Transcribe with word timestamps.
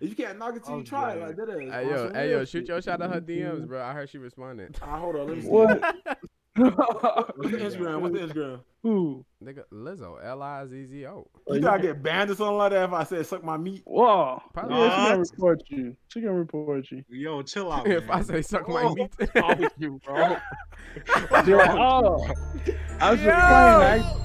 If 0.00 0.08
you 0.10 0.14
can't 0.16 0.38
knock 0.38 0.56
it 0.56 0.64
till 0.64 0.74
Oh, 0.74 0.78
you 0.78 0.84
try 0.84 1.12
it, 1.12 1.20
like 1.20 1.36
that 1.36 1.48
is. 1.48 1.72
Hey 1.72 1.88
yo, 1.88 2.06
some 2.06 2.14
hey 2.14 2.30
yo, 2.30 2.44
shoot 2.44 2.66
your 2.68 2.80
shot 2.82 3.00
at 3.02 3.10
her 3.12 3.20
DMs, 3.20 3.66
bro. 3.66 3.82
I 3.82 3.92
heard 3.92 4.08
she 4.10 4.18
responded. 4.18 4.76
Ah, 4.82 4.98
hold 4.98 5.16
on, 5.16 5.26
let 5.28 5.36
me 5.36 5.42
see. 5.42 5.48
What? 5.48 5.80
What's 6.56 7.50
the 7.50 7.58
Instagram? 7.58 8.00
What's 8.00 8.14
the 8.14 8.20
Instagram? 8.26 8.60
Who? 8.82 9.24
Nigga, 9.42 9.62
Lizzo, 9.72 10.22
L 10.24 10.42
I 10.42 10.66
Z 10.66 10.86
Z 10.86 11.06
O. 11.06 11.26
You 11.48 11.60
gotta 11.60 11.82
get 11.82 12.02
banned 12.02 12.30
or 12.30 12.34
something 12.34 12.56
like 12.58 12.70
that 12.72 12.84
if 12.84 12.92
I 12.92 13.04
said 13.04 13.26
suck 13.26 13.42
my 13.42 13.56
meat. 13.56 13.82
Whoa. 13.86 14.40
Probably 14.52 14.76
Yeah, 14.76 14.82
she 14.90 14.96
not. 14.96 15.08
gonna 15.08 15.18
report 15.18 15.62
you. 15.68 15.96
She 16.08 16.20
gonna 16.20 16.34
report 16.34 16.90
you. 16.90 17.04
Yo, 17.08 17.42
chill 17.42 17.72
out. 17.72 17.86
if 17.90 18.08
I 18.10 18.16
man. 18.16 18.24
say 18.24 18.42
suck 18.42 18.68
my 18.68 18.82
Oh, 18.82 18.94
meat. 18.94 19.10
what's 19.16 19.34
wrong 19.34 19.58
with 19.58 19.72
you, 19.78 20.00
bro? 20.04 20.36
Yeah, 21.46 21.76
oh. 21.78 22.26
I 23.00 23.10
was 23.10 23.20
just 23.20 23.24
Yo. 23.24 23.46
playing. 23.48 24.04
I, 24.04 24.23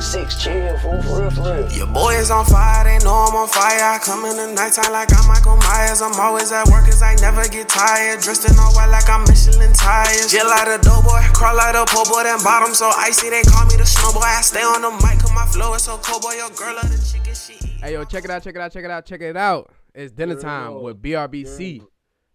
Six 0.00 0.40
chill, 0.40 0.78
fool, 0.78 1.02
for 1.02 1.20
real, 1.20 1.30
for 1.30 1.42
real. 1.42 1.72
Your 1.72 1.86
boy 1.88 2.14
is 2.14 2.30
on 2.30 2.44
fire, 2.46 2.84
they 2.84 3.02
know 3.04 3.12
I'm 3.28 3.34
on 3.34 3.48
fire. 3.48 3.82
I 3.82 3.98
come 3.98 4.24
in 4.24 4.36
the 4.36 4.46
nighttime 4.54 4.92
like 4.92 5.10
I'm 5.12 5.26
Michael 5.26 5.56
Myers. 5.58 6.00
I'm 6.00 6.14
always 6.20 6.52
at 6.52 6.66
work 6.68 6.86
cause 6.86 7.02
I 7.02 7.14
never 7.16 7.42
get 7.48 7.68
tired. 7.68 8.20
Dressed 8.20 8.48
in 8.48 8.56
all 8.58 8.72
white 8.74 8.88
like 8.94 9.10
I'm 9.10 9.22
Michelin 9.26 9.72
tires. 9.74 10.30
Jill 10.30 10.46
out 10.46 10.68
a 10.70 10.78
dough 10.80 11.02
boy, 11.02 11.20
crawl 11.34 11.56
like 11.56 11.74
a 11.74 11.84
po' 11.84 12.04
boy, 12.08 12.22
then 12.22 12.38
bottom 12.44 12.72
so 12.74 12.88
icy. 12.96 13.28
They 13.28 13.42
call 13.42 13.66
me 13.66 13.76
the 13.76 13.84
snow 13.84 14.12
boy. 14.14 14.22
I 14.22 14.40
stay 14.40 14.62
on 14.62 14.80
the 14.82 14.90
mic 15.02 15.18
cause 15.18 15.34
my 15.34 15.44
flow 15.46 15.74
is 15.74 15.82
so 15.82 15.98
cold 15.98 16.22
boy. 16.22 16.34
Your 16.38 16.50
girl 16.54 16.74
love 16.78 16.88
the 16.88 16.98
chicken 17.02 17.34
she 17.34 17.54
eat. 17.54 17.82
Hey 17.82 17.92
yo, 17.94 18.04
check 18.04 18.24
it 18.24 18.30
out, 18.30 18.42
check 18.42 18.54
it 18.54 18.60
out, 18.60 18.72
check 18.72 18.84
it 18.84 18.90
out, 18.90 19.04
check 19.04 19.20
it 19.20 19.36
out. 19.36 19.70
It's 19.94 20.12
dinner 20.12 20.38
time 20.38 20.72
Yo. 20.72 20.80
with 20.82 21.02
BRBC. 21.02 21.82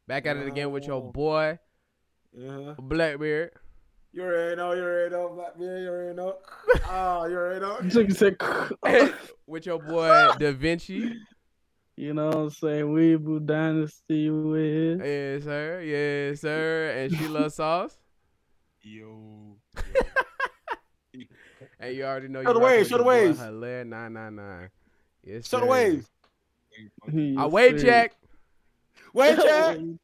Back 0.06 0.26
at 0.28 0.36
it 0.36 0.48
again 0.48 0.70
with 0.72 0.86
your 0.86 1.00
Yo. 1.02 1.12
boy 1.12 1.60
Uh-huh. 2.38 2.76
Blackbeard. 2.78 3.52
You 4.16 4.22
already 4.24 4.56
know, 4.56 4.74
you 4.74 4.84
already 4.84 5.10
know, 5.16 5.30
Black 5.30 5.60
Man, 5.60 5.82
you 5.82 5.90
already 5.90 6.16
know. 6.16 6.36
Oh, 6.88 7.26
you 7.30 7.36
already 7.36 7.60
know. 7.62 7.80
Chicken 7.90 8.38
with 9.48 9.66
your 9.66 9.80
boy 9.80 10.30
Da 10.38 10.52
Vinci. 10.52 11.16
you 11.98 12.14
know 12.14 12.28
what 12.28 12.36
I'm 12.38 12.50
saying? 12.52 12.86
Weeble 12.94 13.44
Dynasty 13.44 14.30
with 14.30 15.00
Yes, 15.04 15.44
sir. 15.46 15.82
Yes, 15.82 16.42
sir. 16.42 16.94
And 16.96 17.12
she 17.18 17.28
loves 17.28 17.56
Sauce. 17.64 17.98
Yo. 18.84 19.58
And 21.80 21.96
you 21.96 22.04
already 22.06 22.28
know 22.28 22.44
Show 22.44 22.50
you 22.50 22.54
the 22.54 22.60
rockin' 22.60 22.76
waves, 22.78 22.90
show 22.90 22.98
the 22.98 23.04
your 23.04 23.14
boy 23.14 23.26
waves. 23.28 23.40
Hilaire 23.40 23.86
999. 23.86 24.70
Yes, 25.24 25.48
Show 25.50 25.58
the 25.60 25.64
sir. 25.66 25.70
waves. 25.72 26.10
I 27.40 27.46
wait 27.48 27.80
check. 27.82 28.16
Wait, 29.14 29.38
Chad. 29.38 29.98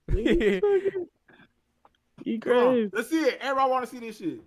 You 2.29 2.39
Come. 2.39 2.91
Let's 2.93 3.09
see 3.09 3.21
it. 3.23 3.39
Everybody 3.41 3.71
want 3.71 3.85
to 3.85 3.89
see 3.91 3.99
this 3.99 4.17
shit. 4.17 4.39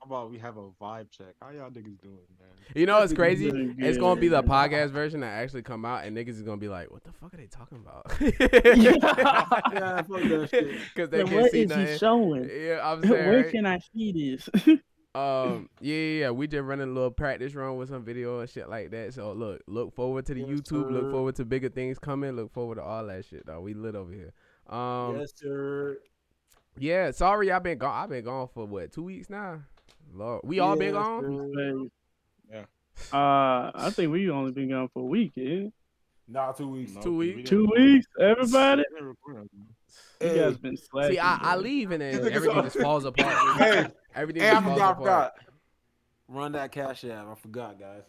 How 0.00 0.06
about 0.06 0.30
we 0.30 0.38
have 0.38 0.56
a 0.58 0.68
vibe 0.80 1.10
check? 1.10 1.34
How 1.42 1.50
y'all 1.50 1.70
niggas 1.70 2.00
doing, 2.00 2.18
man? 2.38 2.48
You 2.74 2.86
know 2.86 3.00
what's 3.00 3.12
Niggas 3.12 3.16
crazy? 3.16 3.74
It's 3.78 3.98
gonna 3.98 4.20
be 4.20 4.28
the 4.28 4.42
podcast 4.42 4.90
version 4.90 5.20
that 5.20 5.32
actually 5.32 5.62
come 5.62 5.84
out, 5.84 6.04
and 6.04 6.16
niggas 6.16 6.30
is 6.30 6.42
gonna 6.42 6.58
be 6.58 6.68
like, 6.68 6.90
"What 6.90 7.02
the 7.02 7.12
fuck 7.12 7.34
are 7.34 7.36
they 7.38 7.46
talking 7.46 7.78
about?" 7.78 8.06
Yeah, 8.20 10.02
fuck 10.02 10.22
that 10.22 10.48
shit. 10.50 10.76
Because 10.94 11.10
they 11.10 11.18
Yeah, 11.18 11.24
can't 11.24 11.42
what 11.42 11.50
see 11.50 11.62
is 11.62 11.70
he 11.72 11.76
nothing. 11.76 11.98
showing? 11.98 12.50
Yeah, 12.54 12.80
I'm 12.84 13.02
saying. 13.08 13.28
Where 13.28 13.42
right? 13.42 13.50
can 13.50 13.66
I 13.66 13.78
see 13.94 14.36
this? 14.36 14.48
Um, 15.16 15.70
yeah, 15.80 15.94
yeah, 15.96 16.20
yeah. 16.20 16.30
We 16.30 16.46
just 16.46 16.62
running 16.64 16.90
a 16.90 16.92
little 16.92 17.10
practice 17.10 17.54
run 17.54 17.78
with 17.78 17.88
some 17.88 18.04
video 18.04 18.40
and 18.40 18.50
shit 18.50 18.68
like 18.68 18.90
that. 18.90 19.14
So 19.14 19.32
look, 19.32 19.62
look 19.66 19.94
forward 19.94 20.26
to 20.26 20.34
the 20.34 20.40
Yes, 20.40 20.60
YouTube. 20.60 20.90
Look 20.90 21.10
forward 21.10 21.36
to 21.36 21.46
bigger 21.46 21.70
things 21.70 21.98
coming. 21.98 22.32
Look 22.32 22.52
forward 22.52 22.74
to 22.74 22.82
all 22.82 23.06
that 23.06 23.24
shit, 23.24 23.46
though. 23.46 23.62
We 23.62 23.72
lit 23.72 23.94
over 23.94 24.12
here. 24.12 24.34
Um, 24.68 25.16
yes, 25.18 25.32
sir. 25.34 25.96
Yeah. 26.78 27.10
Sorry, 27.10 27.50
I've 27.52 27.62
been 27.62 27.78
gone. 27.78 28.02
I've 28.04 28.08
been 28.10 28.24
gone 28.24 28.48
for 28.54 28.66
what 28.66 28.92
two 28.92 29.04
weeks 29.04 29.28
now. 29.30 29.60
Lord, 30.14 30.40
we 30.44 30.60
all 30.60 30.76
been 30.76 30.94
Yes, 30.94 31.04
gone. 31.04 31.52
sir. 31.54 31.88
Yeah. 32.52 32.64
Uh, 33.12 33.70
I 33.74 33.90
think 33.90 34.10
we 34.12 34.30
only 34.30 34.52
been 34.52 34.70
gone 34.70 34.88
for 34.94 35.02
a 35.02 35.06
week, 35.06 35.32
eh? 35.36 35.68
Nah, 36.28 36.52
two 36.52 36.68
weeks. 36.68 36.92
No, 36.94 37.00
Two 37.02 37.16
we 37.16 37.34
weeks? 37.34 37.50
didn't 37.50 37.66
Two 37.66 37.72
weeks, 37.76 38.06
everybody. 38.20 38.82
We 38.90 38.94
didn't 38.98 39.08
record 39.08 39.36
on- 39.38 40.28
You 40.28 40.34
guys 40.42 40.56
been 40.58 40.76
slacking. 40.76 41.12
See, 41.12 41.18
I, 41.20 41.38
I 41.40 41.56
leave 41.56 41.90
and 41.92 42.00
then 42.02 42.32
everything 42.32 42.62
just 42.62 42.78
falls 42.80 43.04
apart. 43.04 43.34
Hey, 43.58 43.86
everything 44.14 44.42
hey, 44.42 44.50
I 44.50 44.60
falls 44.60 44.72
forgot, 44.74 44.80
I 44.80 44.90
apart. 44.90 44.96
forgot. 44.98 45.32
Run 46.28 46.52
that 46.52 46.72
cash 46.72 47.04
app. 47.04 47.28
I 47.28 47.34
forgot, 47.36 47.78
guys. 47.78 48.02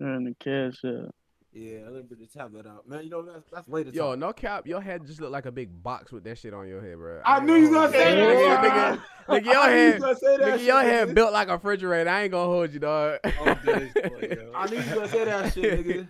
Run 0.00 0.24
the 0.24 0.34
cash 0.38 0.84
up. 0.84 1.14
Yeah, 1.56 1.82
let 1.84 1.94
me 1.94 2.02
put 2.02 2.18
the 2.18 2.26
tablet 2.26 2.66
out, 2.66 2.88
man. 2.88 3.04
You 3.04 3.10
know 3.10 3.22
that's 3.22 3.44
that's 3.52 3.68
later. 3.68 3.90
Yo, 3.90 4.10
talk. 4.10 4.18
no 4.18 4.32
cap, 4.32 4.66
your 4.66 4.80
head 4.80 5.06
just 5.06 5.20
look 5.20 5.30
like 5.30 5.46
a 5.46 5.52
big 5.52 5.82
box 5.84 6.10
with 6.10 6.24
that 6.24 6.36
shit 6.36 6.52
on 6.52 6.66
your 6.66 6.82
head, 6.82 6.96
bro. 6.96 7.20
I 7.24 7.38
knew 7.44 7.54
you 7.54 7.70
was 7.70 7.70
gonna 7.70 7.92
say 7.92 8.16
nigga, 8.16 8.60
that. 8.60 8.98
nigga, 9.28 9.40
nigga, 9.40 9.44
your 9.44 9.56
I 9.56 9.66
knew 9.68 9.76
you 9.76 9.78
head, 9.78 9.92
was 9.94 10.02
gonna 10.02 10.16
say 10.16 10.36
that 10.36 10.60
nigga, 10.60 10.66
your 10.66 10.80
head 10.82 11.14
built 11.14 11.32
like 11.32 11.48
a 11.48 11.52
refrigerator. 11.52 12.10
I 12.10 12.22
ain't 12.22 12.32
gonna 12.32 12.52
hold 12.52 12.72
you, 12.72 12.80
dog. 12.80 13.18
Oh, 13.24 13.30
that 13.44 13.82
is 13.82 13.92
funny, 13.92 14.28
yo. 14.30 14.52
I 14.52 14.66
knew 14.66 14.76
you 14.76 14.82
was 14.82 14.94
gonna 14.94 15.08
say 15.08 15.24
that 15.26 15.54
shit, 15.54 15.86
nigga. 15.86 16.08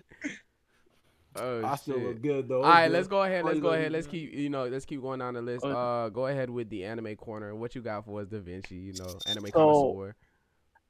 oh 1.36 1.66
I 1.66 1.76
still 1.76 1.96
shit. 1.96 2.06
look 2.06 2.22
good 2.22 2.48
though. 2.48 2.62
All 2.62 2.70
right, 2.70 2.90
let's 2.90 3.08
go 3.08 3.22
ahead. 3.22 3.44
Let's 3.44 3.60
go 3.60 3.68
ahead. 3.74 3.92
Let's 3.92 4.06
keep, 4.06 4.32
you 4.32 4.48
know, 4.48 4.66
let's 4.66 4.86
keep 4.86 5.02
going 5.02 5.18
down 5.18 5.34
the 5.34 5.42
list. 5.42 5.62
Uh, 5.62 6.08
go 6.08 6.26
ahead 6.26 6.48
with 6.48 6.70
the 6.70 6.84
anime 6.84 7.16
corner. 7.16 7.54
What 7.54 7.74
you 7.74 7.82
got 7.82 8.06
for 8.06 8.22
us, 8.22 8.28
Da 8.28 8.38
Vinci? 8.38 8.76
You 8.76 8.94
know, 8.94 9.14
anime 9.26 9.46
So- 9.48 9.52
connoisseur. 9.52 10.16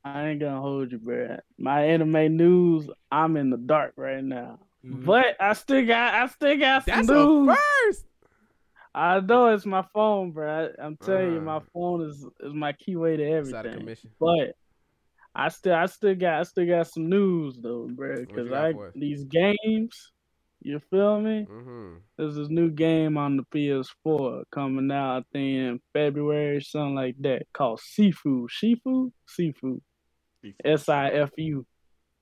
I 0.04 0.28
ain't 0.28 0.40
gonna 0.40 0.60
hold 0.60 0.92
you, 0.92 0.98
bro. 0.98 1.38
My 1.58 1.84
anime 1.84 2.36
news, 2.36 2.88
I'm 3.10 3.36
in 3.36 3.50
the 3.50 3.56
dark 3.56 3.94
right 3.96 4.22
now. 4.22 4.58
Mhm. 4.84 5.04
But 5.06 5.36
I 5.40 5.54
still 5.54 5.86
got, 5.86 6.14
I 6.14 6.26
still 6.26 6.58
got 6.58 6.84
some 6.84 6.96
That's 6.96 7.08
news. 7.08 7.56
first. 7.86 8.06
I 8.94 9.18
know 9.20 9.48
it's 9.48 9.66
my 9.66 9.82
phone, 9.94 10.30
bro. 10.32 10.70
I, 10.78 10.84
am 10.84 10.96
telling 10.98 11.32
you, 11.32 11.40
my 11.40 11.56
Uh. 11.56 11.60
phone 11.72 12.02
is 12.02 12.24
is 12.40 12.52
my 12.52 12.72
key 12.74 12.96
way 12.96 13.16
to 13.16 13.22
It's 13.24 13.52
out 13.52 13.66
of 13.66 13.72
everything. 13.74 14.10
But 14.20 14.54
I 15.34 15.48
still, 15.48 15.74
I 15.74 15.86
still 15.86 16.14
got, 16.14 16.40
I 16.40 16.42
still 16.44 16.66
got 16.66 16.86
some 16.86 17.08
news 17.08 17.58
though, 17.58 17.88
bro. 17.90 18.20
Because 18.24 18.52
I 18.52 18.72
these 18.94 19.24
games, 19.24 20.12
you 20.60 20.78
feel 20.90 21.20
me? 21.20 21.46
Mm-hmm. 21.50 21.94
There's 22.16 22.36
this 22.36 22.48
new 22.50 22.70
game 22.70 23.16
on 23.18 23.36
the 23.38 23.42
PS4 23.44 24.44
coming 24.52 24.90
out, 24.92 25.16
I 25.16 25.24
think 25.32 25.56
in 25.56 25.80
February, 25.92 26.60
something 26.62 26.94
like 26.94 27.16
that, 27.20 27.46
called 27.52 27.80
Seafood. 27.80 28.50
Seafood, 28.50 29.12
Sifu. 29.26 29.80
S 30.64 30.88
I 30.88 31.08
F 31.10 31.30
U. 31.36 31.66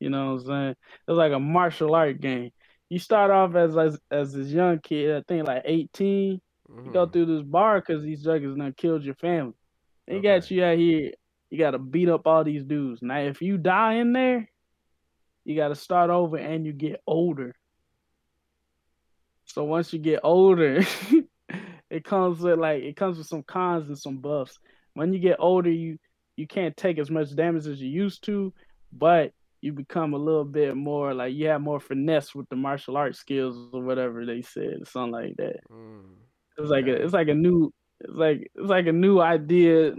You 0.01 0.11
know 0.11 0.35
what 0.35 0.41
I'm 0.43 0.47
saying? 0.47 0.77
It's 1.09 1.17
like 1.17 1.33
a 1.33 1.39
martial 1.41 1.95
art 1.95 2.21
game. 2.21 2.51
You 2.89 2.99
start 2.99 3.31
off 3.31 3.55
as 3.55 3.77
as, 3.77 3.99
as 4.11 4.33
this 4.33 4.49
young 4.49 4.81
kid, 4.81 5.17
I 5.17 5.23
think 5.27 5.47
like 5.47 5.63
18. 5.65 6.41
You 6.85 6.91
go 6.93 7.07
Mhm. 7.07 7.13
through 7.13 7.27
this 7.27 7.43
bar 7.43 7.81
because 7.81 8.03
these 8.03 8.25
juggers 8.25 8.57
done 8.57 8.75
killed 8.77 9.05
your 9.05 9.15
family. 9.17 9.55
They 10.07 10.21
got 10.21 10.51
you 10.51 10.65
out 10.65 10.79
here. 10.79 11.13
You 11.51 11.59
got 11.59 11.73
to 11.73 11.79
beat 11.79 12.09
up 12.09 12.27
all 12.27 12.45
these 12.45 12.65
dudes. 12.65 13.03
Now, 13.03 13.19
if 13.19 13.43
you 13.43 13.59
die 13.59 13.95
in 13.95 14.13
there, 14.13 14.51
you 15.45 15.55
got 15.55 15.69
to 15.69 15.75
start 15.75 16.11
over 16.11 16.37
and 16.37 16.65
you 16.67 16.73
get 16.73 17.01
older. 17.07 17.55
So 19.47 19.65
once 19.65 19.93
you 19.93 19.99
get 19.99 20.21
older, 20.23 20.81
it 21.91 22.05
comes 22.05 22.41
with 22.41 22.59
like 22.59 22.83
it 22.83 22.97
comes 22.97 23.19
with 23.19 23.27
some 23.27 23.43
cons 23.43 23.89
and 23.89 23.99
some 23.99 24.19
buffs. 24.19 24.59
When 24.95 25.13
you 25.13 25.19
get 25.21 25.37
older, 25.39 25.71
you 25.71 25.99
you 26.37 26.47
can't 26.47 26.77
take 26.77 26.99
as 26.99 27.11
much 27.11 27.35
damage 27.35 27.67
as 27.67 27.81
you 27.81 27.91
used 27.91 28.25
to, 28.25 28.53
but 28.93 29.33
you 29.61 29.73
become 29.73 30.13
a 30.13 30.19
little 30.19 30.45
bit 30.45 30.77
more 30.77 31.15
like 31.15 31.35
you 31.35 31.47
have 31.49 31.61
more 31.61 31.79
finesse 31.79 32.35
with 32.35 32.49
the 32.49 32.57
martial 32.57 32.97
arts 32.97 33.19
skills 33.19 33.69
or 33.73 33.83
whatever 33.83 34.27
they 34.27 34.43
said, 34.43 34.87
something 34.87 35.13
like 35.13 35.37
that. 35.37 35.61
Mm. 35.71 36.03
It's 36.59 36.69
like 36.71 36.87
a 36.87 36.95
it's 37.03 37.13
like 37.15 37.29
a 37.29 37.35
new 37.35 37.73
it's 38.01 38.13
like 38.15 38.51
it's 38.55 38.69
like 38.69 38.87
a 38.87 38.93
new 38.93 39.21
idea 39.21 39.95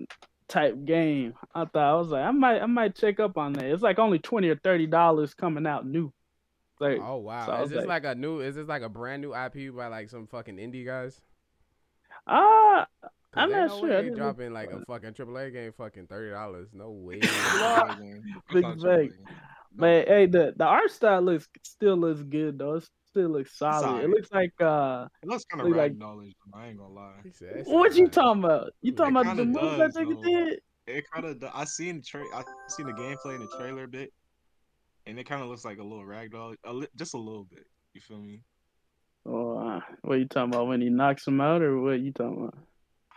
type 0.50 0.84
game. 0.86 1.34
I 1.56 1.66
thought 1.66 1.94
I 1.94 1.96
was 1.96 2.10
like 2.10 2.26
I 2.26 2.32
might 2.32 2.62
I 2.62 2.66
might 2.66 2.96
check 2.96 3.20
up 3.20 3.38
on 3.38 3.54
that. 3.54 3.66
It's 3.66 3.82
like 3.82 4.00
only 4.00 4.20
twenty 4.20 4.50
or 4.50 4.58
thirty 4.58 4.86
dollars 4.86 5.34
coming 5.34 5.66
out 5.66 5.88
new. 5.88 6.12
Like 6.80 7.00
Oh 7.02 7.18
wow! 7.18 7.46
So 7.46 7.64
is 7.64 7.70
this 7.70 7.86
like- 7.86 8.04
like, 8.04 8.06
a 8.06 8.16
new? 8.20 8.42
Is 8.42 8.56
this 8.56 8.68
like 8.68 8.82
a 8.82 8.90
brand 8.90 9.22
new 9.22 9.34
IP 9.34 9.74
by 9.74 9.88
like 9.88 10.10
some 10.10 10.28
fucking 10.28 10.58
indie 10.58 10.86
guys? 10.86 11.22
ah, 12.28 12.86
'Cause 13.02 13.12
I'm 13.36 13.52
not 13.52 13.68
no 13.70 13.80
sure. 13.80 13.90
Way 13.90 13.98
I 13.98 14.02
they 14.04 14.10
dropping 14.12 14.46
look 14.46 14.54
like 14.54 14.72
a 14.72 14.78
it. 14.78 14.84
fucking 14.88 15.14
AAA 15.14 15.54
game, 15.54 15.72
fucking 15.78 16.08
thirty 16.08 16.32
dollars. 16.32 16.70
No 16.74 16.92
way. 16.92 17.20
Big 17.20 17.30
Big 18.52 18.82
fact. 18.82 19.14
But 19.76 20.08
hey, 20.08 20.26
the 20.28 20.54
the 20.56 20.66
art 20.66 20.92
style 20.92 21.22
looks 21.22 21.48
still 21.64 21.98
looks 21.98 22.22
good 22.22 22.60
though. 22.60 22.76
It 22.76 22.88
still 23.10 23.30
looks 23.30 23.58
solid. 23.58 24.04
It 24.04 24.10
looks 24.10 24.32
like 24.32 24.54
uh, 24.62 25.08
It 25.24 25.30
looks 25.30 25.46
kind 25.46 25.62
of 25.66 25.76
like- 25.76 25.94
ragdollish. 25.94 26.34
I 26.54 26.68
ain't 26.68 26.78
gonna 26.78 26.94
lie. 26.94 27.14
Said, 27.34 27.50
"That 27.56 27.66
shit 27.66 27.68
what 27.74 27.96
you 27.96 28.08
talking 28.08 28.44
about? 28.44 28.72
You 28.82 28.92
talking 28.94 29.16
It 29.16 29.22
about 29.22 29.36
the 29.38 29.44
kinda 29.46 29.62
moves 29.62 29.74
I 29.74 29.78
does, 29.86 29.94
think 29.96 30.12
it 30.12 30.22
did? 30.24 30.60
It 30.86 31.06
kind 31.12 31.26
of. 31.26 31.44
I 31.54 31.64
seen 31.66 32.02
tra- 32.06 32.24
I 32.36 32.44
seen 32.68 32.86
the 32.86 32.94
gameplay 32.94 33.36
in 33.36 33.42
the 33.42 33.48
trailer 33.58 33.84
a 33.86 33.88
bit, 33.88 34.12
and 35.08 35.18
it 35.18 35.24
kind 35.24 35.42
of 35.42 35.48
looks 35.48 35.66
like 35.66 35.80
a 35.80 35.84
little 35.84 36.04
ragdoll, 36.06 36.56
a 36.66 36.74
li- 36.74 36.88
just 36.96 37.14
a 37.14 37.18
little 37.18 37.46
bit. 37.46 37.66
You 37.94 38.02
feel 38.02 38.20
me? 38.20 38.42
Oh, 39.26 39.58
uh, 39.58 39.80
what 40.02 40.20
you 40.20 40.26
talking 40.28 40.54
about 40.54 40.68
when 40.68 40.82
he 40.82 40.90
knocks 40.90 41.26
him 41.26 41.40
out, 41.40 41.62
or 41.62 41.80
what 41.80 42.00
you 42.02 42.12
talking 42.12 42.42
about? 42.50 42.58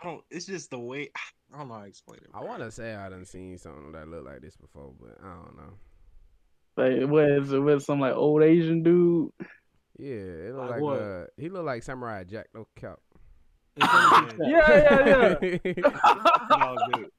I 0.01 0.05
don't. 0.05 0.23
It's 0.29 0.45
just 0.45 0.69
the 0.69 0.79
way. 0.79 1.09
I 1.53 1.57
don't 1.59 1.69
know 1.69 1.75
how 1.75 1.81
to 1.81 1.87
explain 1.87 2.19
it. 2.23 2.29
I 2.33 2.43
want 2.43 2.59
to 2.61 2.71
say 2.71 2.93
I 2.95 3.07
done 3.09 3.23
seen 3.25 3.57
something 3.57 3.93
that 3.93 4.07
looked 4.07 4.25
like 4.25 4.41
this 4.41 4.57
before, 4.57 4.91
but 4.99 5.17
I 5.23 5.33
don't 5.33 5.55
know. 5.55 5.73
Like, 6.75 7.09
what 7.09 7.29
is 7.31 7.51
it? 7.53 7.59
With 7.59 7.83
some 7.83 7.99
like 8.01 8.13
old 8.13 8.43
Asian 8.43 8.83
dude? 8.83 9.31
Yeah, 9.97 10.09
it 10.11 10.55
looked 10.55 10.69
Like 10.71 10.81
like, 10.81 10.99
uh, 11.01 11.25
he 11.37 11.49
looked 11.49 11.65
like 11.65 11.83
Samurai 11.83 12.23
Jack. 12.25 12.47
No 12.53 12.67
cap. 12.75 12.99
Yeah, 13.79 14.31
Yeah, 14.39 15.35
yeah, 15.41 15.59
yeah. 15.63 15.73
no, 16.51 16.75
dude. 16.93 17.11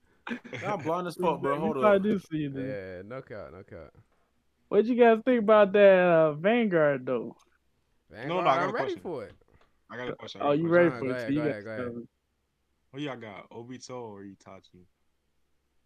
I'm 0.67 0.81
blind 0.81 1.07
as 1.07 1.15
fuck, 1.17 1.41
bro. 1.41 1.59
Hold 1.59 1.77
probably 1.81 2.11
I 2.11 2.13
do 2.15 2.19
see 2.19 2.49
that. 2.49 2.61
yeah, 2.61 3.03
no 3.09 3.23
cap, 3.23 3.51
no 3.53 3.63
cap. 3.63 3.93
What 4.69 4.85
you 4.85 4.95
guys 4.95 5.19
think 5.25 5.43
about 5.45 5.73
that 5.73 5.99
uh, 5.99 6.33
Vanguard 6.35 7.07
though? 7.07 7.35
Vanguard, 8.11 8.45
no, 8.45 8.51
I 8.51 8.57
got 8.57 8.63
I'm 8.65 8.69
a 8.69 8.73
ready 8.73 8.85
question. 8.87 9.01
for 9.03 9.25
it. 9.25 9.33
I 9.91 9.97
got 9.97 10.09
a 10.11 10.15
question. 10.17 10.43
I 10.43 10.45
Oh, 10.49 10.53
you 10.53 10.69
ready 10.69 10.91
for 10.91 11.07
it? 11.07 11.11
ahead, 11.11 11.23
So 11.23 11.29
you 11.33 11.35
go 11.41 11.49
ahead, 11.49 11.65
go 11.65 11.71
ahead. 11.71 11.93
What 12.90 13.02
y'all 13.02 13.17
got? 13.17 13.50
Obito 13.50 13.90
or 13.90 14.23
Itachi? 14.23 14.85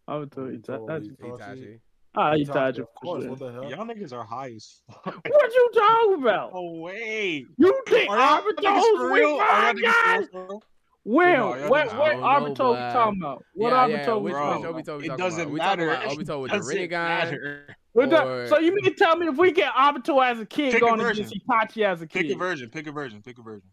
I 0.07 0.17
would 0.17 0.31
tell. 0.31 0.43
Obito, 0.45 0.65
Itachi. 0.65 1.17
Itachi. 1.17 1.39
Itachi. 1.39 1.79
Ah, 2.15 2.31
Itachi, 2.33 2.45
Itachi 2.47 2.79
of 2.79 2.93
course. 2.95 3.21
sure. 3.23 3.29
What 3.31 3.39
the 3.39 3.51
hell? 3.51 3.69
Y'all 3.69 3.85
niggas 3.85 4.13
are 4.13 4.23
high 4.23 4.51
as 4.55 4.81
fuck. 4.87 5.05
What 5.27 5.53
you 5.53 5.69
talking 5.73 6.21
about? 6.21 6.51
Oh 6.53 6.79
wait. 6.79 7.45
You 7.57 7.81
think 7.87 8.09
Are 8.09 8.17
y'all 8.17 8.41
niggas 8.41 8.63
Obito's 8.63 8.97
for 8.97 9.11
real? 9.13 9.29
Are 9.39 9.65
y'all 9.65 9.73
niggas 9.73 9.81
guy? 9.81 10.17
real? 10.33 10.63
Where? 11.05 11.37
No, 11.37 11.55
y'all 11.55 11.69
what? 11.69 11.97
What 11.97 12.17
know, 12.17 12.23
Obito 12.23 12.57
boy. 12.57 12.75
talking 12.93 13.19
about? 13.21 13.45
What 13.55 13.69
yeah, 13.71 13.87
Obito 13.87 14.05
yeah, 14.05 14.15
we 14.15 14.21
which, 14.21 14.33
which 14.33 14.33
talking 14.33 14.65
Obito 14.65 14.97
we 14.99 15.09
it 15.09 15.17
doesn't 15.17 15.41
about? 15.41 15.51
We 15.51 15.59
matter. 15.59 15.85
talking 15.95 16.03
about 16.03 16.17
Obito 16.17 16.41
with 16.43 16.51
the 16.51 16.57
Doesn't 16.57 16.77
Rinnegan. 16.77 16.89
matter. 16.91 17.75
We're. 17.93 18.43
Or- 18.43 18.47
So 18.47 18.59
you 18.59 18.73
mean 18.73 18.85
to 18.85 18.91
tell 18.93 19.15
me 19.17 19.27
if 19.27 19.37
we 19.37 19.51
get 19.51 19.73
Obito 19.73 20.23
as 20.25 20.39
a 20.39 20.45
kid 20.45 20.71
Pick 20.71 20.81
going 20.81 20.99
version. 21.01 21.25
against 21.25 21.45
Itachi 21.47 21.83
as 21.85 22.01
a 22.01 22.07
kid? 22.07 22.21
Pick 22.27 22.31
a 22.35 22.37
version. 22.37 22.69
Pick 22.69 22.87
a 22.87 22.91
version. 22.91 23.21
Pick 23.21 23.37
a 23.37 23.41
version. 23.41 23.69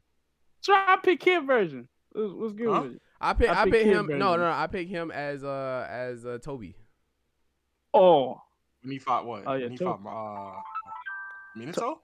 Try 0.64 0.96
pick 1.02 1.20
kid 1.20 1.46
version. 1.46 1.88
What's, 2.12 2.32
what's 2.34 2.52
good 2.54 2.68
Huh? 2.68 2.80
with 2.82 2.92
it? 2.94 3.02
I 3.20 3.32
pick, 3.34 3.50
I 3.50 3.62
I 3.62 3.64
pick 3.64 3.72
pick 3.75 3.84
Kid 3.84 3.93
him. 3.96 4.06
No, 4.08 4.37
no, 4.37 4.37
no, 4.37 4.50
I 4.50 4.67
pick 4.67 4.88
him 4.88 5.11
as 5.11 5.44
uh 5.44 5.87
as 5.90 6.25
uh 6.25 6.38
Tobi. 6.44 6.75
Oh, 7.93 8.40
When 8.82 8.93
he 8.93 8.99
fought 8.99 9.26
what? 9.26 9.43
Oh, 9.46 9.55
yeah, 9.55 9.64
when 9.64 9.72
he 9.72 9.78
too. 9.78 9.84
fought 9.84 10.00
uh 10.06 10.61
Minato? 11.58 11.99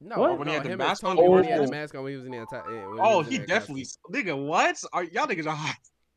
No, 0.00 0.18
What? 0.18 0.28
no, 0.30 0.34
When 0.36 0.48
he 0.48 0.54
had 0.54 0.64
the 0.64 0.76
mask 0.76 1.04
on? 1.04 1.16
Tobi 1.16 1.28
when 1.30 1.44
he 1.44 1.50
had 1.50 1.60
Oh. 1.60 1.64
the 1.66 1.70
mask 1.70 1.94
on 1.94 2.02
when 2.02 2.12
he 2.12 2.16
was 2.16 2.26
in 2.26 2.32
the 2.32 2.38
entire. 2.38 2.62
Oh, 3.00 3.22
he 3.22 3.38
definitely 3.38 3.86
nigga, 4.12 4.36
what? 4.46 4.82
Are 4.92 5.04
y'all 5.04 5.26
niggas 5.26 5.46
are 5.46 5.56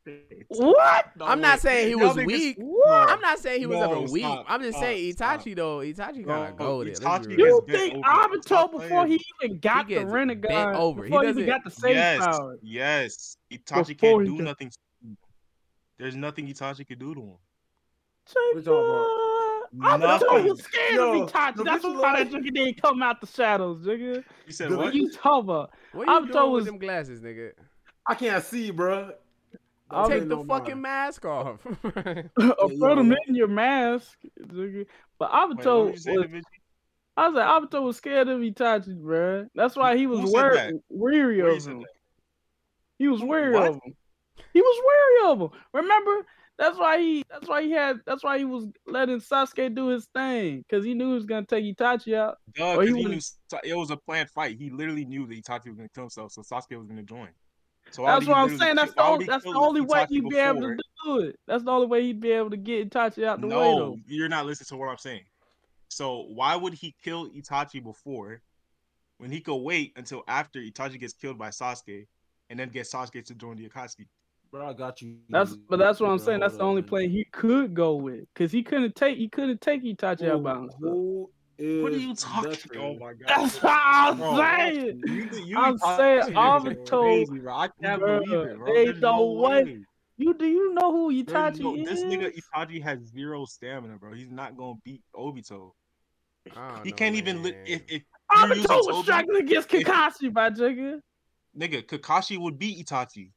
high? 0.05 0.45
what? 0.49 1.11
No, 1.17 1.25
I'm 1.25 1.41
not 1.41 1.59
saying 1.59 1.87
he 1.87 1.91
Y'all 1.91 2.13
was 2.15 2.25
weak. 2.25 2.57
What? 2.59 3.09
I'm 3.09 3.19
not 3.21 3.39
saying 3.39 3.59
he 3.59 3.65
was 3.65 3.77
No, 3.79 3.91
ever 3.91 4.11
weak. 4.11 4.23
stop, 4.23 4.45
I'm 4.47 4.61
just 4.61 4.77
stop, 4.77 4.83
saying 4.83 5.13
stop. 5.13 5.39
Itachi 5.41 5.55
though. 5.55 5.77
Itachi 5.79 6.25
kind 6.25 6.49
of 6.49 6.57
Bro, 6.57 6.65
goaded. 6.67 6.95
Itachi 6.95 7.11
Let's 7.11 7.27
be 7.27 7.33
is 7.33 7.37
real. 7.39 7.63
You 7.67 7.77
think 7.77 8.05
over. 8.05 8.37
Obito 8.37 8.71
before 8.71 9.07
he 9.07 9.25
even 9.43 9.59
got 9.59 9.87
the 9.87 9.93
gets 9.95 10.11
bent 10.11 10.75
over. 10.75 11.03
He 11.03 11.09
before 11.09 11.23
he, 11.23 11.29
even 11.29 11.45
got 11.45 11.63
the 11.63 11.71
save 11.71 11.95
Yes, 11.95 12.25
power? 12.25 12.57
yes. 12.61 13.37
Itachi 13.51 13.87
Before 13.87 13.95
can't 14.19 14.25
do 14.25 14.37
got- 14.37 14.43
nothing. 14.43 14.71
There's 15.97 16.15
nothing 16.15 16.47
Itachi 16.47 16.87
could 16.87 16.99
do 16.99 17.13
to 17.15 17.21
him. 17.21 17.33
We 18.55 18.61
talking 18.61 19.05
Obito 19.75 19.99
Nothing. 19.99 20.47
was 20.47 20.63
scared 20.63 20.93
Yo, 20.95 21.23
of 21.23 21.29
Itachi. 21.31 21.63
That's 21.65 21.83
why 21.83 22.23
that 22.23 22.31
like- 22.31 22.43
nigga 22.43 22.53
didn't 22.53 22.81
come 22.81 23.03
out 23.03 23.19
the 23.21 23.27
shadows, 23.27 23.85
nigga. 23.85 24.23
You 24.45 24.53
said 24.53 24.69
The- 24.71 24.77
what? 24.77 24.85
What 24.85 24.95
you 24.95 25.11
talking 25.11 25.49
about? 25.49 25.71
What 25.91 26.07
you 26.07 26.13
Obito 26.13 26.31
doing 26.33 26.51
was- 26.51 26.61
with 26.63 26.65
them 26.65 26.77
glasses, 26.79 27.21
nigga? 27.21 27.51
I 28.07 28.15
can't 28.15 28.43
see, 28.43 28.71
bro. 28.71 29.11
I'll 29.89 30.09
Take 30.09 30.21
the 30.23 30.35
no 30.35 30.43
fucking 30.45 30.73
mind. 30.73 30.81
mask 30.81 31.25
off. 31.25 31.59
or 31.65 31.93
Yeah, 32.39 32.51
put 32.79 32.97
him 32.97 33.15
in 33.27 33.35
your 33.35 33.47
mask, 33.47 34.17
nigga. 34.41 34.85
But 35.19 35.31
Wait, 35.31 35.39
what 35.47 35.49
Obito 35.57 35.93
did 35.93 36.05
you 36.05 36.19
was, 36.19 36.27
Davichi? 36.27 36.41
I 37.17 37.27
was 37.29 37.35
like, 37.35 37.47
Obito 37.71 37.83
was 37.83 37.97
scared 37.97 38.27
of 38.27 38.39
Itachi, 38.41 38.99
bruh. 38.99 39.47
That's 39.55 39.75
why 39.75 39.95
he 39.95 40.07
was 40.07 40.21
Who 40.21 40.31
wor- 40.33 40.71
weary 40.89 41.41
Where 41.41 41.51
of 41.51 41.65
him. 41.65 41.79
that? 41.81 41.87
He 42.97 43.07
was 43.07 43.21
Who- 43.21 43.27
wary 43.27 43.53
what? 43.53 43.67
of 43.69 43.75
him. 43.75 43.93
He 44.53 44.61
was 44.61 44.83
wary 45.21 45.31
of 45.31 45.39
him. 45.41 45.59
Remember? 45.73 46.25
That's 46.57 46.77
why 46.79 46.97
he. 46.99 47.23
That's 47.29 47.47
why 47.49 47.63
he 47.63 47.71
had. 47.71 47.97
That's 48.05 48.23
why 48.23 48.37
he 48.37 48.45
was 48.45 48.65
letting 48.87 49.17
Sasuke 49.19 49.75
do 49.75 49.87
his 49.89 50.05
thing 50.15 50.59
because 50.67 50.85
he 50.85 50.93
knew 50.93 51.09
he 51.09 51.13
was 51.15 51.25
gonna 51.25 51.45
take 51.45 51.65
Itachi 51.65 52.15
out. 52.15 52.37
Duh, 52.55 52.79
he 52.79 52.79
because 52.79 52.87
he 52.87 52.93
would've- 52.93 53.09
knew 53.09 53.59
it 53.71 53.77
was 53.77 53.91
a 53.91 53.97
planned 53.97 54.29
fight. 54.29 54.57
He 54.57 54.69
literally 54.69 55.03
knew 55.05 55.27
that 55.27 55.35
Itachi 55.35 55.67
was 55.67 55.75
gonna 55.75 55.89
kill 55.93 56.03
himself, 56.05 56.31
so 56.31 56.41
Sasuke 56.41 56.77
was 56.77 56.87
gonna 56.87 57.03
join. 57.03 57.27
So 57.91 58.03
That's 58.05 58.25
what 58.25 58.37
I'm 58.37 58.43
literally 58.43 58.59
saying. 58.59 58.75
That's 58.75 58.93
kill- 58.93 59.03
the 59.05 59.09
only, 59.11 59.25
that's 59.25 59.43
the 59.43 59.53
only 59.55 59.81
way 59.81 59.99
Itachi 60.05 60.07
he'd 60.09 60.29
be 60.29 60.37
able 60.37 60.61
to 60.61 60.77
do 61.05 61.19
it. 61.19 61.39
That's 61.47 61.63
the 61.63 61.71
only 61.71 61.87
way 61.87 62.01
he'd 62.03 62.19
be 62.19 62.31
able 62.31 62.49
to 62.49 62.57
get 62.57 62.89
Itachi 62.89 63.25
out 63.25 63.39
the 63.41 63.47
way 63.47 63.53
No, 63.53 63.75
though. 63.77 63.99
you're 64.07 64.27
not 64.29 64.45
listening 64.45 64.67
to 64.67 64.77
what 64.77 64.89
I'm 64.89 64.97
saying. 64.97 65.21
So 65.89 66.25
why 66.33 66.55
would 66.55 66.73
he 66.73 66.93
kill 67.03 67.29
Itachi 67.29 67.81
before, 67.83 68.41
when 69.17 69.31
he 69.31 69.39
could 69.39 69.55
wait 69.55 69.93
until 69.95 70.23
after 70.27 70.59
Itachi 70.59 70.99
gets 70.99 71.13
killed 71.13 71.37
by 71.37 71.49
Sasuke, 71.49 72.07
and 72.49 72.59
then 72.59 72.69
get 72.69 72.85
Sasuke 72.85 73.23
to 73.25 73.35
join 73.35 73.55
the 73.57 73.69
Akatsuki? 73.69 74.07
Bro, 74.51 74.69
I 74.69 74.73
got 74.73 75.01
you. 75.01 75.17
That's 75.29 75.55
but 75.55 75.77
that's 75.79 75.99
what 75.99 76.09
I'm 76.09 76.19
saying. 76.19 76.39
That's 76.39 76.57
the 76.57 76.63
only 76.63 76.81
man. 76.81 76.89
play 76.89 77.07
he 77.07 77.25
could 77.31 77.73
go 77.73 77.95
with 77.95 78.25
because 78.33 78.51
he 78.51 78.61
couldn't 78.63 78.95
take 78.95 79.17
he 79.17 79.27
couldn't 79.29 79.61
take 79.61 79.83
Itachi 79.83 80.29
out 80.29 80.43
by 80.43 80.53
Who, 80.55 80.61
himself. 80.61 80.81
who 80.81 81.29
is 81.29 81.44
What 81.57 81.93
are 81.93 81.97
you 81.97 82.13
talking? 82.15 82.49
veteran? 82.51 82.79
Oh 82.81 82.99
my 82.99 83.13
god! 83.19 83.27
That's 83.27 83.63
what 83.63 83.73
I'm 83.73 84.17
Bro, 84.17 84.37
saying. 84.37 85.01
You, 85.05 85.29
you 85.45 85.57
I'm 85.57 85.77
saying 85.77 86.21
niggas 86.23 86.35
are 86.35 86.59
Obito- 86.59 87.01
crazy, 87.01 87.39
bro. 87.39 87.53
I 87.55 87.69
can't 87.81 87.99
Bro, 88.01 88.19
believe 88.25 88.39
it, 88.47 88.57
bro. 88.57 88.73
they 88.73 88.85
There's 88.85 88.99
no 89.01 89.17
no 89.17 89.25
way. 89.41 89.63
way. 89.63 89.79
You 90.17 90.33
do 90.33 90.45
you 90.45 90.73
know 90.73 90.91
who 90.91 91.11
There's 91.23 91.27
Itachi 91.27 91.59
no- 91.61 91.75
is? 91.75 91.87
this 91.87 92.03
nigga 92.03 92.31
Itachi 92.53 92.81
has 92.83 92.99
zero 93.07 93.45
stamina, 93.45 93.97
bro. 93.97 94.13
He's 94.13 94.29
not 94.31 94.57
gonna 94.57 94.75
beat 94.83 95.01
Obito. 95.15 95.71
He 96.83 96.89
know, 96.91 96.95
can't 96.95 97.15
even 97.15 97.41
li- 97.41 97.51
man. 97.51 97.63
if 97.65 97.81
if 97.89 98.01
you're 98.37 98.47
Obito 98.47 98.67
was 98.69 98.87
Tobi, 98.87 99.03
struggling 99.03 99.41
against 99.43 99.73
if- 99.73 99.87
Kakashi, 99.87 100.33
my 100.33 100.49
nigga. 100.49 100.99
nigga 101.57 101.83
Kakashi 101.85 102.37
would 102.37 102.59
beat 102.59 102.85
Itachi. 102.85 103.31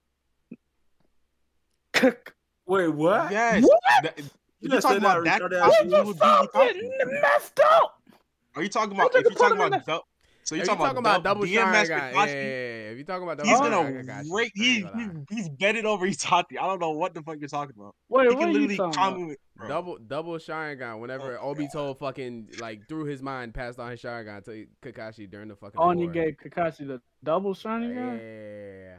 Wait, 2.67 2.89
what? 2.89 3.31
Yes. 3.31 3.63
What? 3.63 3.81
That- 4.03 4.19
You 4.19 4.25
you 4.61 4.69
just 4.71 4.83
talking 4.89 5.01
said 5.03 5.03
that 5.05 5.21
about 5.21 5.25
that 5.25 5.41
retarded 5.43 5.61
Kakashi, 5.61 5.69
ass 5.69 5.83
he 5.85 5.91
shit. 5.91 6.05
would 6.07 6.15
beat 6.15 6.19
Stop 6.19 6.53
Itachi. 6.53 6.65
getting 6.75 7.21
messed 7.23 7.61
up. 7.65 7.98
Are 8.59 8.63
you 8.63 8.69
talking 8.69 8.95
about 8.95 9.15
if 9.15 9.23
you're 9.23 9.33
talking 9.33 9.57
about 9.57 9.85
the- 9.87 10.01
so 10.45 10.55
you're 10.55 10.65
talking, 10.65 10.83
talking 10.87 10.99
about 10.99 11.23
double 11.23 11.43
DMS 11.45 11.89
Sharingan, 11.89 11.89
yeah, 11.89 12.11
yeah, 12.13 12.25
yeah. 12.25 12.91
If 12.91 12.97
you're 12.97 13.05
talking 13.05 13.23
about 13.25 13.37
double 13.37 13.51
he's 13.51 13.61
Sharingan, 13.61 13.71
gonna 14.07 14.23
Kakashi, 14.23 14.31
break. 14.31 14.53
He, 14.55 14.81
gonna 14.81 15.25
he 15.29 15.37
he's 15.37 15.49
betted 15.51 15.85
over 15.85 16.07
Itachi. 16.09 16.59
I 16.59 16.67
don't 16.67 16.81
know 16.81 16.93
what 16.93 17.13
the 17.13 17.21
fuck 17.23 17.37
you're 17.39 17.49
talking 17.51 17.75
about. 17.79 17.95
Wait, 18.09 18.29
He 18.31 18.35
what 18.35 18.39
can 18.41 18.49
are 18.49 18.53
you 18.53 18.67
literally 18.67 18.77
talking 18.79 18.99
about? 18.99 19.11
comment. 19.13 19.39
bro. 19.57 19.69
Double 19.69 19.99
double 19.99 20.33
Sharingan. 20.39 21.01
Whenever 21.01 21.39
Oh, 21.39 21.55
Obito 21.55 21.99
fucking 21.99 22.49
like 22.61 22.89
threw 22.89 23.05
his 23.05 23.21
mind, 23.23 23.53
passed 23.53 23.79
on 23.79 23.91
his 23.91 24.01
Sharingan 24.01 24.43
to 24.47 24.67
Kakashi 24.83 25.31
during 25.31 25.49
the 25.49 25.57
fucking 25.57 25.79
oh, 25.79 25.91
Only 25.91 26.05
war. 26.05 26.13
gave 26.15 26.37
Kakashi 26.43 26.87
the 26.89 27.03
double 27.23 27.55
Sharingan. 27.55 28.19
Yeah. 28.19 28.97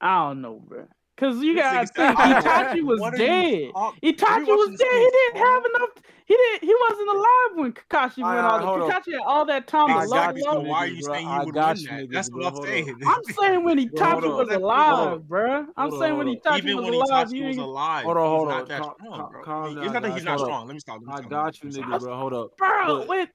I 0.00 0.28
don't 0.28 0.40
know, 0.42 0.58
bro. 0.66 0.86
Cause 1.18 1.36
you 1.42 1.54
This 1.54 1.62
gotta 1.62 1.86
think 1.86 2.18
"I 2.18 2.40
don't 2.40 2.44
Itachi 2.44 2.82
was 2.82 2.98
What 3.00 3.12
are 3.14 3.18
you 3.18 3.26
dead. 3.26 3.72
talk- 3.74 3.94
Itachi 4.02 4.46
you 4.46 4.56
was 4.56 4.70
dead. 4.78 4.88
He 4.90 5.10
didn't 5.10 5.36
have 5.36 5.64
enough. 5.66 5.90
He 6.30 6.36
didn't. 6.36 6.62
He 6.68 6.72
wasn't 6.88 7.08
alive 7.08 7.50
when 7.54 7.72
Kakashi 7.72 8.22
went 8.22 8.38
all 8.38 8.50
alright, 8.52 8.64
hold 8.64 8.82
Kakashi 8.92 9.12
had 9.14 9.22
all 9.26 9.44
that 9.46 9.66
time 9.66 9.90
I 9.90 10.04
Exactly. 10.04 10.42
got 10.42 10.52
you, 10.54 10.60
So 10.60 10.60
why 10.60 10.78
are 10.78 10.86
you 10.86 11.02
saying 11.02 11.26
I 11.26 11.40
he 11.40 11.44
would 11.46 11.54
win 11.56 11.76
you, 11.76 11.88
that? 11.88 12.08
niggas, 12.08 12.12
That's 12.12 12.30
bro. 12.30 12.44
what 12.44 12.54
I'm 12.56 12.62
saying. 12.62 13.00
I'm 13.04 13.24
saying 13.24 13.64
when 13.64 13.76
Bro, 13.88 14.00
Itachi 14.00 14.20
hold 14.22 14.46
was 14.46 14.48
alive, 14.56 14.92
up. 15.12 15.22
bruh. 15.26 15.66
I'm 15.76 15.90
saying 15.90 16.16
when 16.18 16.26
hold 16.28 16.38
up. 16.46 16.60
Itachi 16.62 16.76
was 16.76 16.84
alive, 16.86 17.26
Itachi 17.26 17.32
you 17.32 17.46
was 17.46 17.56
alive, 17.56 18.04
Hold 18.04 18.16
on, 18.16 18.22
he's 18.22 18.30
hold 18.30 18.48
not 18.48 18.62
on. 18.62 18.68
that 18.68 18.82
strong, 18.84 19.28
bro. 19.32 19.42
calm 19.42 19.68
He- 19.70 19.74
down, 19.74 19.84
it's 19.86 19.92
not 19.92 20.02
that 20.04 20.12
he's 20.12 20.24
not 20.24 20.38
strong. 20.38 20.66
Let 20.68 20.74
me 20.74 20.78
stop. 20.80 21.00
I 21.10 21.20
got 21.22 21.62
you, 21.64 21.68
nigga, 21.70 21.98
bro. 22.00 22.16
Hold 22.16 22.32
up. 22.32 22.56
bro. 22.56 23.06
When, 23.08 23.26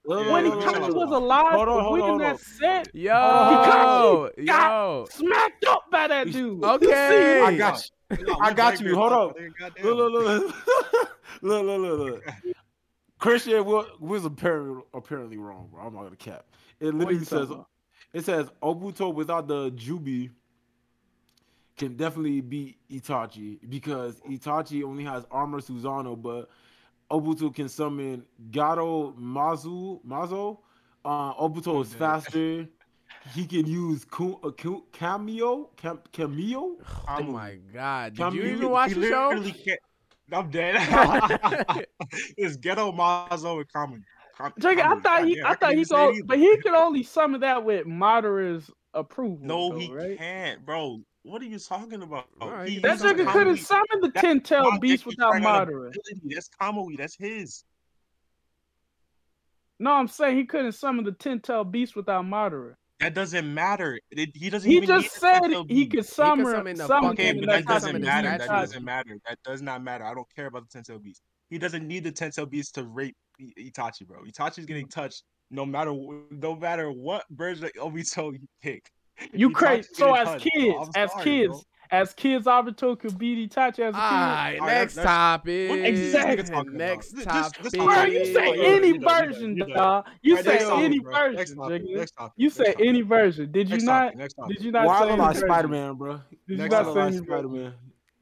Itachi 0.46 0.94
was 0.94 1.12
alive, 1.12 1.52
Hold 1.52 1.68
on, 1.68 1.76
the 1.76 1.84
hold 1.84 1.94
week 1.96 2.04
on, 2.06 2.12
in 2.12 2.18
that 2.20 2.40
set, 2.40 2.96
Yo, 2.96 3.12
Kakashi 3.12 4.46
got- 4.46 4.70
yo. 4.72 5.08
smacked 5.12 5.66
up 5.66 5.84
by 5.92 6.08
that 6.08 6.32
dude. 6.32 6.64
Okay. 6.64 7.42
I 7.44 7.58
got 7.58 7.84
you. 8.18 8.38
I 8.42 8.54
got 8.54 8.80
you. 8.80 8.96
Hold 8.96 9.12
look, 9.12 9.32
up. 9.32 9.38
Look, 9.84 9.98
look, 9.98 10.12
look, 10.14 10.56
look, 11.42 11.66
look, 11.66 11.82
look, 11.82 12.00
look. 12.00 12.55
Christian 13.20 13.66
was, 13.66 13.88
was 14.00 14.26
apparently 14.26 14.84
apparently 14.94 15.38
wrong, 15.38 15.70
bro. 15.72 15.84
I'm 15.84 15.94
not 15.94 16.04
gonna 16.04 16.16
cap. 16.16 16.46
It 16.80 16.94
literally 16.94 17.24
says 17.24 17.50
about? 17.50 17.68
it 18.14 18.26
says 18.26 18.48
Obito 18.62 19.14
without 19.14 19.48
the 19.48 19.72
Jubi 19.72 20.32
can 21.78 21.96
definitely 21.96 22.42
beat 22.42 22.78
Itachi 22.90 23.60
because 23.70 24.22
Itachi 24.30 24.84
only 24.84 25.04
has 25.04 25.26
armor 25.32 25.60
Susano, 25.60 26.22
but 26.22 26.50
Obito 27.12 27.54
can 27.54 27.70
summon 27.70 28.26
Gato 28.52 29.14
Mazu 29.14 30.04
Mazo. 30.06 30.60
Uh, 31.04 31.34
Obito 31.36 31.82
is 31.82 31.94
faster. 31.94 32.68
He 33.34 33.46
can 33.46 33.66
use 33.66 34.06
Ku- 34.06 34.40
uh, 34.44 34.52
Ku- 34.52 34.86
cameo, 34.92 35.70
Cam- 35.78 36.02
cameo. 36.12 36.78
Oh 37.08 37.24
my 37.24 37.56
god. 37.74 38.14
Did 38.14 38.22
Come 38.22 38.36
you 38.36 38.44
even 38.44 38.70
watch 38.70 38.94
He 38.94 39.00
the 39.00 39.08
show? 39.10 39.44
I'm 40.32 40.50
dead. 40.50 40.76
it's 42.38 42.58
Gedo 42.58 42.96
Mazo 42.96 43.58
and 43.58 43.72
Common. 43.72 44.04
Com- 44.38 44.54
Jake, 44.60 44.80
I 44.80 45.00
thought 45.00 45.26
he, 45.26 45.36
Goddamn, 45.36 45.46
I 45.46 45.56
thought 45.56 45.74
he 45.74 45.86
could, 45.86 46.28
but 46.28 46.38
he 46.38 46.58
could 46.58 46.74
only 46.74 47.04
summon 47.04 47.42
that 47.42 47.64
with 47.64 47.86
Madara's 47.86 48.70
approval. 48.94 49.40
No, 49.42 49.70
though, 49.70 49.80
he 49.80 49.94
right? 49.94 50.18
can't, 50.18 50.66
bro. 50.66 51.02
What 51.24 51.42
are 51.42 51.46
you 51.46 51.58
talking 51.58 52.04
about? 52.04 52.26
He 52.66 52.76
he 52.76 52.80
That 52.80 52.92
He's 52.92 53.02
on 53.02 53.18
uses 53.18 53.26
nigga 53.28 53.32
couldn't 53.32 53.58
summon 53.58 54.02
the 54.02 54.12
ten 54.12 54.42
tail 54.42 54.78
beast 54.80 55.06
without 55.06 55.38
ability. 55.38 55.98
That's 56.26 56.50
Kamui. 56.62 56.98
That's 56.98 57.16
his. 57.16 57.64
No, 59.80 59.94
I'm 59.94 60.08
saying 60.08 60.38
he 60.38 60.46
couldn't 60.46 60.74
summon 60.74 61.04
the 61.06 61.14
ten 61.14 61.40
tail 61.40 61.64
beast 61.64 61.96
without 61.96 62.26
Madara. 62.26 62.76
That 63.00 63.14
doesn't 63.14 63.54
matter. 63.54 64.00
It, 64.12 64.30
he 64.36 64.50
doesn't 64.50 64.70
He 64.70 64.78
even 64.78 64.88
just 64.88 65.04
need 65.04 65.12
the 65.12 65.20
said 65.20 65.40
Telltale 65.42 65.66
he 65.68 65.86
could 65.88 66.06
summon, 66.06 66.46
summon 66.46 66.78
the 66.78 66.88
summon 66.88 67.12
Okay, 67.12 67.34
but 67.34 67.48
that 67.48 67.66
that's 67.66 67.68
how 67.68 67.80
summon 67.80 68.02
doesn't 68.02 68.24
matter. 68.24 68.38
That 68.38 68.48
doesn't 68.48 68.82
Itachi. 68.82 68.86
matter. 68.86 69.18
That 69.28 69.40
does 69.44 69.62
not 69.62 69.84
matter. 69.84 70.04
I 70.06 70.14
don't 70.14 70.28
care 70.34 70.46
about 70.48 70.70
the 70.70 70.80
Tensei 70.80 71.02
Beast. 71.02 71.22
He 71.50 71.58
doesn't 71.58 71.86
need 71.86 72.04
the 72.06 72.12
Tensei 72.12 72.50
Beast 72.50 72.76
to 72.76 72.86
rape 72.86 73.16
Itachi, 73.60 74.08
bro. 74.08 74.24
Itachi's 74.24 74.66
getting 74.66 74.88
touched 74.88 75.24
no 75.52 75.66
matter 75.66 75.94
no 76.32 76.56
matter 76.56 76.92
what 76.92 77.26
version 77.32 77.66
of 77.66 77.72
Obito 77.74 78.32
you 78.34 78.48
pick. 78.62 78.90
You 79.34 79.50
crazy? 79.52 79.90
So 79.94 80.14
as 80.14 80.28
touched, 80.28 80.48
kids, 80.54 80.76
I'm 80.80 80.90
as 81.04 81.12
sorry, 81.12 81.24
kids, 81.24 81.52
bro. 81.52 81.62
As 82.02 82.14
kids 82.14 82.46
Obito 82.46 82.98
could 83.00 83.18
beat 83.18 83.50
Itachi 83.52 83.80
as 83.80 83.94
a 83.96 83.98
Alright, 83.98 84.60
Alright, 84.60 84.62
next 84.62 84.96
that's- 84.96 85.06
topic. 85.16 85.72
Exactly. 85.86 86.70
Next. 86.72 87.12
This- 87.12 87.26
topic. 87.26 87.62
this- 87.64 87.72
kid. 87.72 87.82
this 87.82 87.86
Bro, 87.86 88.04
you 88.04 88.26
say 88.26 88.34
yeah, 88.34 88.64
any 88.76 88.88
yeah, 88.88 88.94
yeah, 89.02 89.22
version, 89.26 89.58
yeah, 89.58 89.66
yeah. 89.68 89.76
dog. 89.76 90.06
You 90.22 90.38
Alright, 90.38 90.46
say 90.46 90.66
topic, 90.66 90.84
any 90.86 91.00
bro. 91.00 91.14
version, 91.14 91.36
Next 91.36 91.56
topic, 91.56 91.84
next 91.96 92.12
topic, 92.12 92.34
You 92.38 92.50
say 92.50 92.64
topic. 92.72 92.88
any 92.88 93.02
version. 93.02 93.52
Did 93.52 93.68
you 93.70 93.74
Next 93.76 93.84
not? 93.84 94.04
topic, 94.04 94.18
next. 94.18 94.36
Did 94.48 94.62
you 94.62 94.72
not 94.72 94.86
Why 94.86 94.98
say 95.00 95.04
look 95.06 95.12
any 95.14 95.22
like? 95.22 95.38
Spider 95.38 95.68
Man, 95.68 95.94
bro? 95.96 96.14
Did 96.14 96.22
you 96.48 96.58
Next 96.58 96.72
not 96.72 96.94
say 96.94 97.02
any 97.02 97.18
Spider? 97.18 97.48
Man. 97.50 97.74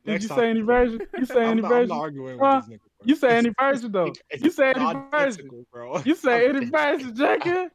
Did 0.06 0.12
Next 0.12 0.24
you 0.24 0.28
say 0.30 0.36
topic, 0.36 0.50
any 0.50 0.62
bro. 0.62 0.76
version? 0.86 1.00
You 1.18 1.26
say 1.26 1.36
I'm 1.44 1.50
any 1.52 1.62
not, 1.62 1.72
I'm 1.72 1.78
version? 1.78 1.90
not 1.90 2.00
arguing 2.02 2.40
Huh? 2.40 2.56
with 2.56 2.66
this 2.66 2.76
nigga, 2.76 2.80
bro. 2.80 3.06
You 3.06 3.16
say 3.16 3.38
any 3.38 3.52
version 3.60 3.92
though? 3.92 4.14
You 4.42 4.50
say 4.52 4.70
any 4.76 4.96
version? 5.12 5.66
bro. 5.72 6.02
You 6.06 6.16
say 6.16 6.50
any 6.50 6.66
version, 6.66 7.16
Jacob? 7.16 7.72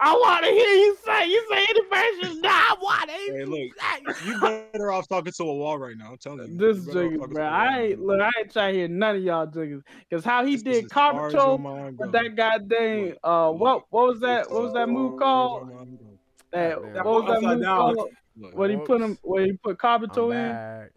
I 0.00 0.12
want 0.12 0.44
to 0.44 0.50
hear 0.50 0.74
you 0.74 0.96
say. 1.04 1.28
You 1.28 1.46
say 1.50 1.66
any 1.70 1.80
version? 1.88 2.40
Nah, 2.42 2.48
I 2.50 2.76
want 2.80 3.10
to 3.10 3.16
hear 3.16 3.34
Hey, 3.34 3.40
you 3.40 3.46
look, 3.46 3.58
say. 3.80 4.26
You 4.26 4.40
better 4.40 4.92
off 4.92 5.08
talking 5.08 5.32
to 5.32 5.42
a 5.44 5.54
wall 5.54 5.78
right 5.78 5.96
now. 5.96 6.12
I'm 6.12 6.18
telling 6.18 6.52
you. 6.52 6.58
This 6.58 6.76
You 6.78 6.82
better 6.82 7.08
jigger, 7.08 7.26
bro. 7.28 7.44
a 7.44 7.50
wall 7.50 7.52
I 7.52 7.78
ain't 7.80 8.00
look. 8.00 8.20
I 8.20 8.30
ain't 8.38 8.52
trying 8.52 8.74
to 8.74 8.78
hear 8.78 8.88
none 8.88 9.16
of 9.16 9.22
y'all 9.22 9.46
jiggers. 9.46 9.82
Cause 10.10 10.24
how 10.24 10.44
he 10.44 10.54
This 10.56 10.62
did 10.62 10.84
as 10.86 10.92
far 10.92 11.26
as 11.28 11.34
your 11.34 11.58
Kabuto 11.58 11.60
mind 11.60 11.98
with 11.98 12.12
that 12.12 12.36
goddamn 12.36 13.08
Look, 13.08 13.18
uh 13.24 13.50
what 13.50 13.84
what 13.90 14.06
was 14.08 14.20
that 14.20 14.50
what 14.50 14.62
was 14.62 14.72
that 14.74 14.88
move 14.88 15.18
called? 15.18 15.68
your 15.68 15.74
mind 15.76 15.98
goes. 15.98 16.18
That 16.52 16.80
Goddamn. 16.80 17.04
what 17.04 17.24
was 17.24 17.24
that 17.26 17.42
move 17.42 17.62
down. 17.62 17.96
called? 17.96 18.08
Look, 18.36 18.56
Where 18.56 18.68
he 18.70 18.76
put 18.76 19.00
him 19.00 19.18
where 19.22 19.44
he 19.44 19.52
put 19.52 19.76
I'm 19.82 20.30
in? 20.30 20.30
back. 20.30 20.90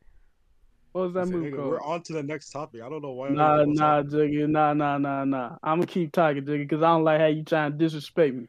What 0.93 1.01
was 1.03 1.13
that 1.13 1.20
listen, 1.22 1.39
move 1.41 1.51
nigga, 1.51 1.55
called? 1.55 1.72
we're 1.72 1.81
on 1.81 2.03
to 2.03 2.13
the 2.13 2.24
next 2.24 2.51
topic. 2.51 2.81
I 2.81 2.89
don't 2.89 3.01
know 3.01 3.12
why. 3.12 3.29
Nah, 3.29 3.55
y'all 3.55 3.65
keep 3.65 3.67
on 3.67 3.75
nah. 3.75 4.03
Jiggy, 4.03 4.48
nah, 4.48 4.74
nah, 4.74 4.98
nah, 4.98 5.24
nah. 5.24 5.58
I'm 5.63 5.77
gonna 5.77 5.88
keep 5.88 6.12
talking, 6.12 6.46
Jiggy, 6.46 6.63
because 6.63 6.84
I 6.84 6.88
don't 6.88 7.03
like 7.03 7.20
how 7.20 7.27
you 7.27 7.43
trying 7.43 7.72
to 7.72 7.77
disrespect 7.77 8.36
me. 8.36 8.48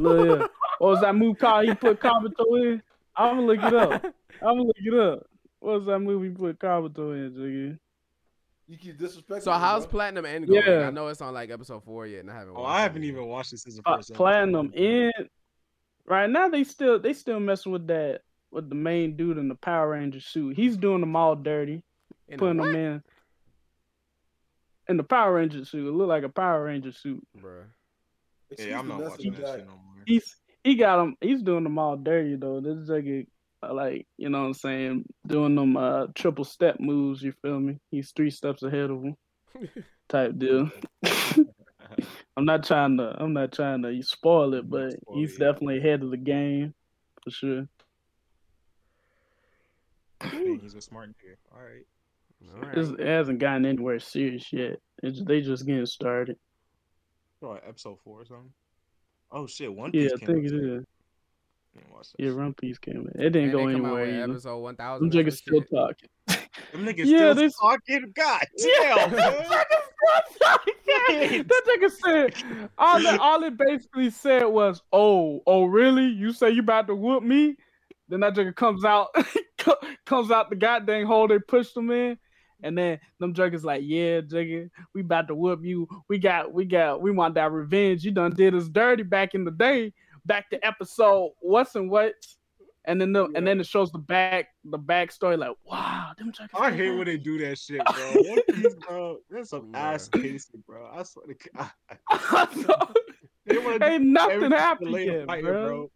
Look, 0.00 0.26
here. 0.38 0.48
what 0.78 0.88
was 0.90 1.00
that 1.00 1.14
move 1.14 1.38
called? 1.38 1.66
He 1.66 1.74
put 1.74 2.00
Kabuto 2.00 2.62
in. 2.62 2.82
I'm 3.16 3.36
gonna 3.36 3.46
look 3.46 3.62
it 3.62 3.74
up. 3.74 4.04
I'm 4.42 4.56
gonna 4.56 4.62
look 4.62 4.76
it 4.78 4.94
up. 4.94 5.26
What 5.60 5.78
was 5.78 5.86
that 5.86 5.98
movie 5.98 6.28
he 6.28 6.34
put 6.34 6.58
Kabuto 6.58 7.12
in, 7.14 7.34
Jiggy? 7.34 7.78
You 8.68 8.76
keep 8.76 8.98
disrespecting. 8.98 9.42
So 9.42 9.50
me, 9.52 9.58
how's 9.58 9.84
bro. 9.86 9.92
Platinum 9.92 10.26
End 10.26 10.46
going? 10.46 10.62
Yeah. 10.64 10.86
I 10.86 10.90
know 10.90 11.08
it's 11.08 11.20
on 11.22 11.32
like 11.34 11.50
episode 11.50 11.82
four 11.84 12.06
yet, 12.06 12.20
and 12.20 12.30
I 12.30 12.34
haven't. 12.38 12.54
Oh, 12.56 12.64
I 12.64 12.82
haven't 12.82 13.02
yet. 13.02 13.08
even 13.12 13.26
watched 13.26 13.50
this 13.52 13.62
since 13.62 13.76
the 13.76 13.82
Uh, 13.86 13.96
first. 13.96 14.10
episode. 14.10 14.16
Platinum 14.22 14.72
End. 14.74 15.12
Right 16.06 16.28
now, 16.30 16.48
they 16.48 16.64
still 16.64 16.98
they 16.98 17.12
still 17.12 17.40
messing 17.40 17.72
with 17.72 17.86
that 17.88 18.20
with 18.50 18.68
the 18.68 18.74
main 18.74 19.16
dude 19.16 19.36
in 19.38 19.48
the 19.48 19.54
Power 19.54 19.90
Ranger 19.90 20.20
suit. 20.20 20.56
He's 20.56 20.76
doing 20.76 21.00
them 21.00 21.16
all 21.16 21.34
dirty, 21.34 21.82
In 22.28 22.38
putting 22.38 22.58
them 22.58 22.74
in. 22.74 23.02
In 24.88 24.96
the 24.96 25.02
Power 25.04 25.34
Ranger 25.34 25.64
suit, 25.66 25.86
it 25.86 25.90
look 25.92 26.08
like 26.08 26.22
a 26.24 26.28
Power 26.30 26.64
Ranger 26.64 26.92
suit. 26.92 27.26
Bruh. 27.38 27.64
Excuse 28.50 28.70
Yeah, 28.70 28.78
I'm 28.78 28.88
not 28.88 29.00
watching 29.02 29.32
the 29.32 29.38
that 29.40 29.46
guy. 29.46 29.56
shit 29.56 29.66
no 29.66 29.72
more. 29.72 29.87
He's 30.08 30.36
he 30.64 30.74
got 30.74 31.00
him 31.00 31.16
he's 31.20 31.42
doing 31.42 31.62
them 31.64 31.78
all 31.78 31.96
dirty 31.96 32.34
though 32.36 32.60
this 32.60 32.88
nigga 32.88 33.26
uh, 33.62 33.72
like 33.74 34.06
you 34.16 34.28
know 34.28 34.40
what 34.40 34.46
i'm 34.46 34.54
saying 34.54 35.04
doing 35.26 35.54
them 35.54 35.76
uh 35.76 36.06
triple 36.14 36.44
step 36.44 36.80
moves 36.80 37.22
you 37.22 37.32
feel 37.42 37.60
me 37.60 37.78
he's 37.90 38.12
three 38.12 38.30
steps 38.30 38.62
ahead 38.62 38.90
of 38.90 39.02
him 39.02 39.16
type 40.08 40.36
deal 40.38 40.70
i'm 42.36 42.44
not 42.44 42.64
trying 42.64 42.96
to 42.96 43.14
i'm 43.18 43.32
not 43.32 43.52
trying 43.52 43.82
to 43.82 44.02
spoil 44.02 44.54
it 44.54 44.68
but 44.68 44.92
Spoil 44.92 45.18
he's 45.18 45.34
it, 45.36 45.38
definitely 45.38 45.78
ahead 45.78 46.02
of 46.02 46.10
the 46.10 46.16
game 46.16 46.74
for 47.22 47.30
sure 47.30 47.68
Dang, 50.20 50.58
he's 50.60 50.74
a 50.74 50.80
smart 50.80 51.10
nigga. 51.10 51.36
All 51.54 51.62
right. 51.62 51.86
All 52.52 52.60
right. 52.68 52.76
It's- 52.78 52.94
it 52.98 53.06
hasn't 53.06 53.38
gotten 53.38 53.64
anywhere 53.66 54.00
serious 54.00 54.52
yet 54.52 54.80
it's, 55.02 55.22
they 55.22 55.40
just 55.40 55.66
getting 55.66 55.86
started 55.86 56.36
What, 57.40 57.62
episode 57.66 57.98
four 58.02 58.22
or 58.22 58.24
something? 58.24 58.52
Oh 59.30 59.46
shit, 59.46 59.72
One 59.72 59.90
yeah 59.92 60.02
Piece 60.02 60.12
i 60.14 60.16
came 60.18 60.26
think 60.26 60.38
out 60.38 60.44
it 60.44 60.50
today. 60.50 60.74
is 60.76 60.84
Didn't 61.74 61.92
watch 61.92 62.06
that 62.12 62.22
yeah 62.24 62.28
shit. 62.30 62.36
One 62.36 62.54
Piece 62.54 62.78
came 62.78 63.08
in 63.14 63.20
it 63.20 63.30
didn't 63.30 63.42
And 63.44 63.52
go 63.52 63.66
they 63.66 63.72
come 63.74 63.84
out 63.84 63.96
anywhere 63.98 64.20
with 64.26 64.30
episode 64.36 64.58
one 64.58 64.74
them 64.76 65.10
niggas 65.10 65.32
still 65.36 65.62
talking 65.62 66.08
Them 66.72 66.84
niggas 66.86 67.04
Yeah, 67.06 67.32
still 67.32 67.34
this- 67.34 67.56
talking. 67.56 68.12
God 68.14 68.42
Yeah. 68.58 69.08
damn, 69.08 69.16
man. 69.16 69.54
that 71.46 71.62
nigga 71.68 71.90
said 71.90 72.68
all 72.78 73.02
that 73.02 73.20
all 73.20 73.42
it 73.44 73.56
basically 73.56 74.10
said 74.10 74.44
was, 74.44 74.82
"Oh, 74.92 75.42
oh, 75.46 75.64
really? 75.64 76.06
You 76.06 76.32
say 76.32 76.50
you 76.50 76.60
about 76.60 76.86
to 76.88 76.94
whoop 76.94 77.22
me?" 77.22 77.56
Then 78.08 78.20
that 78.20 78.34
nigga 78.34 78.54
comes 78.56 78.84
out, 78.84 79.08
comes 80.06 80.30
out 80.30 80.50
the 80.50 80.56
goddamn 80.56 81.06
hole 81.06 81.28
they 81.28 81.38
pushed 81.38 81.76
him 81.76 81.90
in, 81.90 82.18
and 82.62 82.76
then 82.76 82.98
them 83.20 83.34
juggers 83.34 83.64
like, 83.64 83.82
"Yeah, 83.84 84.20
jigger, 84.20 84.70
we 84.94 85.00
about 85.02 85.28
to 85.28 85.34
whoop 85.34 85.64
you. 85.64 85.88
We 86.08 86.18
got, 86.18 86.52
we 86.52 86.64
got, 86.64 87.00
we 87.02 87.10
want 87.10 87.34
that 87.36 87.52
revenge. 87.52 88.04
You 88.04 88.10
done 88.10 88.32
did 88.34 88.54
us 88.54 88.68
dirty 88.68 89.02
back 89.02 89.34
in 89.34 89.44
the 89.44 89.50
day. 89.50 89.92
Back 90.26 90.50
to 90.50 90.66
episode 90.66 91.32
what's 91.40 91.74
and 91.74 91.90
what. 91.90 92.14
And 92.84 92.98
then 93.00 93.12
the, 93.12 93.24
and 93.34 93.46
then 93.46 93.60
it 93.60 93.66
shows 93.66 93.92
the 93.92 93.98
back 93.98 94.48
the 94.64 94.78
backstory 94.78 95.36
like 95.38 95.54
wow 95.64 96.12
them 96.16 96.32
juggers 96.32 96.48
I 96.58 96.70
hate 96.70 96.88
that. 96.90 96.96
when 96.96 97.06
they 97.06 97.16
do 97.18 97.36
that 97.38 97.58
shit, 97.58 97.82
bro. 97.84 98.12
One 98.14 98.42
Piece, 98.54 98.74
bro. 98.76 99.18
That's 99.30 99.50
some 99.50 99.70
Yeah. 99.74 99.90
ass 99.92 100.08
pacing, 100.08 100.62
bro. 100.66 100.88
I 100.90 101.02
swear 101.02 101.26
to 101.26 101.34
God. 101.56 102.88
They 103.44 103.58
wanna 103.58 103.84
Ain't 103.86 104.04
nothing 104.04 104.50
happened 104.52 104.92
yet, 105.04 105.26
fighting, 105.26 105.44
bro. 105.44 105.90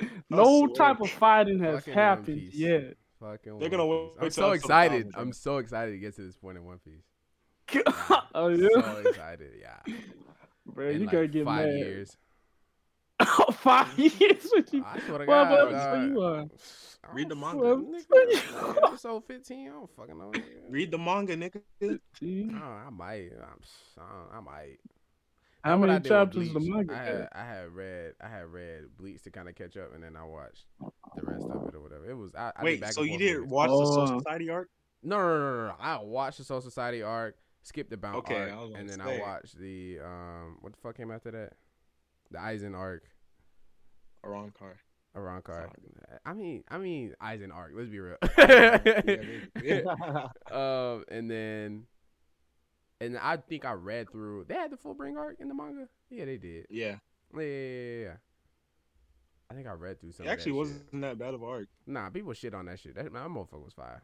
I 0.00 0.06
No 0.28 0.58
swear. 0.66 0.70
type 0.74 1.00
of 1.00 1.10
fighting 1.10 1.60
has 1.60 1.84
happened 1.84 2.42
yet. 2.52 2.94
Fucking 3.30 3.58
They're 3.58 3.68
gonna 3.68 3.82
Piece. 3.84 3.90
wait 4.18 4.24
I'm 4.24 4.30
so 4.30 4.52
excited. 4.52 5.10
I'm 5.16 5.32
so 5.32 5.58
excited 5.58 5.92
to 5.92 5.98
get 5.98 6.14
to 6.16 6.22
this 6.22 6.36
point 6.36 6.58
in 6.58 6.64
One 6.64 6.78
Piece. 6.78 7.02
oh 8.34 8.48
yeah, 8.48 8.68
So 8.74 8.96
excited, 9.08 9.50
yeah. 9.60 9.94
bro, 10.66 10.88
In 10.88 11.00
you 11.00 11.06
like 11.06 11.12
gotta 11.12 11.28
get 11.28 11.44
five 11.44 11.66
mad. 11.66 11.74
years. 11.78 12.16
five 13.54 13.98
years? 13.98 14.46
What 14.52 14.72
you? 14.72 14.84
I 14.86 15.00
swear 15.00 15.18
to 15.18 15.24
What 15.24 15.26
God. 15.26 15.72
episode 15.72 16.10
you 16.12 16.22
on? 16.22 16.50
Read 17.12 17.28
the 17.28 17.36
manga. 17.36 17.76
fuck- 17.76 18.08
What 18.08 18.28
nigga, 18.28 18.86
Episode 18.88 19.24
15. 19.26 19.68
I 19.68 19.70
don't 19.70 19.90
fucking 19.96 20.18
know. 20.18 20.30
nigga. 20.32 20.42
Read 20.70 20.90
the 20.90 20.98
manga, 20.98 21.36
nigga. 21.36 21.60
See? 22.18 22.50
Oh, 22.52 22.56
I 22.86 22.90
might. 22.90 23.30
I'm, 23.40 23.60
I, 24.32 24.36
I 24.36 24.40
might. 24.40 24.78
How 25.66 25.78
That's 25.78 25.80
what 25.80 25.90
I 25.90 25.92
many 25.94 26.02
did 26.02 26.10
with 26.12 26.32
chapters 26.32 26.52
the 26.52 26.60
Bleach. 26.60 26.70
manga? 26.70 26.94
I 26.94 27.04
had, 27.04 27.28
I 27.32 27.44
had 27.44 27.68
read, 27.74 28.12
I 28.20 28.28
had 28.28 28.46
read 28.46 28.84
Bleach 28.98 29.22
to 29.24 29.30
kind 29.30 29.48
of 29.48 29.54
catch 29.54 29.76
up, 29.76 29.94
and 29.94 30.02
then 30.02 30.16
I 30.16 30.24
watched 30.24 30.66
the 31.16 31.22
rest 31.22 31.44
of 31.50 31.68
it 31.68 31.74
or 31.74 31.80
whatever. 31.80 32.08
It 32.08 32.14
was. 32.14 32.34
I, 32.34 32.52
I 32.56 32.62
Wait, 32.64 32.80
back 32.80 32.92
so 32.92 33.02
you 33.02 33.18
didn't 33.18 33.42
with 33.42 33.50
it. 33.50 33.54
watch 33.54 33.70
the 33.70 33.76
Soul 33.86 34.08
Oh. 34.12 34.18
Society 34.18 34.48
arc? 34.50 34.68
No, 35.02 35.18
no, 35.18 35.38
no, 35.38 35.56
no, 35.62 35.66
no. 35.68 35.74
I 35.80 36.00
watched 36.02 36.38
the 36.38 36.44
Soul 36.44 36.60
Society 36.60 37.02
arc, 37.02 37.36
skipped 37.62 37.90
the 37.90 37.96
Bount 37.96 38.16
Okay, 38.18 38.36
arc, 38.36 38.52
I 38.52 38.56
was 38.60 38.70
about 38.70 38.80
and 38.80 38.88
then 38.88 39.00
say. 39.04 39.18
I 39.18 39.20
watched 39.20 39.58
the 39.58 39.98
um, 40.04 40.58
what 40.60 40.72
the 40.72 40.78
fuck 40.82 40.96
came 40.96 41.10
after 41.10 41.30
that? 41.32 41.52
The 42.30 42.38
Aizen 42.38 42.76
arc, 42.76 43.04
A 44.24 44.28
Arrancar. 44.28 44.74
A 45.14 45.20
wrong 45.20 45.40
car. 45.42 45.70
I 46.26 46.32
mean, 46.34 46.62
I 46.68 46.76
mean 46.78 47.14
Aizen 47.22 47.52
arc. 47.54 47.72
Let's 47.74 47.88
be 47.88 47.98
real. 48.00 48.18
yeah. 49.64 50.26
um, 50.52 51.04
and 51.10 51.30
then, 51.30 51.84
and 53.00 53.18
I 53.18 53.36
think 53.36 53.64
I 53.64 53.72
read 53.72 54.10
through. 54.10 54.46
They 54.48 54.54
had 54.54 54.70
the 54.70 54.76
Fullbring 54.76 55.16
arc 55.18 55.36
in 55.40 55.48
the 55.48 55.54
manga. 55.54 55.88
Yeah, 56.10 56.24
they 56.24 56.36
did. 56.36 56.66
yeah. 56.70 56.96
Yeah, 57.34 57.40
yeah, 57.40 57.46
yeah. 57.46 58.02
yeah. 58.04 58.12
I 59.50 59.54
think 59.54 59.66
I 59.68 59.72
read 59.72 60.00
through 60.00 60.12
some. 60.12 60.26
It 60.26 60.28
of 60.28 60.32
actually 60.32 60.52
that 60.52 60.58
wasn't 60.58 60.82
Shit. 60.90 61.00
that 61.02 61.18
bad 61.18 61.34
of 61.34 61.42
arc. 61.44 61.68
Nah, 61.86 62.10
people 62.10 62.32
shit 62.32 62.54
on 62.54 62.66
that 62.66 62.80
shit. 62.80 62.94
That, 62.96 63.04
that 63.04 63.12
motherfucker 63.12 63.64
was 63.64 63.74
fire. 63.74 64.02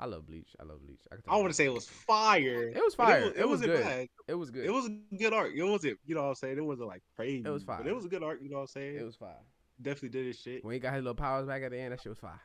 I 0.00 0.06
love 0.06 0.26
Bleach. 0.26 0.54
I 0.60 0.64
love 0.64 0.80
Bleach. 0.84 1.00
I, 1.10 1.16
I 1.34 1.36
want 1.36 1.48
to 1.48 1.54
say 1.54 1.64
it 1.64 1.72
was 1.72 1.88
fire. 1.88 2.68
It 2.68 2.76
was 2.76 2.94
fire. 2.94 3.18
It, 3.20 3.24
was, 3.24 3.32
It 3.32 3.40
was 3.40 3.50
wasn't 3.50 3.72
good. 3.72 3.82
bad. 3.82 4.08
It 4.28 4.34
was 4.34 4.50
good. 4.50 4.64
It 4.66 4.70
was 4.70 4.86
a 4.86 5.16
good 5.16 5.32
arc. 5.32 5.52
It 5.56 5.64
wasn't, 5.64 5.98
you 6.06 6.14
know 6.14 6.22
what 6.22 6.28
I'm 6.28 6.34
saying? 6.36 6.58
It 6.58 6.64
wasn't 6.64 6.88
like 6.88 7.02
crazy. 7.16 7.42
It 7.44 7.50
was 7.50 7.64
But 7.64 7.86
it 7.86 7.94
was 7.94 8.04
a 8.04 8.08
good 8.08 8.22
arc, 8.22 8.40
you 8.40 8.48
know 8.48 8.56
what 8.58 8.62
I'm 8.62 8.68
saying? 8.68 8.96
It 8.96 9.04
was 9.04 9.16
fire. 9.16 9.34
Definitely 9.82 10.10
did 10.10 10.26
his 10.26 10.38
shit. 10.38 10.64
When 10.64 10.74
he 10.74 10.78
got 10.80 10.94
his 10.94 11.02
little 11.02 11.14
powers 11.16 11.46
back 11.46 11.62
at 11.62 11.70
the 11.72 11.78
end, 11.78 11.92
that 11.92 12.00
shit 12.00 12.10
was 12.10 12.18
fire. 12.18 12.40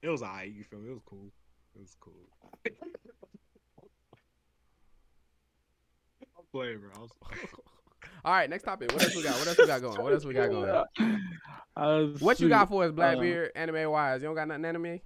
It 0.00 0.08
was 0.08 0.22
alright, 0.22 0.50
you 0.50 0.64
feel 0.64 0.78
me? 0.78 0.90
It 0.90 0.94
was 0.94 1.02
cool. 1.04 1.30
It 1.74 1.80
was 1.80 1.96
cool. 2.00 2.28
I'm 6.62 6.80
bro. 6.80 6.90
I 6.96 6.98
was 7.00 7.10
All 8.24 8.32
right, 8.32 8.48
next 8.48 8.62
topic. 8.62 8.92
What 8.92 9.02
else 9.02 9.14
we 9.16 9.22
got? 9.22 9.38
What 9.38 9.48
else 9.48 9.58
we 9.58 9.66
got 9.66 9.80
going? 9.82 10.02
What 10.02 10.12
else 10.12 10.24
we 10.24 10.34
got 10.34 10.50
going? 10.50 11.20
Uh, 11.76 12.04
What 12.20 12.38
you 12.38 12.48
got 12.48 12.68
for 12.68 12.84
us, 12.84 12.90
Uh, 12.90 12.92
Blackbeard, 12.92 13.50
anime 13.56 13.90
wise? 13.90 14.22
You 14.22 14.28
don't 14.28 14.36
got 14.36 14.46
nothing 14.46 14.64
anime? 14.64 15.00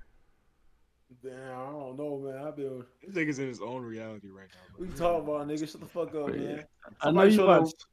Damn, 1.25 1.33
I 1.59 1.71
don't 1.71 1.97
know, 1.97 2.19
man. 2.19 2.47
I've 2.47 2.55
been. 2.57 2.85
this 3.02 3.17
nigga's 3.17 3.38
in 3.38 3.49
his 3.49 3.62
own 3.62 3.83
reality 3.83 4.28
right 4.28 4.49
now. 4.52 4.76
We 4.78 4.88
Bro. 4.88 4.97
talking 4.99 5.28
about 5.28 5.49
nigga. 5.49 5.71
Shut 5.71 5.81
the 5.81 5.87
fuck 5.87 6.14
up, 6.14 6.28
man. 6.28 6.64
I 7.00 7.11
know 7.11 7.23
you 7.23 7.31
showed 7.37 7.49
up- 7.49 7.62
watched. 7.62 7.87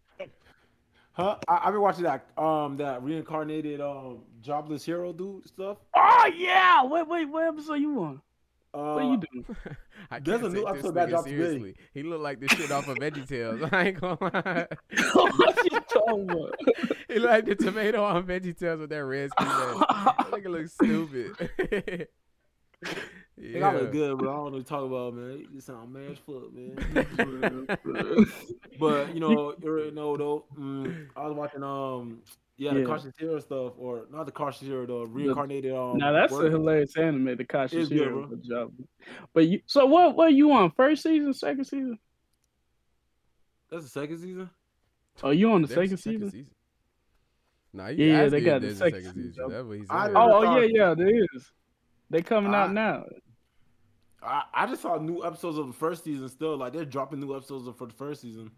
Huh? 1.14 1.38
I, 1.48 1.62
I've 1.64 1.72
been 1.72 1.82
watching 1.82 2.04
that 2.04 2.26
um 2.38 2.76
that 2.76 3.02
reincarnated 3.02 3.80
um 3.80 4.24
jobless 4.42 4.84
hero 4.84 5.14
dude 5.14 5.48
stuff. 5.48 5.78
Oh 5.96 6.30
yeah! 6.36 6.84
Wait, 6.84 7.08
wait, 7.08 7.26
what 7.30 7.48
episode 7.48 7.76
you 7.76 7.98
on? 8.04 8.22
Uh, 8.76 8.94
What 8.94 9.06
you 9.06 9.18
doing? 9.18 9.58
I 10.12 10.20
There's 10.20 10.42
a 10.42 10.50
new 10.50 10.68
episode 10.68 10.96
that 10.96 11.08
nigga 11.08 11.12
dropped 11.12 11.28
today. 11.30 11.74
He 11.94 12.04
looked 12.04 12.24
like 12.24 12.40
this 12.42 12.52
shit 12.52 12.72
off 12.72 12.88
of 12.90 12.98
VeggieTales. 12.98 13.70
I 13.74 13.88
ain't 13.88 14.02
gonna 14.02 14.18
lie. 14.20 14.68
what 15.14 15.72
you 15.72 15.80
talking 15.80 16.30
about? 16.30 16.56
He 17.08 17.20
looked 17.20 17.32
like 17.32 17.46
the 17.46 17.56
tomato 17.56 18.04
on 18.04 18.26
VeggieTales 18.26 18.80
with 18.82 18.90
that 18.90 19.06
red 19.06 19.32
skin. 19.32 19.48
That 19.48 20.18
nigga 20.32 20.48
look 20.48 20.68
stupid. 20.68 22.10
They 23.38 23.60
got 23.60 23.76
look 23.76 23.92
good, 23.92 24.18
bro. 24.18 24.30
I 24.32 24.36
don't 24.36 24.46
know 24.46 24.58
what 24.58 24.66
to 24.66 24.70
talk 24.70 24.84
about, 24.84 25.14
man. 25.14 25.48
You 25.54 25.62
sound 25.62 25.94
mad 25.94 26.12
as 26.12 26.18
fuck, 26.20 26.54
man. 26.54 27.68
but 28.80 29.14
you 29.14 29.20
know, 29.22 29.56
you 29.62 29.70
already 29.70 29.92
know 29.92 30.18
though. 30.18 30.46
Mm, 30.58 31.08
I 31.16 31.28
was 31.28 31.36
watching 31.36 31.64
um 31.64 32.20
Yeah, 32.58 32.74
the 32.74 32.80
Yeah. 32.82 32.86
Kashitira 32.86 33.42
stuff, 33.42 33.74
or 33.78 34.06
not 34.10 34.26
the 34.26 34.32
Kashitira, 34.32 34.88
the 34.88 35.06
reincarnated. 35.08 35.74
Um, 35.76 35.98
now 35.98 36.14
that's 36.14 36.32
a 36.32 36.38
work. 36.38 36.52
hilarious 36.52 36.96
anime, 36.96 37.26
the 37.36 37.46
It's 37.72 37.90
good, 37.90 38.30
good 38.30 38.44
job. 38.44 38.72
But 39.34 39.48
you, 39.48 39.62
so 39.66 39.86
what? 39.86 40.16
What 40.16 40.34
you 40.34 40.52
on? 40.54 40.72
First 40.72 41.04
season, 41.04 41.34
second 41.34 41.66
season? 41.66 42.00
That's 43.70 43.84
the 43.84 43.90
second 43.90 44.20
season. 44.20 44.50
Oh, 45.24 45.32
you 45.32 45.52
on 45.52 45.62
the 45.64 45.68
There's 45.68 45.92
a 45.92 45.98
second, 45.98 46.32
season? 46.32 46.48
Nah, 47.74 47.88
Yeah, 47.88 48.06
yeah, 48.06 48.30
they 48.30 48.42
got 48.42 48.62
the 48.62 48.74
second 48.74 49.04
second 49.04 49.16
season, 49.16 49.32
season. 49.32 49.34
though. 49.38 49.50
That's 49.50 49.68
what 49.68 49.78
he 49.78 49.86
I 49.90 50.08
Oh, 50.10 50.32
oh 50.34 50.60
yeah, 50.60 50.68
yeah, 50.72 50.94
there 50.94 51.24
is. 51.36 51.52
They 52.10 52.22
coming 52.22 52.54
out 52.54 52.72
now. 52.72 53.06
I, 54.24 54.44
I 54.54 54.66
just 54.66 54.82
saw 54.82 54.98
new 54.98 55.26
episodes 55.26 55.58
of 55.58 55.68
the 55.68 55.74
first 55.74 56.04
season. 56.04 56.30
Still, 56.30 56.58
like 56.58 56.72
they're 56.74 56.86
dropping 56.86 57.20
new 57.20 57.36
episodes 57.36 57.68
for 57.78 57.86
the 57.88 57.94
first 57.94 58.22
season. 58.22 58.52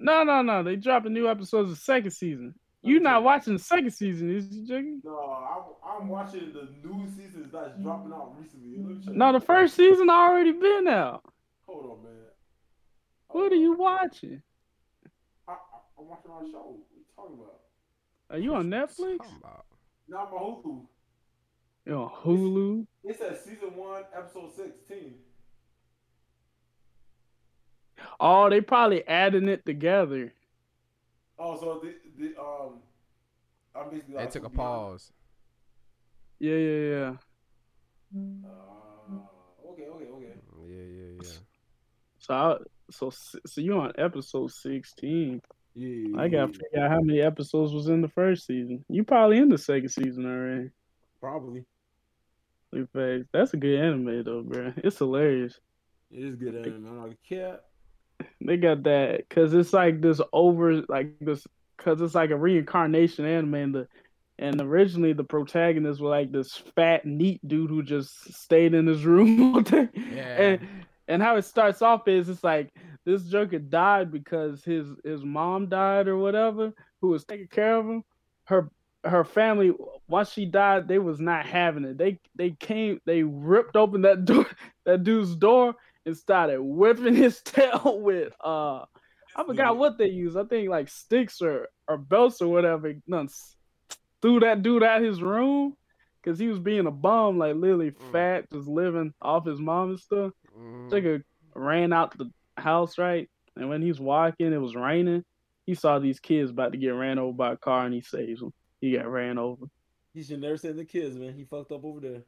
No, 0.00 0.24
no, 0.24 0.42
no. 0.42 0.62
They 0.64 0.74
dropping 0.76 1.12
new 1.12 1.28
episodes 1.28 1.70
of 1.70 1.78
second 1.78 2.10
season. 2.10 2.54
You 2.84 3.00
not 3.00 3.24
watching 3.24 3.54
the 3.54 3.58
second 3.58 3.90
season, 3.92 4.30
is 4.30 4.50
you, 4.52 4.66
Jiggy? 4.66 4.98
No, 5.02 5.18
I'm, 5.18 6.02
I'm 6.02 6.08
watching 6.08 6.52
the 6.52 6.68
new 6.86 7.08
seasons 7.08 7.50
that's 7.50 7.70
mm-hmm. 7.70 7.82
dropping 7.82 8.12
out 8.12 8.34
recently. 8.38 8.76
Let. 9.06 9.16
No, 9.16 9.32
the 9.32 9.40
first 9.40 9.74
season 9.74 10.10
already 10.10 10.52
been 10.52 10.86
out. 10.88 11.24
Hold 11.66 11.84
on, 11.84 12.04
man. 12.04 12.12
What 13.28 13.52
are 13.52 13.56
you 13.56 13.72
watching? 13.72 14.42
I, 15.48 15.52
I, 15.52 15.56
I'm 15.98 16.08
watching 16.08 16.30
our 16.30 16.42
show. 16.42 16.76
What 16.76 16.84
are 16.92 16.96
you 16.96 17.04
talking 17.16 17.36
about? 17.36 17.60
Are 18.30 18.38
you 18.38 18.54
on 18.54 18.68
Netflix? 18.68 19.18
Talking 19.18 19.38
about- 19.42 19.66
Not 20.06 20.30
my 20.30 20.38
Hulu. 20.38 20.86
You 21.86 21.94
on 21.94 22.10
Hulu? 22.22 22.86
It 23.04 23.18
says 23.18 23.40
season 23.44 23.76
one, 23.76 24.02
episode 24.14 24.54
sixteen. 24.54 25.14
Oh, 28.20 28.50
they 28.50 28.60
probably 28.60 29.06
adding 29.08 29.48
it 29.48 29.64
together. 29.64 30.32
Oh, 31.38 31.58
so 31.58 31.80
the 31.82 31.94
the 32.18 32.40
um, 32.40 32.80
I'm 33.74 33.90
basically 33.90 34.14
They 34.14 34.20
like, 34.20 34.30
took 34.30 34.42
a 34.42 34.46
to 34.46 34.50
be 34.50 34.56
pause. 34.56 35.12
Yeah, 36.38 36.56
yeah, 36.56 36.88
yeah. 36.88 37.12
Uh, 38.44 39.70
okay, 39.70 39.86
okay, 39.86 40.04
okay. 40.04 40.34
Yeah, 40.66 40.76
yeah, 40.76 41.22
yeah. 41.22 41.28
So, 42.18 42.34
I, 42.34 42.56
so, 42.90 43.10
so 43.10 43.60
you 43.60 43.78
on 43.78 43.92
episode 43.98 44.50
sixteen? 44.52 45.40
Yeah, 45.74 46.20
I 46.20 46.28
gotta 46.28 46.52
figure 46.52 46.84
out 46.84 46.90
how 46.90 47.00
many 47.00 47.20
episodes 47.20 47.72
was 47.72 47.88
in 47.88 48.00
the 48.00 48.08
first 48.08 48.46
season. 48.46 48.84
You 48.88 49.04
probably 49.04 49.38
in 49.38 49.48
the 49.48 49.58
second 49.58 49.88
season 49.88 50.24
already. 50.26 50.70
probably. 51.20 51.64
Big 52.70 52.88
facts. 52.92 53.28
That's 53.32 53.54
a 53.54 53.56
good 53.56 53.80
anime 53.80 54.24
though, 54.24 54.42
bro. 54.42 54.72
It's 54.76 54.98
hilarious. 54.98 55.58
It 56.10 56.24
is 56.24 56.36
good 56.36 56.54
anime. 56.54 56.86
I'm 56.86 57.02
like 57.02 57.12
a 57.12 57.34
cat. 57.34 57.64
They 58.40 58.56
got 58.56 58.82
that 58.84 59.28
because 59.28 59.54
it's 59.54 59.72
like 59.72 60.00
this 60.00 60.20
over, 60.32 60.82
like 60.88 61.18
this, 61.20 61.46
because 61.76 62.00
it's 62.00 62.14
like 62.14 62.30
a 62.30 62.36
reincarnation 62.36 63.24
anime. 63.24 63.54
And 63.54 63.74
the 63.74 63.88
and 64.38 64.60
originally 64.60 65.12
the 65.12 65.24
protagonist 65.24 66.00
was 66.00 66.10
like 66.10 66.32
this 66.32 66.56
fat, 66.74 67.06
neat 67.06 67.46
dude 67.46 67.70
who 67.70 67.82
just 67.82 68.34
stayed 68.34 68.74
in 68.74 68.86
his 68.86 69.04
room 69.04 69.54
all 69.54 69.60
day. 69.60 69.88
Yeah. 69.94 70.42
And 70.42 70.68
and 71.08 71.22
how 71.22 71.36
it 71.36 71.44
starts 71.44 71.82
off 71.82 72.08
is 72.08 72.28
it's 72.28 72.44
like 72.44 72.72
this 73.04 73.24
Joker 73.24 73.58
died 73.58 74.10
because 74.10 74.64
his 74.64 74.88
his 75.04 75.24
mom 75.24 75.68
died 75.68 76.08
or 76.08 76.16
whatever, 76.16 76.72
who 77.00 77.08
was 77.08 77.24
taking 77.24 77.48
care 77.48 77.76
of 77.76 77.86
him. 77.86 78.04
Her 78.44 78.70
her 79.04 79.24
family 79.24 79.72
once 80.08 80.30
she 80.32 80.46
died, 80.46 80.88
they 80.88 80.98
was 80.98 81.20
not 81.20 81.46
having 81.46 81.84
it. 81.84 81.98
They 81.98 82.18
they 82.34 82.50
came, 82.52 83.00
they 83.04 83.22
ripped 83.22 83.76
open 83.76 84.02
that 84.02 84.24
door, 84.24 84.46
that 84.84 85.04
dude's 85.04 85.36
door, 85.36 85.74
and 86.06 86.16
started 86.16 86.60
whipping 86.60 87.14
his 87.14 87.40
tail 87.44 88.00
with 88.00 88.32
uh, 88.42 88.84
I 89.36 89.44
forgot 89.44 89.76
what 89.76 89.98
they 89.98 90.08
used. 90.08 90.36
I 90.36 90.44
think 90.44 90.68
like 90.68 90.88
sticks 90.88 91.40
or 91.42 91.68
or 91.88 91.98
belts 91.98 92.40
or 92.40 92.48
whatever. 92.48 92.94
None 93.06 93.28
threw 94.22 94.40
that 94.40 94.62
dude 94.62 94.82
out 94.82 95.02
his 95.02 95.20
room 95.20 95.76
because 96.22 96.38
he 96.38 96.48
was 96.48 96.58
being 96.58 96.86
a 96.86 96.90
bum, 96.90 97.38
like 97.38 97.54
literally 97.56 97.90
Mm. 97.90 98.12
fat, 98.12 98.50
just 98.50 98.66
living 98.68 99.12
off 99.20 99.44
his 99.46 99.60
mom 99.60 99.90
and 99.90 100.00
stuff. 100.00 100.32
Mhm. 100.56 100.90
Nigga 100.90 101.22
ran 101.54 101.92
out 101.92 102.16
the 102.16 102.30
house, 102.56 102.96
right? 102.96 103.28
And 103.56 103.68
when 103.68 103.82
he's 103.82 104.00
walking, 104.00 104.52
it 104.52 104.58
was 104.58 104.74
raining. 104.74 105.24
He 105.66 105.74
saw 105.74 105.98
these 105.98 106.20
kids 106.20 106.50
about 106.50 106.72
to 106.72 106.78
get 106.78 106.90
ran 106.90 107.18
over 107.18 107.32
by 107.36 107.52
a 107.52 107.56
car, 107.56 107.84
and 107.84 107.94
he 107.94 108.00
saves 108.00 108.40
them. 108.40 108.52
He 108.80 108.92
got 108.96 109.06
ran 109.10 109.38
over. 109.38 109.66
He 110.12 110.22
should 110.22 110.40
never 110.40 110.56
send 110.56 110.78
the 110.78 110.84
kids, 110.84 111.16
man. 111.16 111.34
He 111.34 111.44
fucked 111.44 111.72
up 111.72 111.84
over 111.84 112.00
there. 112.00 112.22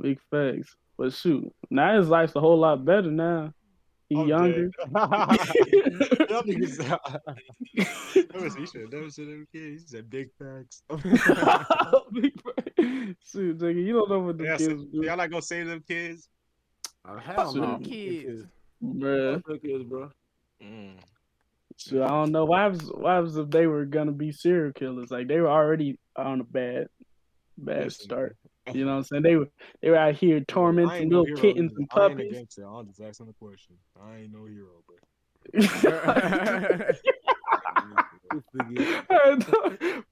Big 0.00 0.20
facts. 0.30 0.76
But 0.96 1.12
shoot, 1.12 1.52
now 1.70 1.96
his 1.96 2.08
life's 2.08 2.36
a 2.36 2.40
whole 2.40 2.58
lot 2.58 2.84
better 2.84 3.10
now. 3.10 3.52
He 4.14 4.20
I'm 4.20 4.28
younger. 4.28 4.70
Y'all 6.30 6.42
niggas- 6.42 6.78
That 8.28 8.40
was- 8.42 8.54
he 8.56 8.66
should 8.66 8.82
have 8.82 8.92
never 8.92 9.10
said 9.10 9.26
that 9.28 9.46
kid. 9.52 9.72
He 9.72 9.78
said 9.78 10.10
big 10.10 10.28
facts. 10.38 10.82
Big 12.12 12.32
facts. 12.42 12.70
Shoot, 13.32 13.58
nigga, 13.58 13.84
you 13.84 13.92
don't 13.94 14.08
know 14.10 14.20
what 14.20 14.38
the 14.38 14.44
Yeah, 14.44 14.56
kids 14.56 14.82
so- 14.82 14.86
do, 14.92 15.02
y'all 15.06 15.16
not 15.16 15.30
gonna 15.30 15.42
save 15.42 15.66
them 15.66 15.82
kids? 15.86 16.28
Uh, 17.06 17.18
hell 17.18 17.52
Shoot. 17.52 17.60
no. 17.60 17.78
Kids. 17.82 18.44
bruh. 18.82 19.42
Kids, 19.62 19.84
bro. 19.84 20.10
Mm. 20.62 20.96
Shoot, 21.76 22.02
I 22.02 22.08
don't 22.08 22.30
know. 22.32 22.44
What 22.44 22.60
happens, 22.60 22.84
what 22.90 23.10
happens 23.14 23.36
if 23.36 23.50
they 23.50 23.66
were 23.66 23.84
gonna 23.84 24.12
be 24.12 24.32
serial 24.32 24.72
killers? 24.72 25.10
Like 25.10 25.28
they 25.28 25.40
were 25.40 25.50
already 25.50 25.98
on 26.16 26.40
a 26.40 26.44
bad, 26.44 26.86
bad 27.58 27.84
Listen, 27.84 28.04
start. 28.04 28.36
You 28.72 28.84
know 28.84 28.92
what 28.92 28.96
I'm 28.98 29.04
saying? 29.04 29.22
They 29.22 29.36
were 29.36 29.48
they 29.82 29.90
were 29.90 29.96
out 29.96 30.14
here 30.14 30.40
tormenting 30.40 31.02
ain't 31.02 31.10
no 31.10 31.20
little 31.20 31.26
hero 31.26 31.40
kittens 31.40 31.72
either. 31.72 31.80
and 31.80 31.88
I 31.92 32.04
ain't 32.06 32.12
a 32.12 32.14
puppies. 32.22 32.32
gangster. 32.34 32.64
I'm 32.66 32.86
just 32.86 33.00
asking 33.00 33.26
the 33.26 33.32
question. 33.34 33.76
I 34.02 34.16
ain't 34.20 34.32
no 34.32 34.46
hero, 34.46 34.82
bro. 34.86 35.50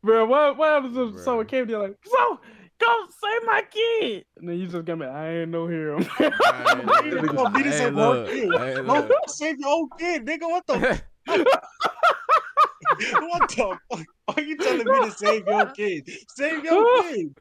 Bro, 0.02 0.26
what 0.26 0.56
what 0.58 0.68
happens 0.68 0.96
if 0.96 1.14
Bruh. 1.14 1.24
someone 1.24 1.46
came 1.46 1.66
to 1.66 1.72
you 1.72 1.78
like, 1.78 1.96
so 2.04 2.40
go 2.78 3.06
save 3.20 3.40
my 3.46 3.62
kid? 3.70 4.24
And 4.36 4.48
then 4.48 4.58
you 4.58 4.66
just 4.66 4.84
come 4.86 4.98
back, 4.98 5.08
I 5.10 5.40
ain't 5.40 5.50
no 5.50 5.66
hero. 5.66 5.98
You 6.00 7.28
gonna 7.28 7.50
beat 7.50 7.66
us 7.66 7.78
Hey, 7.80 7.86
up, 7.86 7.94
look. 7.94 8.30
bro. 8.30 8.58
Hey, 8.58 8.82
Bro, 8.82 8.94
look. 8.94 9.10
save 9.28 9.58
your 9.58 9.68
own 9.70 9.88
kid, 9.98 10.26
nigga. 10.26 10.42
What 10.42 10.66
the 10.66 11.00
what 13.20 13.48
the 13.48 13.78
fuck? 13.90 14.06
Are 14.28 14.42
you 14.42 14.56
telling 14.56 14.86
me 14.86 15.04
to 15.04 15.10
save 15.10 15.46
your 15.46 15.66
kid? 15.76 16.10
Save 16.28 16.64
your 16.64 17.02
kid. 17.12 17.34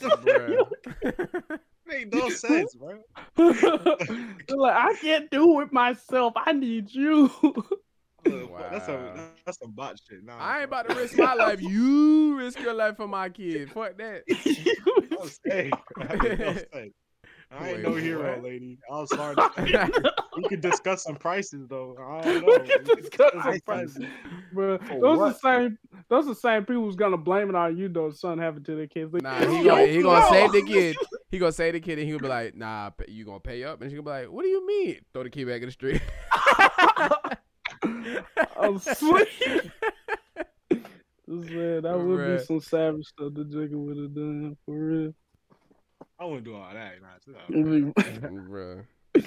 Bruh. 0.00 1.58
Make 1.86 2.14
no 2.14 2.28
sense, 2.28 2.74
bro. 2.74 2.98
Like, 3.36 4.76
I 4.76 4.94
can't 5.00 5.30
do 5.30 5.60
it 5.60 5.72
myself. 5.72 6.34
I 6.36 6.52
need 6.52 6.92
you. 6.92 7.30
That's 8.24 8.88
a 8.88 9.30
that's 9.46 9.58
some 9.58 9.72
bot 9.72 9.98
shit. 10.06 10.22
Nah, 10.22 10.36
I 10.38 10.60
ain't 10.60 10.70
bro. 10.70 10.80
about 10.80 10.90
to 10.90 11.00
risk 11.00 11.16
my 11.16 11.32
life. 11.34 11.62
You 11.62 12.36
risk 12.36 12.60
your 12.60 12.74
life 12.74 12.96
for 12.96 13.08
my 13.08 13.30
kid. 13.30 13.70
Fuck 13.70 13.96
that. 13.98 14.24
No 17.50 17.58
sense. 17.58 17.60
No 17.60 17.66
sense. 17.66 17.66
I 17.66 17.68
ain't 17.70 17.82
no 17.82 17.94
hero, 17.94 18.32
what? 18.34 18.42
lady. 18.44 18.78
I'm 18.92 19.06
sorry. 19.08 19.34
we 20.36 20.48
could 20.48 20.60
discuss 20.60 21.04
some 21.04 21.16
prices 21.16 21.66
though. 21.68 21.96
I 21.98 22.20
don't 22.22 22.42
know. 22.46 22.58
We 22.62 22.68
could 22.68 22.84
Discuss 23.02 23.32
some 23.32 23.42
some 23.42 23.60
prices. 23.60 24.04
Bro, 24.52 24.78
For 24.78 25.00
those 25.00 25.02
are 25.02 25.16
what? 25.16 25.32
the 25.34 25.38
same. 25.38 25.78
Those 26.08 26.24
are 26.26 26.28
the 26.30 26.34
same 26.34 26.64
people 26.64 26.84
who's 26.84 26.96
gonna 26.96 27.16
blame 27.16 27.48
it 27.48 27.54
on 27.54 27.76
you 27.76 27.88
though. 27.88 28.10
Something 28.10 28.40
happened 28.42 28.66
to 28.66 28.76
their 28.76 28.86
kids. 28.86 29.12
Like, 29.12 29.22
Nah, 29.22 29.38
he 29.38 29.64
gonna, 29.64 29.86
he 29.86 30.02
gonna 30.02 30.20
no." 30.20 30.30
save 30.30 30.52
the 30.52 30.62
kid. 30.62 30.96
He 31.30 31.38
gonna 31.38 31.52
save 31.52 31.72
the 31.74 31.80
kid, 31.80 31.98
and 31.98 32.06
he 32.06 32.12
gonna 32.12 32.22
be 32.22 32.28
like, 32.28 32.54
"Nah, 32.54 32.90
pa- 32.90 33.04
you 33.08 33.24
gonna 33.24 33.40
pay 33.40 33.64
up?" 33.64 33.80
And 33.82 33.90
she 33.90 33.96
gonna 33.96 34.04
be 34.04 34.10
like, 34.10 34.30
"What 34.30 34.42
do 34.42 34.48
you 34.48 34.66
mean?" 34.66 35.00
Throw 35.12 35.22
the 35.24 35.30
kid 35.30 35.46
back 35.46 35.60
in 35.62 35.66
the 35.66 35.72
street. 35.72 36.00
I'm 38.60 38.78
sweet. 38.78 39.28
Man, 41.26 41.82
that 41.82 41.98
would 42.02 42.38
be 42.38 42.44
some 42.44 42.60
savage 42.60 43.04
stuff 43.06 43.34
the 43.34 43.44
Jigga 43.44 43.72
would 43.74 43.96
have 43.98 44.14
done 44.14 44.56
for 44.64 44.74
real. 44.74 45.14
I 46.20 46.24
wouldn't 46.24 46.44
do 46.44 46.54
all 46.56 46.68
that. 46.72 46.94
Nah. 47.00 47.46
Bruh. 47.50 48.84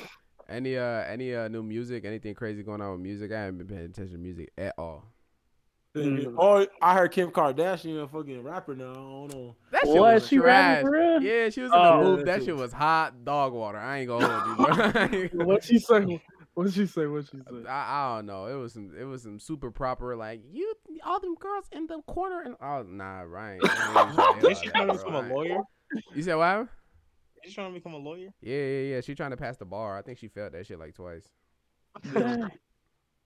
Any 0.49 0.75
uh 0.77 1.03
any 1.05 1.33
uh 1.33 1.47
new 1.47 1.63
music? 1.63 2.03
Anything 2.03 2.33
crazy 2.35 2.61
going 2.61 2.81
on 2.81 2.91
with 2.91 2.99
music? 2.99 3.31
I 3.31 3.39
haven't 3.41 3.59
been 3.59 3.67
paying 3.67 3.85
attention 3.85 4.17
to 4.17 4.17
music 4.17 4.51
at 4.57 4.73
all. 4.77 5.05
Mm. 5.95 6.35
Oh, 6.37 6.65
I 6.81 6.93
heard 6.93 7.11
Kim 7.13 7.31
Kardashian 7.31 8.03
a 8.03 8.07
fucking 8.07 8.43
rapper 8.43 8.75
now. 8.75 8.91
I 8.91 8.95
don't 8.95 9.33
know. 9.33 9.55
That 9.71 9.81
shit 9.85 9.89
What 9.95 10.13
was 10.15 10.27
she 10.27 10.37
trash. 10.37 10.83
rapping 10.83 10.89
real? 10.91 11.21
Yeah, 11.21 11.49
she 11.49 11.61
was 11.61 11.71
in 11.71 11.77
Oh. 11.77 11.97
the 11.99 12.03
booth. 12.03 12.17
That 12.19 12.25
that 12.25 12.35
shit 12.39 12.45
shit- 12.47 12.55
was 12.57 12.73
hot 12.73 13.23
dog 13.23 13.53
water. 13.53 13.77
I 13.77 13.99
ain't 13.99 14.07
gonna 14.09 14.27
hold 14.27 14.59
you, 14.59 14.65
bro. 14.65 14.91
I 14.95 15.09
ain't 15.15 15.31
gonna- 15.31 15.45
What 15.45 15.63
she 15.63 15.79
say? 15.79 16.21
What 16.53 16.73
she 16.73 16.85
say? 16.85 17.05
What 17.07 17.25
she 17.27 17.37
say? 17.37 17.67
I, 17.69 18.13
I 18.13 18.15
don't 18.17 18.25
know. 18.25 18.47
It 18.47 18.55
was 18.55 18.73
some 18.73 18.91
it 18.99 19.05
was 19.05 19.21
some 19.23 19.39
super 19.39 19.71
proper 19.71 20.17
like 20.17 20.41
you 20.51 20.73
all 21.05 21.21
them 21.21 21.35
girls 21.35 21.65
in 21.71 21.87
the 21.87 22.01
corner 22.01 22.41
and 22.41 22.55
oh 22.61 22.83
nah 22.83 23.21
Ryan. 23.21 23.61
Is 24.45 24.59
she 24.59 24.67
trying 24.67 24.87
to 24.87 24.93
become 24.95 25.15
a 25.15 25.33
lawyer? 25.33 25.61
You 26.13 26.23
said 26.23 26.35
what? 26.35 26.67
Is 27.43 27.49
she 27.51 27.55
trying 27.55 27.73
to 27.73 27.79
become 27.79 27.93
a 27.93 27.97
lawyer? 27.97 28.29
Yeah, 28.41 28.57
yeah, 28.57 28.95
yeah. 28.95 29.01
She 29.01 29.15
trying 29.15 29.31
to 29.31 29.37
pass 29.37 29.57
the 29.57 29.65
bar. 29.65 29.97
I 29.97 30.01
think 30.01 30.17
she 30.19 30.27
failed 30.27 30.53
that 30.53 30.65
shit 30.67 30.79
like 30.79 30.93
twice. 30.95 31.27
Dang. 32.13 32.49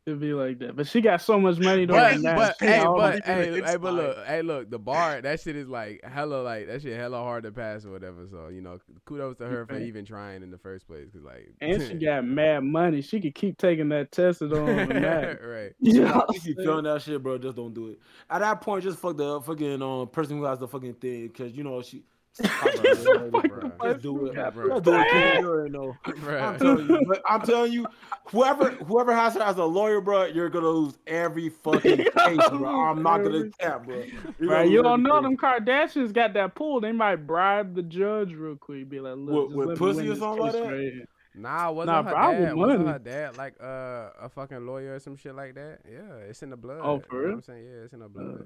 It'd 0.07 0.19
be 0.19 0.33
like 0.33 0.59
that. 0.59 0.75
But 0.75 0.85
she 0.85 1.01
got 1.01 1.19
so 1.19 1.39
much 1.39 1.57
money 1.57 1.87
But, 1.87 2.11
doing 2.11 2.21
that. 2.21 2.35
but 2.35 2.55
hey, 2.59 2.83
but 2.85 3.25
hey, 3.25 3.59
hey, 3.65 3.75
but 3.77 3.93
look, 3.95 4.25
hey, 4.27 4.43
look, 4.43 4.69
the 4.69 4.77
bar 4.77 5.19
that 5.19 5.39
shit 5.41 5.55
is 5.55 5.67
like 5.67 6.03
hella, 6.03 6.43
like 6.43 6.67
that 6.67 6.83
shit 6.83 6.95
hella 6.95 7.17
hard 7.17 7.43
to 7.43 7.51
pass 7.51 7.85
or 7.87 7.91
whatever. 7.91 8.27
So 8.29 8.49
you 8.49 8.61
know, 8.61 8.77
kudos 9.05 9.37
to 9.37 9.47
her 9.47 9.65
for 9.65 9.79
even 9.79 10.05
trying 10.05 10.43
in 10.43 10.51
the 10.51 10.59
first 10.59 10.85
place, 10.85 11.09
cause 11.11 11.23
like, 11.23 11.51
and 11.59 11.81
she 11.81 11.95
got 12.05 12.23
mad 12.23 12.63
money. 12.63 13.01
She 13.01 13.19
could 13.19 13.33
keep 13.33 13.57
taking 13.57 13.89
that 13.89 14.11
test 14.11 14.43
and 14.43 14.53
on 14.53 14.69
and 14.69 15.03
that. 15.03 15.43
right. 15.43 15.73
You 15.79 15.93
know 16.01 16.05
Yeah, 16.05 16.15
what 16.17 16.25
I'm 16.29 16.35
if 16.35 16.45
you 16.45 16.53
saying? 16.53 16.67
feeling 16.67 16.83
that 16.83 17.01
shit, 17.01 17.23
bro, 17.23 17.39
just 17.39 17.55
don't 17.55 17.73
do 17.73 17.87
it. 17.87 17.99
At 18.29 18.39
that 18.41 18.61
point, 18.61 18.83
just 18.83 18.99
fuck 18.99 19.17
the 19.17 19.41
fucking 19.41 19.81
um 19.81 20.07
person 20.09 20.37
who 20.37 20.43
has 20.43 20.59
the 20.59 20.67
fucking 20.67 20.93
thing, 20.95 21.29
cause 21.29 21.51
you 21.51 21.63
know 21.63 21.81
she. 21.81 22.03
Just 22.41 23.03
do 23.05 23.13
it. 23.13 23.31
Bruh. 23.31 23.81
Just 23.83 24.01
do 24.01 24.25
it. 24.27 25.11
kid. 25.11 25.39
You 25.41 25.47
already 25.49 25.69
know. 25.71 25.95
I'm 26.05 26.57
telling 26.59 26.89
you, 26.89 27.01
but 27.07 27.21
I'm 27.29 27.41
telling 27.41 27.71
you, 27.73 27.85
whoever 28.27 28.71
whoever 28.71 29.13
has 29.15 29.33
her 29.35 29.41
as 29.41 29.57
a 29.57 29.63
lawyer, 29.65 30.01
bro, 30.01 30.25
you're 30.25 30.49
gonna 30.49 30.67
lose 30.67 30.97
every 31.07 31.49
fucking 31.49 31.97
case, 32.17 32.49
bro. 32.49 32.65
I'm 32.67 33.01
not 33.03 33.19
gonna 33.19 33.37
Every- 33.37 33.51
cap, 33.51 33.85
bro. 33.85 33.95
You're 33.95 34.05
gonna 34.49 34.51
Right, 34.51 34.69
you 34.69 34.83
don't 34.83 35.03
know 35.03 35.21
them 35.21 35.37
Kardashians 35.37 36.13
got 36.13 36.33
that 36.33 36.55
pool. 36.55 36.81
They 36.81 36.91
might 36.91 37.17
bribe 37.27 37.75
the 37.75 37.83
judge 37.83 38.33
real 38.33 38.55
quick. 38.55 38.89
Be 38.89 38.99
like, 38.99 39.15
look, 39.17 39.49
With- 39.49 39.49
just 39.49 39.57
with 39.57 39.67
let 39.67 39.73
me 39.79 39.79
pussy 40.03 40.09
or 40.09 40.15
something 40.15 40.41
like 40.41 40.51
that? 40.53 40.63
right. 40.63 40.91
Nah, 41.37 41.69
wasn't 41.71 41.87
Nah, 41.97 42.03
her 42.03 42.09
probably 42.11 42.45
dad? 42.45 42.55
Wasn't 42.55 42.87
her 42.87 42.99
dad 42.99 43.37
like 43.37 43.55
uh, 43.61 44.09
a 44.21 44.29
fucking 44.29 44.65
lawyer 44.65 44.95
or 44.95 44.99
some 44.99 45.17
shit 45.17 45.35
like 45.35 45.55
that? 45.55 45.79
Yeah, 45.89 46.15
it's 46.29 46.41
in 46.43 46.49
the 46.49 46.55
blood. 46.57 46.79
Oh, 46.81 46.99
for 47.09 47.15
you 47.15 47.21
know 47.21 47.27
real? 47.27 47.33
I'm 47.35 47.41
saying? 47.41 47.65
Yeah, 47.65 47.83
it's 47.83 47.93
in 47.93 47.99
the 47.99 48.07
blood. 48.07 48.41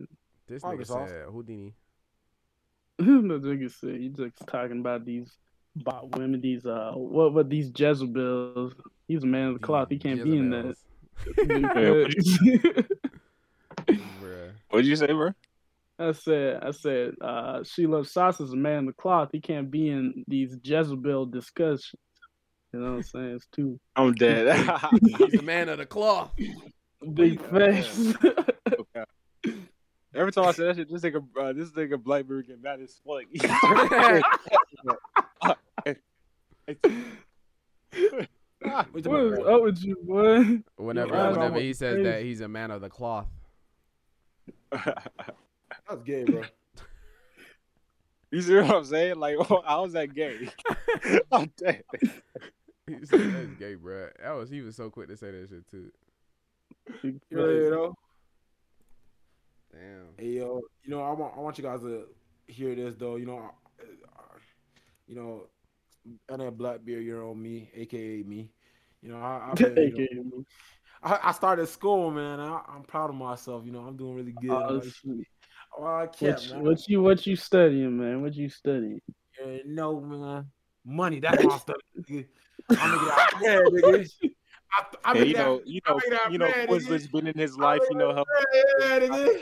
Uh, 0.00 0.04
this 0.48 0.62
Probably 0.62 0.78
nigga 0.84 0.86
sauce. 0.86 1.08
said 1.10 1.26
Houdini. 1.30 1.74
the 3.04 3.38
nigga 3.38 3.72
said 3.72 4.00
you 4.00 4.10
just 4.10 4.46
talking 4.46 4.80
about 4.80 5.04
these 5.04 5.30
about 5.80 6.16
women, 6.16 6.40
these 6.40 6.66
uh, 6.66 6.92
what 6.94 7.32
what 7.32 7.48
these 7.48 7.70
Jezebels. 7.74 8.74
He's 9.08 9.22
a 9.22 9.26
man 9.26 9.48
of 9.48 9.54
the 9.54 9.60
cloth. 9.66 9.88
He 9.90 9.98
can't 9.98 10.22
be 10.22 10.36
in 10.36 10.50
that. 10.50 10.76
What'd 14.70 14.86
you 14.86 14.96
say, 14.96 15.06
bro? 15.06 15.30
I 15.98 16.12
said, 16.12 16.62
I 16.62 16.70
said, 16.70 17.14
uh, 17.20 17.62
Sheila 17.62 18.04
Sauce 18.04 18.40
is 18.40 18.52
a 18.52 18.56
man 18.56 18.78
of 18.80 18.86
the 18.86 18.92
cloth. 18.92 19.28
He 19.32 19.40
can't 19.40 19.70
be 19.70 19.88
in 19.90 20.24
these 20.26 20.56
Jezebel 20.62 21.26
discussions. 21.26 21.94
You 22.72 22.80
know 22.80 22.92
what 22.92 22.96
I'm 22.96 23.02
saying? 23.02 23.34
It's 23.34 23.46
too 23.46 23.80
I'm 23.96 24.14
dead. 24.14 24.70
He's 25.18 25.40
a 25.40 25.42
man 25.42 25.68
of 25.68 25.78
the 25.78 25.86
cloth. 25.86 26.32
big 27.14 27.40
face. 27.50 28.14
Every 30.14 30.32
time 30.32 30.46
I 30.46 30.52
say 30.52 30.64
that 30.64 30.76
shit, 30.76 30.90
this 30.90 31.02
nigga, 31.02 31.24
uh, 31.40 31.52
this 31.52 31.70
nigga 31.70 32.02
Blackberry 32.02 32.42
get 32.42 32.60
mad 32.62 32.80
as 32.80 33.00
fuck. 33.06 33.22
What 38.62 39.04
you 39.04 39.10
what 39.10 39.16
talking 39.16 39.32
is 39.32 39.38
about? 39.38 39.52
up 39.54 39.62
with 39.62 39.82
you, 39.82 39.96
boy? 40.02 40.62
Whenever, 40.76 41.14
Yeah, 41.14 41.30
whenever 41.30 41.50
bro. 41.52 41.60
he 41.60 41.72
says 41.72 41.94
Crazy. 41.94 42.10
that 42.10 42.22
he's 42.22 42.40
a 42.40 42.48
man 42.48 42.70
of 42.70 42.80
the 42.82 42.90
cloth. 42.90 43.26
That's 44.70 46.02
gay, 46.04 46.24
bro. 46.24 46.42
you 48.30 48.42
see 48.42 48.54
what 48.56 48.70
I'm 48.70 48.84
saying? 48.84 49.16
Like, 49.16 49.36
I 49.66 49.78
was 49.80 49.92
that 49.94 50.14
gay? 50.14 50.48
I'm 51.32 51.50
dead. 51.56 51.82
He 52.86 53.06
said 53.06 53.32
that's 53.32 53.54
gay, 53.58 53.74
bro. 53.76 54.08
That 54.22 54.32
was 54.32 54.50
he 54.50 54.60
was 54.60 54.76
so 54.76 54.90
quick 54.90 55.08
to 55.08 55.16
say 55.16 55.30
that 55.30 55.48
shit 55.48 55.66
too. 55.70 55.90
Big 57.02 57.20
You 57.30 57.36
know, 57.36 57.48
you 57.48 57.70
know? 57.70 57.94
Damn. 59.72 60.08
Hey 60.18 60.32
yo, 60.38 60.60
you 60.84 60.90
know, 60.90 61.02
I 61.02 61.12
want 61.12 61.34
I 61.36 61.40
want 61.40 61.58
you 61.58 61.64
guys 61.64 61.80
to 61.82 62.06
hear 62.46 62.74
this 62.74 62.94
though. 62.96 63.16
You 63.16 63.26
know, 63.26 63.38
uh, 63.38 63.82
uh, 64.18 64.38
you 65.06 65.14
know, 65.14 65.46
and 66.28 66.40
that 66.40 66.56
Blackbeard, 66.58 67.04
you're 67.04 67.26
on 67.26 67.40
me, 67.40 67.70
aka 67.74 68.22
me. 68.22 68.50
You 69.02 69.10
know, 69.10 69.16
I, 69.18 69.48
I've 69.50 69.56
been, 69.56 69.96
you 69.96 70.08
know. 70.24 70.44
I, 71.02 71.18
I 71.30 71.32
started 71.32 71.66
school, 71.68 72.10
man. 72.10 72.38
I, 72.40 72.60
I'm 72.68 72.82
proud 72.82 73.08
of 73.10 73.16
myself. 73.16 73.64
You 73.64 73.72
know, 73.72 73.80
I'm 73.80 73.96
doing 73.96 74.14
really 74.16 74.32
good. 74.32 74.50
Oh, 74.52 74.80
sweet. 74.82 75.26
oh, 75.78 75.84
I 75.84 76.00
What, 76.02 76.16
can't, 76.18 76.44
you- 76.44 76.58
what 76.60 76.88
you 76.88 77.02
what 77.02 77.26
you 77.26 77.36
studying, 77.36 77.96
man? 77.96 78.20
What 78.22 78.34
you 78.34 78.48
studying? 78.48 79.00
Yeah, 79.40 79.58
no, 79.66 80.00
man. 80.00 80.46
Money. 80.84 81.20
That's 81.20 81.42
my 81.42 81.56
stuff. 81.58 81.76
I'm 81.98 82.90
making 82.90 83.06
that 83.06 83.30
bread, 83.38 83.60
nigga. 83.72 84.10
I, 84.72 84.84
I 85.04 85.12
Yeah, 85.14 85.20
make 85.20 85.28
you 85.28 85.34
that- 85.34 85.44
know, 85.46 85.60
you 85.64 85.80
I 85.86 85.90
know, 85.90 85.96
make 85.96 86.10
that 86.10 86.32
you 86.32 86.38
know, 86.38 86.46
bread, 86.50 86.68
Quizlet's 86.68 87.06
nigga. 87.06 87.12
been 87.12 87.26
in 87.28 87.38
his 87.38 87.56
life, 87.56 87.80
you 87.90 87.96
know, 87.96 88.12
that 88.14 89.40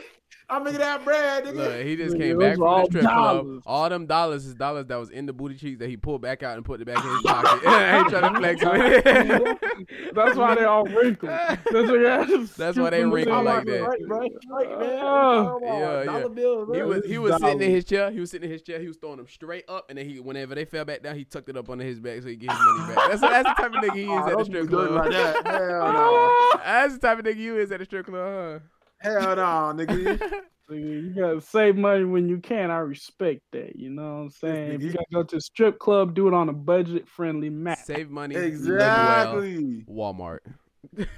help. 0.49 0.55
bread, 0.55 0.55
nigga. 0.55 0.55
I'm 0.55 0.63
making 0.63 0.79
that 0.79 1.05
bread, 1.05 1.43
nigga. 1.45 1.55
Look, 1.55 1.85
he 1.85 1.95
just 1.95 2.17
came 2.17 2.37
back 2.37 2.57
from 2.57 2.81
the 2.81 2.85
strip 2.85 3.03
club. 3.03 3.61
All 3.65 3.89
them 3.89 4.05
dollars 4.05 4.45
is 4.45 4.55
dollars 4.55 4.85
that 4.87 4.95
was 4.97 5.09
in 5.09 5.25
the 5.25 5.33
booty 5.33 5.55
cheeks 5.55 5.79
that 5.79 5.89
he 5.89 5.97
pulled 5.97 6.21
back 6.21 6.43
out 6.43 6.55
and 6.57 6.65
put 6.65 6.81
it 6.81 6.85
back 6.85 7.03
in 7.03 7.09
his 7.11 7.21
pocket. 7.21 7.61
I 7.67 7.97
ain't 7.99 8.09
trying 8.09 8.33
to 8.33 8.39
flex 8.39 8.63
with 8.63 9.03
it. 9.05 10.13
That's 10.15 10.35
why 10.35 10.55
they 10.55 10.63
all 10.65 10.85
wrinkled. 10.85 11.31
That's, 11.31 11.65
why, 11.71 11.81
you 11.81 12.07
asked. 12.07 12.57
That's 12.57 12.77
why 12.77 12.89
they 12.89 13.03
wrinkled 13.05 13.45
like 13.45 13.65
that. 13.65 13.81
Right, 13.81 13.99
right, 14.07 14.31
right, 14.49 14.79
man. 14.79 14.99
Oh. 15.01 15.59
Yeah, 15.63 16.03
yeah. 16.03 16.27
bills, 16.27 16.69
He 16.75 16.81
was 16.81 17.05
he 17.05 17.17
was 17.17 17.39
sitting 17.41 17.61
in 17.61 17.71
his 17.71 17.85
chair. 17.85 18.11
He 18.11 18.19
was 18.19 18.31
sitting 18.31 18.45
in 18.47 18.51
his 18.53 18.61
chair. 18.61 18.79
He 18.79 18.87
was 18.87 18.97
throwing 18.97 19.17
them 19.17 19.27
straight 19.27 19.65
up, 19.69 19.89
and 19.89 19.97
then 19.97 20.07
he 20.09 20.19
whenever 20.19 20.55
they 20.55 20.65
fell 20.65 20.85
back 20.85 21.03
down, 21.03 21.15
he 21.15 21.23
tucked 21.25 21.49
it 21.49 21.57
up 21.57 21.69
under 21.69 21.83
his 21.83 21.99
back 21.99 22.21
so 22.21 22.27
he 22.27 22.35
get 22.35 22.51
his 22.51 22.59
money 22.59 22.95
back. 22.95 23.09
That's 23.09 23.21
that's 23.21 23.49
the 23.49 23.53
type 23.61 23.73
of 23.73 23.83
nigga 23.83 23.95
he 23.95 24.03
is 24.03 24.09
Oh, 24.09 24.29
at 24.29 24.37
the 24.37 24.45
strip 24.45 24.69
club. 24.69 24.91
like 24.91 25.11
that. 25.11 25.47
Hell 25.47 25.93
no. 25.93 26.51
That's 26.63 26.93
the 26.93 26.99
type 26.99 27.19
of 27.19 27.25
nigga 27.25 27.37
you 27.37 27.57
is 27.57 27.71
at 27.71 27.79
the 27.79 27.85
strip 27.85 28.05
club, 28.05 28.61
Hell 29.01 29.35
no, 29.35 29.73
nigga. 29.85 30.19
Nigga, 30.69 31.03
You 31.03 31.13
gotta 31.19 31.41
save 31.41 31.75
money 31.75 32.03
when 32.03 32.29
you 32.29 32.37
can. 32.37 32.69
I 32.69 32.77
respect 32.77 33.41
that. 33.53 33.75
You 33.75 33.89
know 33.89 34.03
what 34.17 34.21
I'm 34.25 34.29
saying? 34.29 34.73
If 34.73 34.83
you 34.83 34.91
gotta 34.93 35.05
go 35.11 35.23
to 35.23 35.37
a 35.37 35.41
strip 35.41 35.79
club, 35.79 36.13
do 36.13 36.27
it 36.27 36.33
on 36.35 36.47
a 36.49 36.53
budget 36.53 37.07
friendly 37.07 37.49
map. 37.49 37.79
Save 37.79 38.11
money. 38.11 38.35
live 38.35 38.43
Exactly. 38.45 39.83
well. 39.87 40.13
Walmart. 40.13 40.39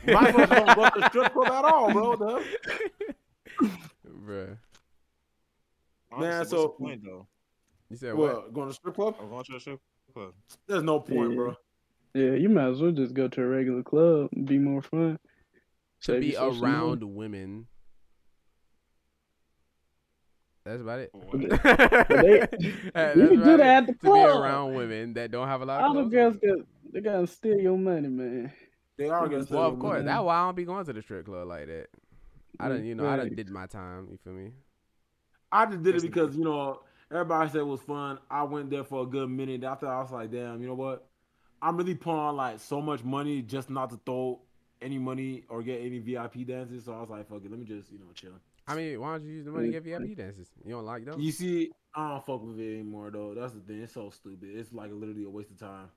Might 0.08 0.28
as 0.30 0.36
well 0.36 0.48
don't 0.48 0.76
go 0.76 0.86
to 0.89 1.00
the 1.02 1.10
strip 1.10 1.34
club 1.34 1.48
at 1.50 1.65
all, 1.65 1.91
bro. 1.91 2.15
though. 2.15 2.44
Bruh. 4.26 4.58
Honestly, 6.13 6.28
Man, 6.30 6.38
what's 6.39 6.50
so- 6.52 6.62
the 6.63 6.70
point 6.70 7.02
though? 7.04 7.28
You 7.89 7.98
said 7.98 8.13
what? 8.15 8.34
What? 8.36 8.54
Going 8.54 8.67
to 8.70 8.74
strip 8.74 8.96
club? 8.96 9.15
I'm 9.20 9.30
going 9.30 9.44
to 9.44 9.56
a 9.58 9.60
strip 9.60 9.80
club. 10.13 10.32
There's 10.65 10.84
no 10.84 11.02
point, 11.02 11.32
Yeah. 11.32 11.36
bro. 11.36 11.56
Yeah, 12.13 12.32
you 12.36 12.48
might 12.48 12.70
as 12.70 12.82
well 12.82 12.91
just 12.91 13.13
go 13.13 13.28
to 13.28 13.41
a 13.41 13.46
regular 13.48 13.84
club 13.84 14.30
and 14.34 14.46
be 14.46 14.58
more 14.58 14.82
fun. 14.82 15.20
To 16.04 16.12
Save 16.13 16.22
be 16.22 16.36
around 16.38 17.04
women. 17.04 17.67
That's 20.63 20.82
about 20.82 21.00
it. 21.00 21.10
What? 21.13 21.39
they- 21.41 21.47
That's 22.93 23.17
You 23.17 23.28
can 23.30 23.39
do 23.43 23.58
that 23.58 23.60
it. 23.60 23.62
at 23.62 23.88
the 23.88 23.93
club. 23.95 24.28
To 24.28 24.34
be 24.34 24.39
around 24.39 24.76
women 24.76 25.13
that 25.13 25.32
don't 25.32 25.47
have 25.47 25.62
a 25.62 25.65
lot 25.65 25.82
All 25.82 25.97
of 25.97 26.10
the 26.10 26.15
girls 26.15 26.36
on. 26.43 26.58
got 26.58 26.65
they 26.93 27.02
gotta 27.02 27.26
steal 27.28 27.60
your 27.60 27.78
money, 27.78 28.08
man. 28.10 28.52
They 28.97 29.10
are 29.10 29.28
gonna 29.28 29.43
steal 29.45 29.58
Well, 29.60 29.69
of 29.69 29.80
course. 29.80 29.93
money. 29.95 30.06
That's 30.06 30.24
why 30.24 30.36
I 30.36 30.45
don't 30.45 30.56
be 30.56 30.65
going 30.65 30.86
to 30.86 30.93
the 30.93 31.02
strip 31.02 31.26
club 31.26 31.47
like 31.47 31.67
that. 31.67 31.88
I 32.60 32.69
done, 32.69 32.86
you 32.86 32.93
know, 32.95 33.08
I 33.08 33.15
done 33.17 33.28
Right. 33.28 33.36
did 33.36 33.50
my 33.50 33.65
time. 33.65 34.08
You 34.12 34.17
feel 34.24 34.34
me? 34.34 34.52
I 35.52 35.65
just 35.65 35.82
did 35.84 35.95
it 35.95 36.02
because 36.02 36.36
you 36.36 36.43
know 36.43 36.82
everybody 37.10 37.50
said 37.50 37.62
it 37.62 37.67
was 37.67 37.82
fun. 37.82 38.19
I 38.30 38.43
went 38.43 38.69
there 38.69 38.84
for 38.84 39.04
a 39.04 39.06
good 39.06 39.30
minute. 39.30 39.63
After 39.63 39.88
I 39.88 40.02
was 40.02 40.12
like, 40.12 40.32
damn, 40.32 40.62
you 40.62 40.67
know 40.67 40.76
what? 40.76 41.08
I'm 41.62 41.78
really 41.78 41.95
putting 41.95 42.19
on 42.19 42.36
like 42.36 42.60
so 42.60 42.82
much 42.82 43.04
money 43.04 43.41
just 43.41 43.69
not 43.69 43.89
to 43.91 44.00
throw 44.06 44.41
any 44.82 44.97
money 45.00 45.43
or 45.50 45.62
get 45.63 45.82
any 45.82 46.00
VIP 46.00 46.45
dances. 46.45 46.86
So 46.86 46.93
I 46.93 47.00
was 47.02 47.10
like, 47.10 47.28
fuck 47.28 47.43
it, 47.43 47.50
let 47.52 47.60
me 47.60 47.65
just 47.65 47.91
you 47.91 48.00
know 48.00 48.06
chill. 48.13 48.32
I 48.71 48.75
mean, 48.75 48.99
why 49.01 49.12
don't 49.17 49.25
you 49.25 49.34
use 49.34 49.45
the 49.45 49.51
money 49.51 49.71
to 49.71 49.79
get 49.79 49.84
VIP 49.84 50.15
dances? 50.17 50.47
You 50.65 50.71
don't 50.75 50.86
like 50.86 51.05
those? 51.05 51.17
You 51.19 51.31
see, 51.31 51.71
I 51.93 52.10
don't 52.10 52.25
fuck 52.25 52.41
with 52.43 52.60
it 52.60 52.73
anymore 52.75 53.12
though. 53.12 53.34
That's 53.36 53.53
the 53.53 53.60
thing. 53.60 53.81
It's 53.81 53.93
so 53.93 54.10
stupid. 54.10 54.49
It's 54.53 54.71
like 54.71 54.91
literally 54.93 55.23
a 55.25 55.29
waste 55.29 55.51
of 55.51 55.60
time. 55.60 55.89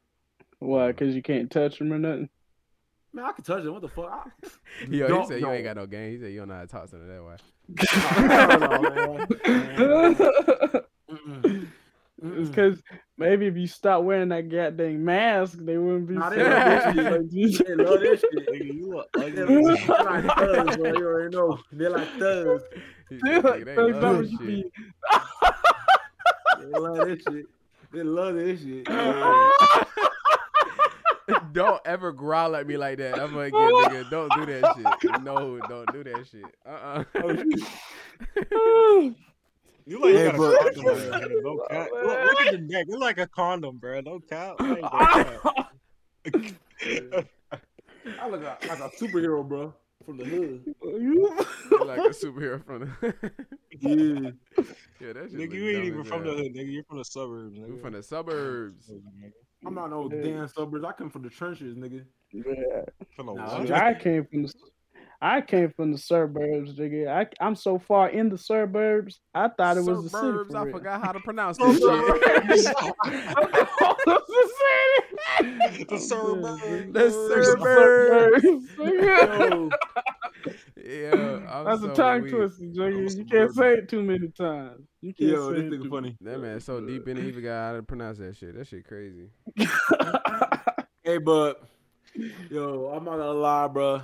Why? 0.59 0.93
Cause 0.93 1.15
you 1.15 1.23
can't 1.23 1.51
touch 1.51 1.79
them 1.79 1.93
or 1.93 1.99
nothing. 1.99 2.29
Man, 3.13 3.25
I 3.27 3.33
can 3.33 3.45
touch 3.45 3.63
them. 3.63 3.73
What 3.73 3.83
the 3.83 3.89
fuck? 3.89 4.11
I, 4.11 4.31
Yo, 4.91 5.07
Don't- 5.07 5.21
he 5.23 5.27
said 5.29 5.41
you 5.41 5.51
ain't 5.51 5.65
got 5.65 5.77
no 5.77 5.87
game. 5.87 6.13
He 6.13 6.19
said 6.19 6.33
you 6.33 6.39
don't 6.41 6.49
know 6.49 6.55
how 6.55 6.63
to 6.63 6.67
talk 6.67 6.91
to 6.91 6.97
them 6.97 7.09
that 7.09 7.25
way. 7.25 7.37
Man. 9.47 10.15
Mm-mm. 11.11 11.69
It's 12.23 12.51
Mm-mm. 12.51 12.87
Cause 13.19 13.29
maybe 13.29 13.47
if 13.47 13.57
you 13.57 13.67
stop 13.67 14.03
wearing 14.03 14.29
that 14.31 14.49
goddamn 14.49 15.05
mask, 15.05 15.59
they 15.61 15.77
wouldn't 15.79 16.09
be 16.09 16.15
Nah, 16.15 16.31
they 16.31 16.37
saying 16.37 16.51
love 16.51 16.65
that 16.65 17.31
this 17.31 17.57
shit 17.57 17.67
shit. 17.67 17.79
like 17.79 17.81
this. 17.81 17.81
They 17.81 17.85
love 17.85 18.01
this 18.01 18.21
shit. 18.21 18.49
Nigga, 18.49 18.75
you 18.75 18.87
look 18.91 19.09
They're 19.15 19.45
ugly. 19.45 19.73
like 19.73 20.25
thugs, 20.37 20.77
bro. 20.77 20.93
You 20.93 21.07
already 21.07 21.37
know. 21.37 21.59
They're 21.73 21.91
like 21.91 22.09
thugs. 22.19 22.63
They're 23.11 23.41
like, 23.43 23.61
"Nigga, 23.63 23.65
they 23.65 23.75
thugs, 23.75 23.97
love 24.03 24.17
that 24.17 24.23
this 24.23 24.31
shit." 24.49 24.67
They 26.61 26.79
love 26.79 26.97
this 27.07 27.23
shit. 27.23 27.47
They 27.93 28.03
love 28.03 28.35
this 28.35 28.61
shit. 28.63 28.85
don't 31.53 31.81
ever 31.87 32.13
growl 32.13 32.57
at 32.57 32.67
me 32.67 32.77
like 32.77 32.99
that. 32.99 33.19
I'm 33.21 33.33
gonna 33.33 33.51
get 33.51 33.59
nigga. 33.61 34.11
Don't 34.11 34.33
do 34.35 34.47
that 34.47 34.75
shit. 35.01 35.23
No, 35.23 35.59
don't 35.69 35.93
do 35.93 36.03
that 36.05 36.27
shit. 36.27 36.45
Uh 36.67 37.05
uh 37.15 39.11
You 39.87 40.01
like 40.01 40.13
you 40.13 40.19
Hey, 40.19 40.25
got 40.25 40.35
a 40.35 40.39
condom 40.39 40.87
on 40.87 40.97
your 41.03 41.13
head, 41.13 41.29
no 41.43 41.59
cap. 41.69 41.89
Look, 41.93 42.25
look 42.25 42.41
at 42.41 42.53
the 42.53 42.59
neck. 42.59 42.87
It's 42.89 42.97
like 42.99 43.19
a 43.19 43.27
condom, 43.27 43.77
bro. 43.77 44.01
No 44.01 44.19
cap. 44.21 44.57
I 44.61 44.79
ain't 44.79 44.91
cap. 44.91 45.41
I 48.21 48.29
look 48.29 48.43
like, 48.43 48.69
like 48.69 48.79
a 48.79 48.91
superhero, 48.91 49.47
bro, 49.47 49.75
from 50.05 50.17
the 50.19 50.25
hood. 50.25 50.65
You 50.83 51.37
like 51.85 52.01
a 52.01 52.11
superhero 52.11 52.65
from 52.65 52.81
the. 53.01 53.15
Yeah. 53.81 54.31
yeah, 55.01 55.13
that 55.15 55.31
shit. 55.31 55.41
Nigga, 55.41 55.55
you 55.55 55.69
ain't 55.69 55.85
even 55.87 55.97
man. 55.97 56.05
from 56.05 56.25
the 56.25 56.31
hood, 56.31 56.55
nigga. 56.55 56.73
You're 56.73 56.85
from 56.85 56.99
the 56.99 57.05
suburbs, 57.05 57.57
You 57.59 57.65
nigga. 57.65 57.81
from 57.83 57.93
the 57.95 58.03
suburbs. 58.03 58.93
I'm 59.67 59.75
not 59.75 59.91
no 59.91 60.09
Yeah. 60.13 60.23
damn 60.23 60.49
suburbs. 60.49 60.85
I 60.85 60.93
come 60.93 61.11
from 61.11 61.23
the 61.23 61.31
trenches, 61.31 61.77
nigga. 61.77 62.05
Yeah. 62.33 62.43
For 63.17 63.25
the 63.25 63.35
Nah, 63.35 63.77
I 63.77 63.95
came 63.95 64.25
from 64.27 64.43
the 64.45 64.53
I 65.21 65.41
came 65.41 65.71
from 65.71 65.93
the 65.93 65.99
suburbs, 65.99 66.75
nigga. 66.75 67.09
I 67.09 67.27
I'm 67.45 67.57
so 67.57 67.79
far 67.79 68.09
in 68.11 68.29
the 68.29 68.39
suburbs. 68.39 69.21
I 69.35 69.49
thought 69.49 69.77
it 69.79 69.85
was 69.85 70.05
the 70.05 70.11
city. 70.11 70.33
Suburbs. 70.33 70.51
For 70.51 70.57
I 70.57 70.63
real. 70.65 70.73
forgot 70.73 71.01
how 71.05 71.13
to 71.13 71.21
pronounce 71.21 71.59
this 71.59 71.79
shit. 71.81 71.91
The 75.89 75.99
suburbs. 75.99 76.93
The 76.93 77.11
suburbs. 77.57 78.45
Yo, 78.79 79.71
Yeah, 80.77 81.39
I'm 81.49 81.65
That's 81.65 81.81
so 81.83 81.91
a 81.91 81.95
tongue 81.95 82.23
weak. 82.23 82.35
twister, 82.35 82.65
Junior. 82.67 83.07
I'm 83.09 83.19
You 83.19 83.25
can't 83.25 83.55
say 83.55 83.73
it 83.75 83.89
too 83.89 84.03
many 84.03 84.29
times. 84.29 84.87
You 85.01 85.15
can't 85.15 85.31
Yo, 85.31 85.49
say 85.51 85.55
this 85.57 85.65
it 85.65 85.73
nigga 85.73 85.83
too 85.85 85.91
funny. 85.91 86.17
That 86.21 86.41
man 86.41 86.61
so 86.61 86.81
deep 86.81 87.09
in 87.09 87.17
it, 87.17 87.23
he 87.25 87.33
forgot 87.33 87.71
how 87.71 87.77
to 87.77 87.83
pronounce 87.83 88.19
that 88.19 88.37
shit. 88.37 88.55
That 88.57 88.67
shit 88.67 88.87
crazy. 88.87 89.29
Hey, 91.03 91.19
but 91.19 91.63
yo, 92.51 92.93
I'm 92.95 93.05
not 93.05 93.17
gonna 93.17 93.33
lie, 93.33 93.69
bro. 93.69 94.03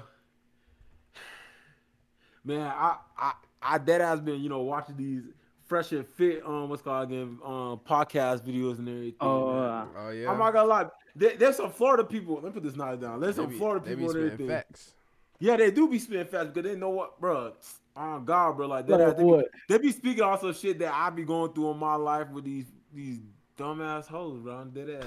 Man, 2.44 2.61
I 2.61 2.96
I 3.18 3.33
I 3.62 3.79
dead 3.79 4.00
ass 4.00 4.20
been 4.20 4.40
you 4.40 4.48
know 4.48 4.61
watching 4.62 4.96
these 4.96 5.22
fresh 5.64 5.92
and 5.92 6.07
fit 6.07 6.42
um 6.44 6.68
what's 6.68 6.83
called 6.83 7.11
again 7.11 7.38
um 7.44 7.81
podcast 7.87 8.42
videos 8.44 8.79
and 8.79 8.88
everything. 8.88 9.14
Oh, 9.20 9.48
uh, 9.50 9.87
Oh 9.96 10.11
yeah. 10.11 10.31
I'm 10.31 10.38
not 10.38 10.53
gonna 10.53 10.68
lie. 10.68 10.87
There, 11.14 11.37
there's 11.37 11.57
some 11.57 11.70
Florida 11.70 12.05
people. 12.05 12.35
Let 12.37 12.44
me 12.44 12.50
put 12.50 12.62
this 12.62 12.76
knife 12.76 13.00
down. 13.00 13.20
There's 13.20 13.37
They 13.37 13.42
some 13.42 13.50
be- 13.50 13.59
Florida 13.59 13.85
they 13.85 13.94
be 13.94 14.00
people 14.03 14.16
and 14.16 14.24
everything. 14.33 14.48
facts. 14.48 14.92
Yeah, 15.38 15.57
they 15.57 15.70
do 15.70 15.88
be 15.88 15.98
spitting 15.98 16.26
fast 16.26 16.53
because 16.53 16.70
they 16.70 16.76
know 16.79 16.90
what, 16.90 17.20
bro. 17.20 17.53
Oh 17.96 18.20
God, 18.20 18.57
bro, 18.57 18.66
like 18.68 18.87
they, 18.87 18.94
like 18.94 19.16
they, 19.16 19.22
what? 19.24 19.46
they 19.68 19.79
be 19.79 19.90
speaking 19.92 20.22
also 20.22 20.53
shit 20.53 20.79
that 20.79 20.92
I 20.94 21.11
be 21.11 21.24
going 21.24 21.53
through 21.53 21.70
in 21.72 21.79
my 21.79 21.94
life 21.96 22.29
with 22.31 22.44
these 22.44 22.66
these 22.94 23.18
dumbass 23.59 24.07
hoes, 24.07 24.40
bro. 24.40 24.55
I'm 24.55 24.70
dead 24.70 24.90
ass. 24.90 25.07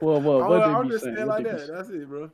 Well, 0.00 0.20
well, 0.20 0.42
I, 0.42 0.48
what 0.48 0.62
I'm 0.62 0.82
be 0.84 0.88
just 0.90 1.04
saying? 1.04 1.16
saying 1.16 1.28
What 1.28 1.42
like 1.42 1.44
they 1.44 1.50
be 1.52 1.56
that. 1.58 1.66
saying? 1.66 1.76
That's 1.78 1.88
it, 1.90 2.08
bro. 2.08 2.30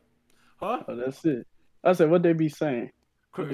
Huh? 0.59 0.83
Oh, 0.88 0.94
that's 0.96 1.25
it. 1.25 1.46
I 1.83 1.92
said, 1.94 2.11
what 2.11 2.23
they 2.23 2.33
be 2.33 2.49
saying? 2.49 2.90
What 3.35 3.49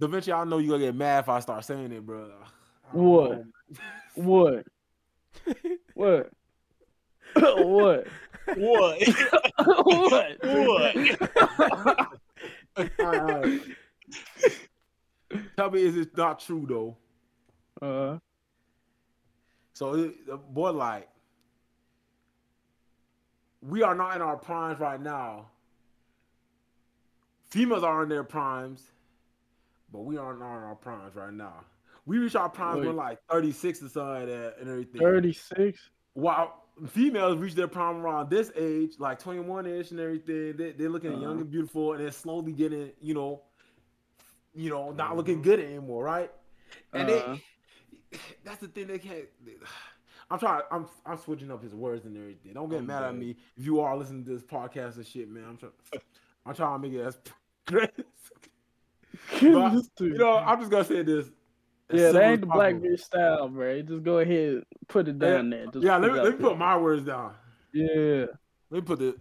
Da? 0.00 0.06
Vinci, 0.08 0.32
I 0.32 0.44
know 0.44 0.58
you 0.58 0.70
gonna 0.70 0.84
get 0.84 0.94
mad 0.94 1.20
if 1.24 1.28
I 1.28 1.40
start 1.40 1.64
saying 1.64 1.92
it, 1.92 2.04
bro. 2.04 2.30
I 2.92 2.92
don't 2.92 3.02
What? 3.04 3.44
What? 4.14 4.64
what? 5.94 6.30
what? 7.34 8.06
What? 8.56 8.98
what? 9.66 10.38
what? 10.42 10.96
All 12.76 12.76
right, 12.76 12.90
all 13.00 13.10
right. 13.40 13.60
Tell 15.56 15.70
me, 15.70 15.82
is 15.82 15.96
it 15.96 16.16
not 16.16 16.38
true 16.40 16.66
though? 16.68 16.96
Uh, 17.86 18.18
So 19.72 19.94
it- 19.94 20.26
the 20.26 20.36
boy, 20.36 20.70
like, 20.72 21.08
we 23.62 23.82
are 23.82 23.94
not 23.94 24.14
in 24.14 24.22
our 24.22 24.36
primes 24.36 24.78
right 24.78 25.00
now. 25.00 25.46
Females 27.54 27.84
are 27.84 28.02
in 28.02 28.08
their 28.08 28.24
primes, 28.24 28.82
but 29.92 30.00
we 30.00 30.16
are 30.16 30.34
not 30.34 30.56
in 30.58 30.64
our 30.64 30.74
primes 30.74 31.14
right 31.14 31.32
now. 31.32 31.64
We 32.04 32.18
reach 32.18 32.34
our 32.34 32.48
primes 32.48 32.80
Wait. 32.80 32.88
when 32.88 32.96
like 32.96 33.20
36 33.30 33.80
or 33.80 33.88
something 33.88 34.12
like 34.12 34.26
that 34.26 34.56
and 34.60 34.68
everything. 34.68 35.00
36? 35.00 35.78
While 36.14 36.64
females 36.88 37.38
reach 37.38 37.54
their 37.54 37.68
prime 37.68 37.98
around 37.98 38.28
this 38.28 38.50
age, 38.56 38.94
like 38.98 39.20
21 39.20 39.66
ish 39.66 39.92
and 39.92 40.00
everything, 40.00 40.56
they, 40.56 40.72
they're 40.72 40.88
looking 40.88 41.12
young 41.20 41.30
Uh-huh. 41.34 41.40
and 41.42 41.50
beautiful 41.52 41.92
and 41.92 42.02
they're 42.02 42.10
slowly 42.10 42.50
getting, 42.50 42.90
you 43.00 43.14
know, 43.14 43.42
you 44.52 44.68
know, 44.70 44.90
not 44.90 45.16
looking 45.16 45.38
Mhm. 45.38 45.44
good 45.44 45.60
anymore, 45.60 46.02
right? 46.02 46.32
And 46.92 47.08
Uh-huh. 47.08 47.36
they 48.10 48.18
that's 48.44 48.62
the 48.62 48.66
thing 48.68 48.88
they 48.88 48.98
can't 48.98 49.26
I'm 50.30 50.40
trying 50.40 50.62
I'm 50.72 50.88
I'm 51.06 51.18
switching 51.18 51.52
up 51.52 51.62
his 51.62 51.72
words 51.72 52.04
and 52.04 52.16
everything. 52.16 52.54
Don't 52.54 52.68
get 52.68 52.80
I'm 52.80 52.86
mad 52.88 53.04
at 53.04 53.14
me 53.14 53.36
if 53.56 53.64
you 53.64 53.78
are 53.78 53.96
listening 53.96 54.24
to 54.24 54.30
this 54.32 54.42
podcast 54.42 54.96
and 54.96 55.06
shit, 55.06 55.28
man. 55.30 55.44
I'm 55.50 55.56
trying 55.56 55.72
I'm 56.46 56.54
trying 56.54 56.82
to 56.82 56.88
make 56.88 56.98
it 56.98 57.02
as 57.02 57.16
you 57.70 59.50
know, 59.50 60.36
I'm 60.36 60.58
just 60.60 60.70
gonna 60.70 60.84
say 60.84 61.02
this. 61.02 61.26
yeah, 61.92 62.12
that 62.12 62.22
ain't 62.22 62.40
the 62.40 62.46
black 62.46 62.74
bitch 62.74 63.00
style, 63.00 63.48
bro. 63.48 63.82
Just 63.82 64.02
go 64.02 64.18
ahead 64.18 64.62
put 64.88 65.08
it 65.08 65.18
down 65.18 65.50
there. 65.50 65.66
Just 65.66 65.84
Yeah, 65.84 65.96
let 65.96 66.12
me 66.12 66.20
let 66.20 66.24
me 66.24 66.30
there. 66.38 66.48
put 66.48 66.58
my 66.58 66.76
words 66.76 67.04
down. 67.04 67.34
Yeah. 67.72 68.26
Let 68.70 68.72
me 68.72 68.80
put 68.82 68.98
the. 68.98 69.16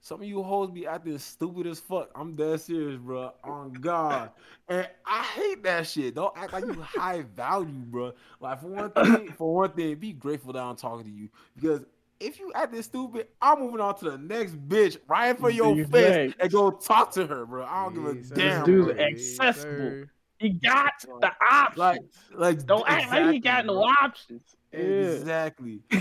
Some 0.00 0.22
of 0.22 0.28
you 0.28 0.42
hoes 0.42 0.70
be 0.70 0.86
acting 0.86 1.18
stupid 1.18 1.66
as 1.66 1.80
fuck. 1.80 2.10
I'm 2.14 2.34
dead 2.36 2.60
serious, 2.60 2.98
bro. 2.98 3.32
On 3.42 3.72
God, 3.72 4.30
and 4.68 4.88
I 5.04 5.22
hate 5.24 5.62
that 5.64 5.86
shit. 5.88 6.14
Don't 6.14 6.32
act 6.36 6.52
like 6.52 6.64
you 6.64 6.80
high 6.80 7.22
value, 7.34 7.66
bro. 7.66 8.12
Like 8.40 8.60
for 8.60 8.68
one 8.68 8.90
thing, 8.92 9.32
for 9.36 9.54
one 9.54 9.72
thing, 9.72 9.96
be 9.96 10.12
grateful 10.12 10.52
that 10.52 10.62
I'm 10.62 10.76
talking 10.76 11.04
to 11.04 11.10
you 11.10 11.28
because 11.56 11.84
if 12.20 12.38
you 12.40 12.50
acting 12.54 12.82
stupid, 12.82 13.28
I'm 13.40 13.60
moving 13.60 13.80
on 13.80 13.96
to 13.98 14.10
the 14.10 14.18
next 14.18 14.56
bitch 14.68 14.98
right 15.08 15.30
in 15.30 15.36
for 15.36 15.50
your 15.50 15.74
Dude, 15.74 15.90
face 15.90 16.16
right. 16.16 16.34
and 16.40 16.50
go 16.52 16.70
talk 16.70 17.12
to 17.12 17.26
her, 17.26 17.46
bro. 17.46 17.64
I 17.64 17.84
don't 17.84 17.94
give 17.94 18.04
a 18.06 18.14
Yes, 18.16 18.28
sir. 18.28 18.34
damn. 18.34 18.64
dude's 18.64 18.92
bro. 18.92 19.04
Accessible. 19.04 19.72
sir. 19.78 20.10
He 20.38 20.50
got 20.50 20.92
the 21.20 21.32
options. 21.50 21.78
Like, 21.78 22.00
like 22.34 22.66
Don't 22.66 22.84
act 22.88 23.10
like 23.10 23.32
he 23.32 23.40
got 23.40 23.66
no 23.66 23.74
bro. 23.74 23.92
options. 24.02 24.42
Exactly. 24.72 25.80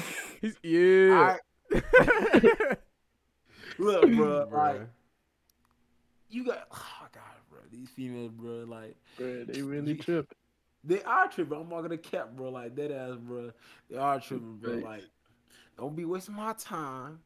Yeah. 0.64 1.38
I, 1.74 1.82
look, 3.80 4.12
bro. 4.12 4.48
Like 4.52 4.82
you 6.30 6.46
got. 6.46 6.68
Oh 7.00 7.08
God, 7.14 7.24
bro. 7.50 7.60
These 7.72 7.90
females, 7.90 8.32
bro. 8.32 8.66
Like. 8.68 8.96
Bro, 9.18 9.46
they 9.46 9.62
really 9.64 9.96
tripping. 9.96 10.36
They 10.84 11.02
are 11.04 11.28
tripping. 11.28 11.58
I'm 11.60 11.70
not 11.70 11.82
gonna 11.82 11.98
cap, 11.98 12.32
bro. 12.36 12.50
Like 12.50 12.76
that 12.76 12.92
ass, 12.92 13.18
bro. 13.20 13.52
They 13.90 13.98
are 13.98 14.20
tripping, 14.20 14.58
bro. 14.58 14.74
Like, 14.76 15.04
don't 15.78 15.96
be 15.96 16.06
wasting 16.06 16.36
my 16.36 16.54
time. 16.54 17.20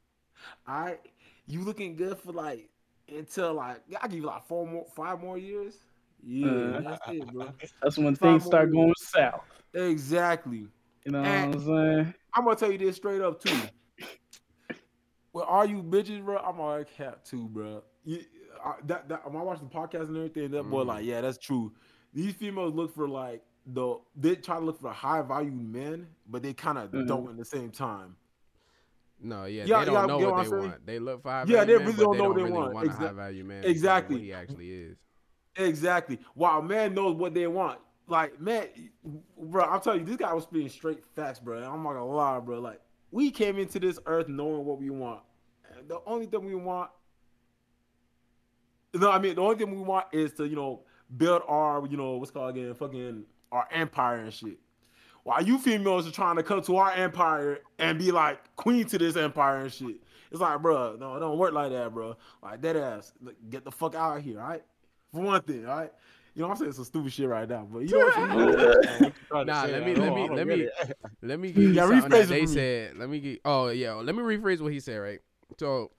All 0.67 0.81
right, 0.81 0.99
you 1.47 1.61
looking 1.63 1.95
good 1.95 2.17
for 2.17 2.31
like 2.31 2.69
until 3.07 3.53
like 3.53 3.81
I 4.01 4.07
give 4.07 4.17
you 4.19 4.25
like 4.25 4.43
four 4.47 4.65
more, 4.67 4.85
five 4.95 5.19
more 5.21 5.37
years. 5.37 5.77
Yeah, 6.23 6.47
Uh. 6.51 6.81
that's 6.81 7.07
it, 7.09 7.27
bro. 7.33 7.47
That's 7.81 7.97
when 7.97 8.15
Five 8.15 8.41
things 8.41 8.45
start 8.45 8.71
more 8.71 8.85
going 8.85 8.93
south. 8.97 9.41
Exactly. 9.73 10.67
You 11.05 11.11
know 11.11 11.23
And- 11.23 11.55
what 11.55 11.61
I'm 11.63 11.65
saying? 11.65 12.13
I'm 12.33 12.43
gonna 12.45 12.55
tell 12.55 12.71
you 12.71 12.77
this 12.77 12.95
straight 12.97 13.21
up 13.21 13.41
too. 13.41 13.57
Well, 15.33 15.45
are 15.47 15.65
you 15.65 15.81
bitches, 15.81 16.23
bro? 16.23 16.37
I'm 16.37 16.59
all 16.59 16.83
cap 16.83 17.23
too, 17.23 17.47
bro. 17.47 17.83
You, 18.03 18.19
I, 18.63 18.73
that, 18.85 19.07
that 19.09 19.31
when 19.31 19.41
I 19.41 19.43
watch 19.45 19.59
the 19.59 19.65
podcast 19.65 20.07
and 20.09 20.17
everything, 20.17 20.51
that 20.51 20.63
boy 20.63 20.83
Mhm. 20.83 20.87
like, 20.87 21.05
yeah, 21.05 21.21
that's 21.21 21.37
true. 21.37 21.71
These 22.13 22.33
females 22.33 22.73
look 22.73 22.93
for 22.93 23.07
like 23.07 23.41
the 23.65 23.95
they 24.15 24.35
try 24.35 24.59
to 24.59 24.65
look 24.65 24.79
for 24.81 24.91
high 24.91 25.21
value 25.21 25.51
men, 25.51 26.07
but 26.27 26.43
they 26.43 26.53
kind 26.53 26.77
of 26.77 26.91
Mhm. 26.91 27.07
don't 27.07 27.29
at 27.29 27.37
the 27.37 27.45
same 27.45 27.71
time. 27.71 28.15
No, 29.23 29.45
yeah, 29.45 29.65
Yeah, 29.65 29.79
they 29.79 29.85
don't 29.85 29.93
yeah, 29.93 30.05
know 30.07 30.17
what 30.19 30.31
what 30.31 30.43
they 30.43 30.49
saying? 30.49 30.63
want. 30.63 30.85
They 30.85 30.99
look 30.99 31.21
for 31.21 31.29
high 31.29 31.45
Yeah, 31.47 31.57
value 31.57 31.65
they 31.65 31.77
men, 31.77 31.87
really 31.87 31.97
but 31.97 32.03
don't 32.03 32.17
know 32.17 32.23
what 32.29 32.35
they 32.35 32.41
really 32.43 32.51
want. 32.53 32.73
want 32.73 32.87
a 32.87 32.91
Exa- 32.91 32.97
high 32.97 33.11
value 33.11 33.43
man. 33.43 33.63
Exactly. 33.65 34.15
What 34.15 34.23
he 34.23 34.33
actually 34.33 34.71
is. 34.71 34.97
Exactly. 35.55 36.19
While 36.33 36.61
man 36.61 36.93
knows 36.93 37.15
what 37.15 37.33
they 37.33 37.47
want. 37.47 37.79
Like, 38.07 38.41
man, 38.41 38.67
bro, 39.37 39.63
I'm 39.63 39.79
telling 39.79 40.01
you, 40.01 40.05
this 40.05 40.17
guy 40.17 40.33
was 40.33 40.43
spitting 40.43 40.69
straight 40.69 41.03
facts, 41.15 41.39
bro. 41.39 41.59
I'm 41.59 41.83
not 41.83 41.93
gonna 41.93 42.05
lie, 42.05 42.39
bro. 42.39 42.59
Like, 42.59 42.81
we 43.11 43.31
came 43.31 43.57
into 43.57 43.79
this 43.79 43.99
earth 44.05 44.27
knowing 44.27 44.65
what 44.65 44.79
we 44.79 44.89
want. 44.89 45.21
And 45.77 45.87
the 45.87 45.99
only 46.05 46.25
thing 46.25 46.43
we 46.45 46.55
want, 46.55 46.89
you 48.93 48.99
no, 48.99 49.11
I 49.11 49.19
mean, 49.19 49.35
the 49.35 49.41
only 49.41 49.55
thing 49.55 49.73
we 49.73 49.81
want 49.81 50.07
is 50.11 50.33
to, 50.33 50.45
you 50.45 50.55
know, 50.55 50.81
build 51.15 51.43
our, 51.47 51.85
you 51.87 51.95
know, 51.95 52.17
what's 52.17 52.31
called 52.31 52.55
again, 52.57 52.73
fucking 52.73 53.23
our 53.51 53.67
empire 53.71 54.15
and 54.17 54.33
shit. 54.33 54.59
While 55.23 55.43
you 55.43 55.57
females 55.59 56.07
are 56.07 56.11
trying 56.11 56.35
to 56.37 56.43
come 56.43 56.61
to 56.63 56.77
our 56.77 56.91
empire 56.91 57.59
and 57.79 57.99
be 57.99 58.11
like 58.11 58.55
queen 58.55 58.85
to 58.87 58.97
this 58.97 59.15
empire 59.15 59.57
and 59.57 59.71
shit. 59.71 59.97
It's 60.31 60.39
like, 60.39 60.61
bro, 60.61 60.95
no, 60.99 61.15
it 61.15 61.19
don't 61.19 61.37
work 61.37 61.51
like 61.53 61.71
that, 61.71 61.93
bro. 61.93 62.15
Like, 62.41 62.61
dead 62.61 62.77
ass. 62.77 63.11
Like, 63.21 63.35
get 63.49 63.65
the 63.65 63.71
fuck 63.71 63.95
out 63.95 64.17
of 64.17 64.23
here, 64.23 64.39
all 64.39 64.47
right? 64.47 64.63
For 65.13 65.21
one 65.21 65.41
thing, 65.41 65.67
all 65.67 65.75
right? 65.77 65.91
You 66.33 66.43
know, 66.43 66.49
I'm 66.49 66.55
saying 66.55 66.71
some 66.71 66.85
stupid 66.85 67.11
shit 67.11 67.27
right 67.27 67.47
now, 67.49 67.67
but 67.69 67.79
you 67.79 67.89
know 67.99 68.05
what 68.05 68.17
you 69.01 69.11
know? 69.33 69.43
Nah, 69.43 69.63
let 69.65 69.85
me- 69.85 69.93
let 69.93 70.05
don't- 70.05 70.15
me- 70.15 70.29
let 70.29 70.47
me- 70.47 70.69
Let 71.21 71.39
me 71.39 71.51
give 71.51 71.63
you 71.63 71.69
Yeah, 71.73 71.83
rephrase 71.83 72.09
that 72.09 72.21
it 72.21 72.29
they 72.29 72.41
me. 72.41 72.47
said. 72.47 72.97
Let 72.97 73.09
me 73.09 73.19
get. 73.19 73.41
Oh 73.43 73.67
yeah, 73.67 73.93
let 73.95 74.15
me 74.15 74.21
rephrase 74.23 74.61
what 74.61 74.71
he 74.71 74.79
said. 74.79 74.97
Right. 74.99 75.19
So 75.59 75.91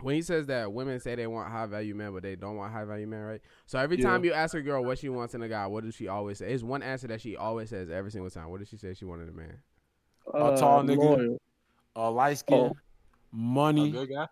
when 0.00 0.14
he 0.16 0.22
says 0.22 0.46
that 0.46 0.72
women 0.72 0.98
say 1.00 1.14
they 1.14 1.26
want 1.26 1.50
high 1.50 1.66
value 1.66 1.94
men, 1.94 2.12
but 2.12 2.22
they 2.22 2.36
don't 2.36 2.56
want 2.56 2.72
high 2.72 2.84
value 2.84 3.06
men, 3.06 3.20
right? 3.20 3.40
So 3.66 3.78
every 3.78 3.96
Yeah. 3.98 4.04
time 4.10 4.24
you 4.24 4.32
ask 4.32 4.54
a 4.54 4.60
girl 4.60 4.84
what 4.84 4.98
she 4.98 5.08
wants 5.08 5.34
in 5.34 5.42
a 5.42 5.48
guy, 5.48 5.66
what 5.66 5.84
does 5.84 5.94
she 5.94 6.08
always 6.08 6.38
say? 6.38 6.52
It's 6.52 6.62
one 6.62 6.82
answer 6.82 7.06
that 7.08 7.20
she 7.20 7.36
always 7.36 7.70
says 7.70 7.88
every 7.88 8.10
single 8.10 8.30
time. 8.30 8.50
What 8.50 8.58
does 8.60 8.68
she 8.68 8.76
say 8.76 8.92
she 8.94 9.04
wanted 9.04 9.28
a 9.28 9.32
man? 9.32 9.58
A 10.34 10.56
tall 10.58 10.82
nigga. 10.82 10.98
loyal. 10.98 11.40
Uh, 11.96 12.10
light 12.10 12.38
skin, 12.38 12.58
Oh. 12.58 12.66
A 12.66 13.36
money. 13.36 13.90
good 13.90 14.08
guy. 14.10 14.26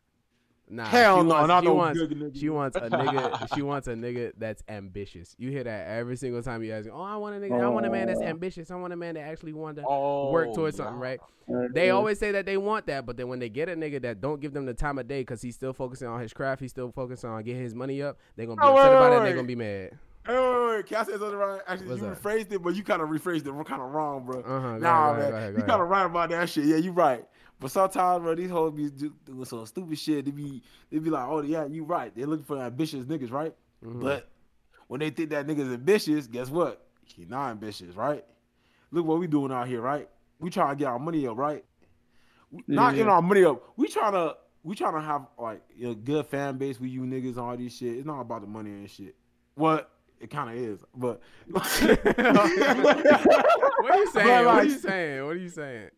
Nah, 0.72 0.86
Hell 0.86 1.18
she 1.18 1.22
no, 1.24 1.28
wants, 1.28 1.60
she 1.60 1.66
no 1.66 1.74
wants. 1.74 2.00
She 2.38 2.48
wants 2.48 2.76
a 2.78 2.88
nigga. 2.88 3.48
she 3.54 3.60
wants 3.60 3.88
a 3.88 3.92
nigga 3.92 4.32
that's 4.38 4.62
ambitious. 4.70 5.36
You 5.38 5.50
hear 5.50 5.64
that 5.64 5.86
every 5.86 6.16
single 6.16 6.42
time 6.42 6.62
you 6.62 6.72
ask. 6.72 6.88
Oh, 6.90 6.98
I 7.02 7.16
want 7.16 7.36
a 7.36 7.38
nigga. 7.38 7.62
I 7.62 7.68
want 7.68 7.84
a 7.84 7.90
man 7.90 8.06
that's 8.06 8.22
Oh. 8.22 8.24
ambitious. 8.24 8.70
I 8.70 8.76
want 8.76 8.90
a 8.94 8.96
man 8.96 9.16
that 9.16 9.20
actually 9.20 9.52
want 9.52 9.76
to 9.76 9.84
Oh, 9.86 10.30
work 10.30 10.54
towards 10.54 10.78
something, 10.78 10.96
right? 10.96 11.20
They 11.74 11.90
always 11.90 12.18
say 12.18 12.32
that 12.32 12.46
they 12.46 12.56
want 12.56 12.86
that, 12.86 13.04
but 13.04 13.18
then 13.18 13.28
when 13.28 13.38
they 13.38 13.50
get 13.50 13.68
a 13.68 13.76
nigga 13.76 14.00
that 14.00 14.22
don't 14.22 14.40
give 14.40 14.54
them 14.54 14.64
the 14.64 14.72
time 14.72 14.98
of 14.98 15.06
day 15.06 15.20
because 15.20 15.42
he's 15.42 15.54
still 15.54 15.74
focusing 15.74 16.08
on 16.08 16.20
his 16.22 16.32
craft, 16.32 16.62
he's 16.62 16.70
still 16.70 16.90
focusing 16.90 17.28
on 17.28 17.42
getting 17.42 17.60
his 17.62 17.74
money 17.74 18.00
up, 18.00 18.16
they're 18.36 18.46
gonna 18.46 18.56
be 18.60 18.66
Oh, 18.66 18.72
upset 18.72 18.92
wait, 18.92 18.94
about 18.94 19.10
wait, 19.12 19.18
it 19.18 19.22
they're 19.24 19.34
gonna 19.34 19.46
be 19.46 19.56
mad. 19.56 19.98
Hey, 20.24 20.34
wait, 20.38 20.40
wait, 20.40 20.76
wait. 20.76 20.86
Can 20.86 20.96
I 20.98 21.02
say 21.02 21.12
something 21.12 21.34
right? 21.34 21.60
Actually, 21.66 21.88
What's 21.88 22.00
you 22.00 22.08
that? 22.08 22.22
rephrased 22.22 22.52
it, 22.52 22.62
but 22.62 22.74
you 22.76 22.82
kind 22.84 23.02
of 23.02 23.08
rephrased 23.10 23.46
it 23.46 23.66
kind 23.66 23.82
of 23.82 23.90
wrong, 23.90 24.24
bro. 24.24 24.40
Uh 24.40 24.60
huh. 24.60 24.78
nah, 24.78 25.10
ahead, 25.12 25.32
man, 25.32 25.42
ahead, 25.42 25.54
you 25.56 25.62
kind 25.64 25.82
of 25.82 25.88
right 25.88 26.06
about 26.06 26.30
that 26.30 26.48
shit. 26.48 26.64
Yeah, 26.64 26.76
you 26.76 26.92
right. 26.92 27.24
But 27.62 27.70
sometimes, 27.70 28.22
bro, 28.22 28.34
these 28.34 28.50
hoes 28.50 28.72
be 28.74 28.90
doing 28.90 29.44
some 29.44 29.64
stupid 29.66 29.96
shit. 29.98 30.24
They 30.24 30.30
be, 30.32 30.62
they 30.90 30.98
be 30.98 31.08
like, 31.10 31.26
oh 31.28 31.40
yeah, 31.42 31.64
you 31.66 31.84
right. 31.84 32.12
They're 32.14 32.26
looking 32.26 32.44
for 32.44 32.58
ambitious 32.60 33.04
niggas, 33.06 33.30
right? 33.30 33.54
Mhm. 33.84 34.00
But 34.00 34.28
when 34.88 35.00
they 35.00 35.10
think 35.10 35.30
that 35.30 35.46
nigga's 35.46 35.72
ambitious, 35.72 36.26
guess 36.26 36.50
what? 36.50 36.84
He 37.04 37.24
not 37.24 37.50
ambitious, 37.50 37.94
right? 37.94 38.24
Look 38.90 39.06
what 39.06 39.18
we 39.20 39.26
doing 39.28 39.52
out 39.52 39.68
here, 39.68 39.80
right? 39.80 40.08
We 40.40 40.50
trying 40.50 40.70
to 40.70 40.76
get 40.76 40.88
our 40.88 40.98
money 40.98 41.26
up, 41.26 41.38
right? 41.38 41.64
We- 42.50 42.64
Not 42.66 42.96
Yeah. 42.96 43.04
our 43.04 43.22
money 43.22 43.44
up. 43.44 43.62
We 43.76 43.86
trying 43.88 44.12
to 44.12 44.36
we 44.64 44.74
trying 44.74 44.94
to 44.94 45.00
have 45.00 45.26
like 45.38 45.62
a 45.82 45.94
good 45.94 46.26
fan 46.26 46.58
base 46.58 46.78
with 46.80 46.90
you 46.90 47.02
niggas 47.02 47.30
and 47.30 47.38
all 47.38 47.56
this 47.56 47.76
shit. 47.76 47.96
It's 47.96 48.06
not 48.06 48.20
about 48.20 48.42
the 48.42 48.46
money 48.48 48.70
and 48.70 48.90
shit. 48.90 49.14
What? 49.54 49.88
it 50.20 50.30
kind 50.30 50.50
of 50.50 50.56
is, 50.56 50.84
but 50.94 51.20
what 51.50 51.76
are 53.90 53.96
you 53.98 54.10
saying? 54.12 54.44
what 54.44 54.54
are 54.54 54.64
you 54.64 54.78
saying? 54.78 55.24
What 55.24 55.32
are 55.32 55.36
you 55.36 55.48
saying? 55.48 55.90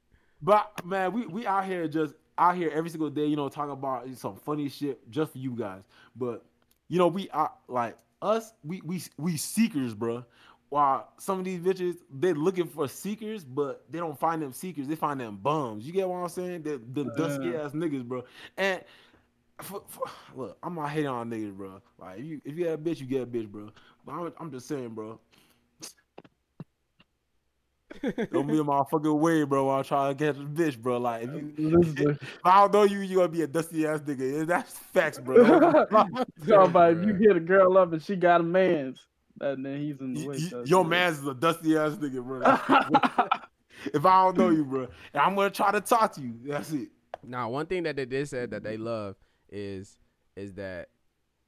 But 0.44 0.84
man, 0.84 1.12
we 1.12 1.26
we 1.26 1.46
out 1.46 1.64
here 1.64 1.88
just 1.88 2.14
out 2.36 2.56
here 2.56 2.70
every 2.74 2.90
single 2.90 3.08
day, 3.08 3.24
you 3.24 3.36
know, 3.36 3.48
talking 3.48 3.72
about 3.72 4.06
some 4.16 4.36
funny 4.36 4.68
shit 4.68 5.10
just 5.10 5.32
for 5.32 5.38
you 5.38 5.52
guys. 5.52 5.82
But 6.14 6.44
you 6.88 6.98
know, 6.98 7.08
we 7.08 7.30
are 7.30 7.50
like 7.66 7.96
us, 8.20 8.52
we 8.62 8.82
we 8.84 9.02
we 9.16 9.38
seekers, 9.38 9.94
bro. 9.94 10.24
While 10.68 11.08
some 11.18 11.38
of 11.38 11.44
these 11.44 11.60
bitches, 11.60 11.96
they're 12.10 12.34
looking 12.34 12.66
for 12.66 12.88
seekers, 12.88 13.44
but 13.44 13.84
they 13.90 13.98
don't 13.98 14.18
find 14.18 14.42
them 14.42 14.52
seekers. 14.52 14.86
They 14.86 14.96
find 14.96 15.18
them 15.18 15.36
bums. 15.36 15.86
You 15.86 15.92
get 15.92 16.08
what 16.08 16.16
I'm 16.16 16.28
saying? 16.28 16.62
The 16.62 16.80
the 16.92 17.04
dusty 17.16 17.56
ass 17.56 17.72
niggas, 17.72 18.04
bro. 18.04 18.24
And 18.58 18.82
for, 19.62 19.82
for, 19.86 20.04
look, 20.34 20.58
I'm 20.62 20.74
not 20.74 20.90
hating 20.90 21.06
on 21.06 21.30
niggas, 21.30 21.54
bro. 21.54 21.80
Like 21.98 22.18
if 22.18 22.24
you 22.24 22.40
if 22.44 22.58
you 22.58 22.64
get 22.64 22.74
a 22.74 22.78
bitch, 22.78 23.00
you 23.00 23.06
get 23.06 23.22
a 23.22 23.26
bitch, 23.26 23.48
bro. 23.48 23.70
But 24.04 24.12
I'm, 24.12 24.32
I'm 24.38 24.50
just 24.50 24.68
saying, 24.68 24.90
bro. 24.90 25.18
Don't 28.32 28.46
be 28.46 28.58
a 28.58 28.64
motherfucking 28.64 29.18
way, 29.18 29.44
bro. 29.44 29.64
While 29.66 29.78
I'm 29.78 29.84
trying 29.84 30.16
to 30.16 30.24
catch 30.24 30.36
a 30.40 30.44
bitch, 30.46 30.78
bro. 30.78 30.98
Like 30.98 31.24
if 31.24 31.58
you, 31.58 31.80
if 32.10 32.18
I 32.44 32.60
don't 32.60 32.72
know 32.72 32.82
you, 32.84 33.00
you 33.00 33.16
gonna 33.16 33.28
be 33.28 33.42
a 33.42 33.46
dusty 33.46 33.86
ass 33.86 34.00
nigga. 34.00 34.38
Yeah, 34.38 34.44
That's 34.44 34.76
facts, 34.78 35.18
bro. 35.18 35.44
talking 35.90 36.24
about 36.48 36.92
if 36.96 37.06
you 37.06 37.14
hit 37.14 37.36
a 37.36 37.40
girl 37.40 37.76
up 37.78 37.92
and 37.92 38.02
she 38.02 38.16
got 38.16 38.40
a 38.40 38.44
man's, 38.44 39.06
and 39.40 39.64
then 39.64 39.80
he's 39.80 40.00
in 40.00 40.14
the 40.14 40.20
You- 40.20 40.28
way. 40.28 40.36
you- 40.36 40.62
your 40.66 40.84
man's 40.84 41.18
is 41.18 41.26
a 41.26 41.34
dusty 41.34 41.76
ass 41.76 41.92
nigga, 41.94 42.22
bro. 42.24 42.40
if 43.92 44.04
I 44.06 44.24
don't 44.24 44.36
know 44.38 44.50
you, 44.50 44.64
bro, 44.64 44.82
and 45.12 45.22
I'm 45.22 45.34
gonna 45.34 45.50
try 45.50 45.70
to 45.72 45.80
talk 45.80 46.12
to 46.14 46.20
you. 46.20 46.34
That's 46.44 46.72
it. 46.72 46.88
Now, 47.26 47.48
one 47.50 47.66
thing 47.66 47.84
that 47.84 47.96
they 47.96 48.04
did 48.04 48.28
said 48.28 48.50
that 48.50 48.62
they 48.62 48.76
love 48.76 49.16
is 49.50 49.98
is 50.36 50.54
that 50.54 50.88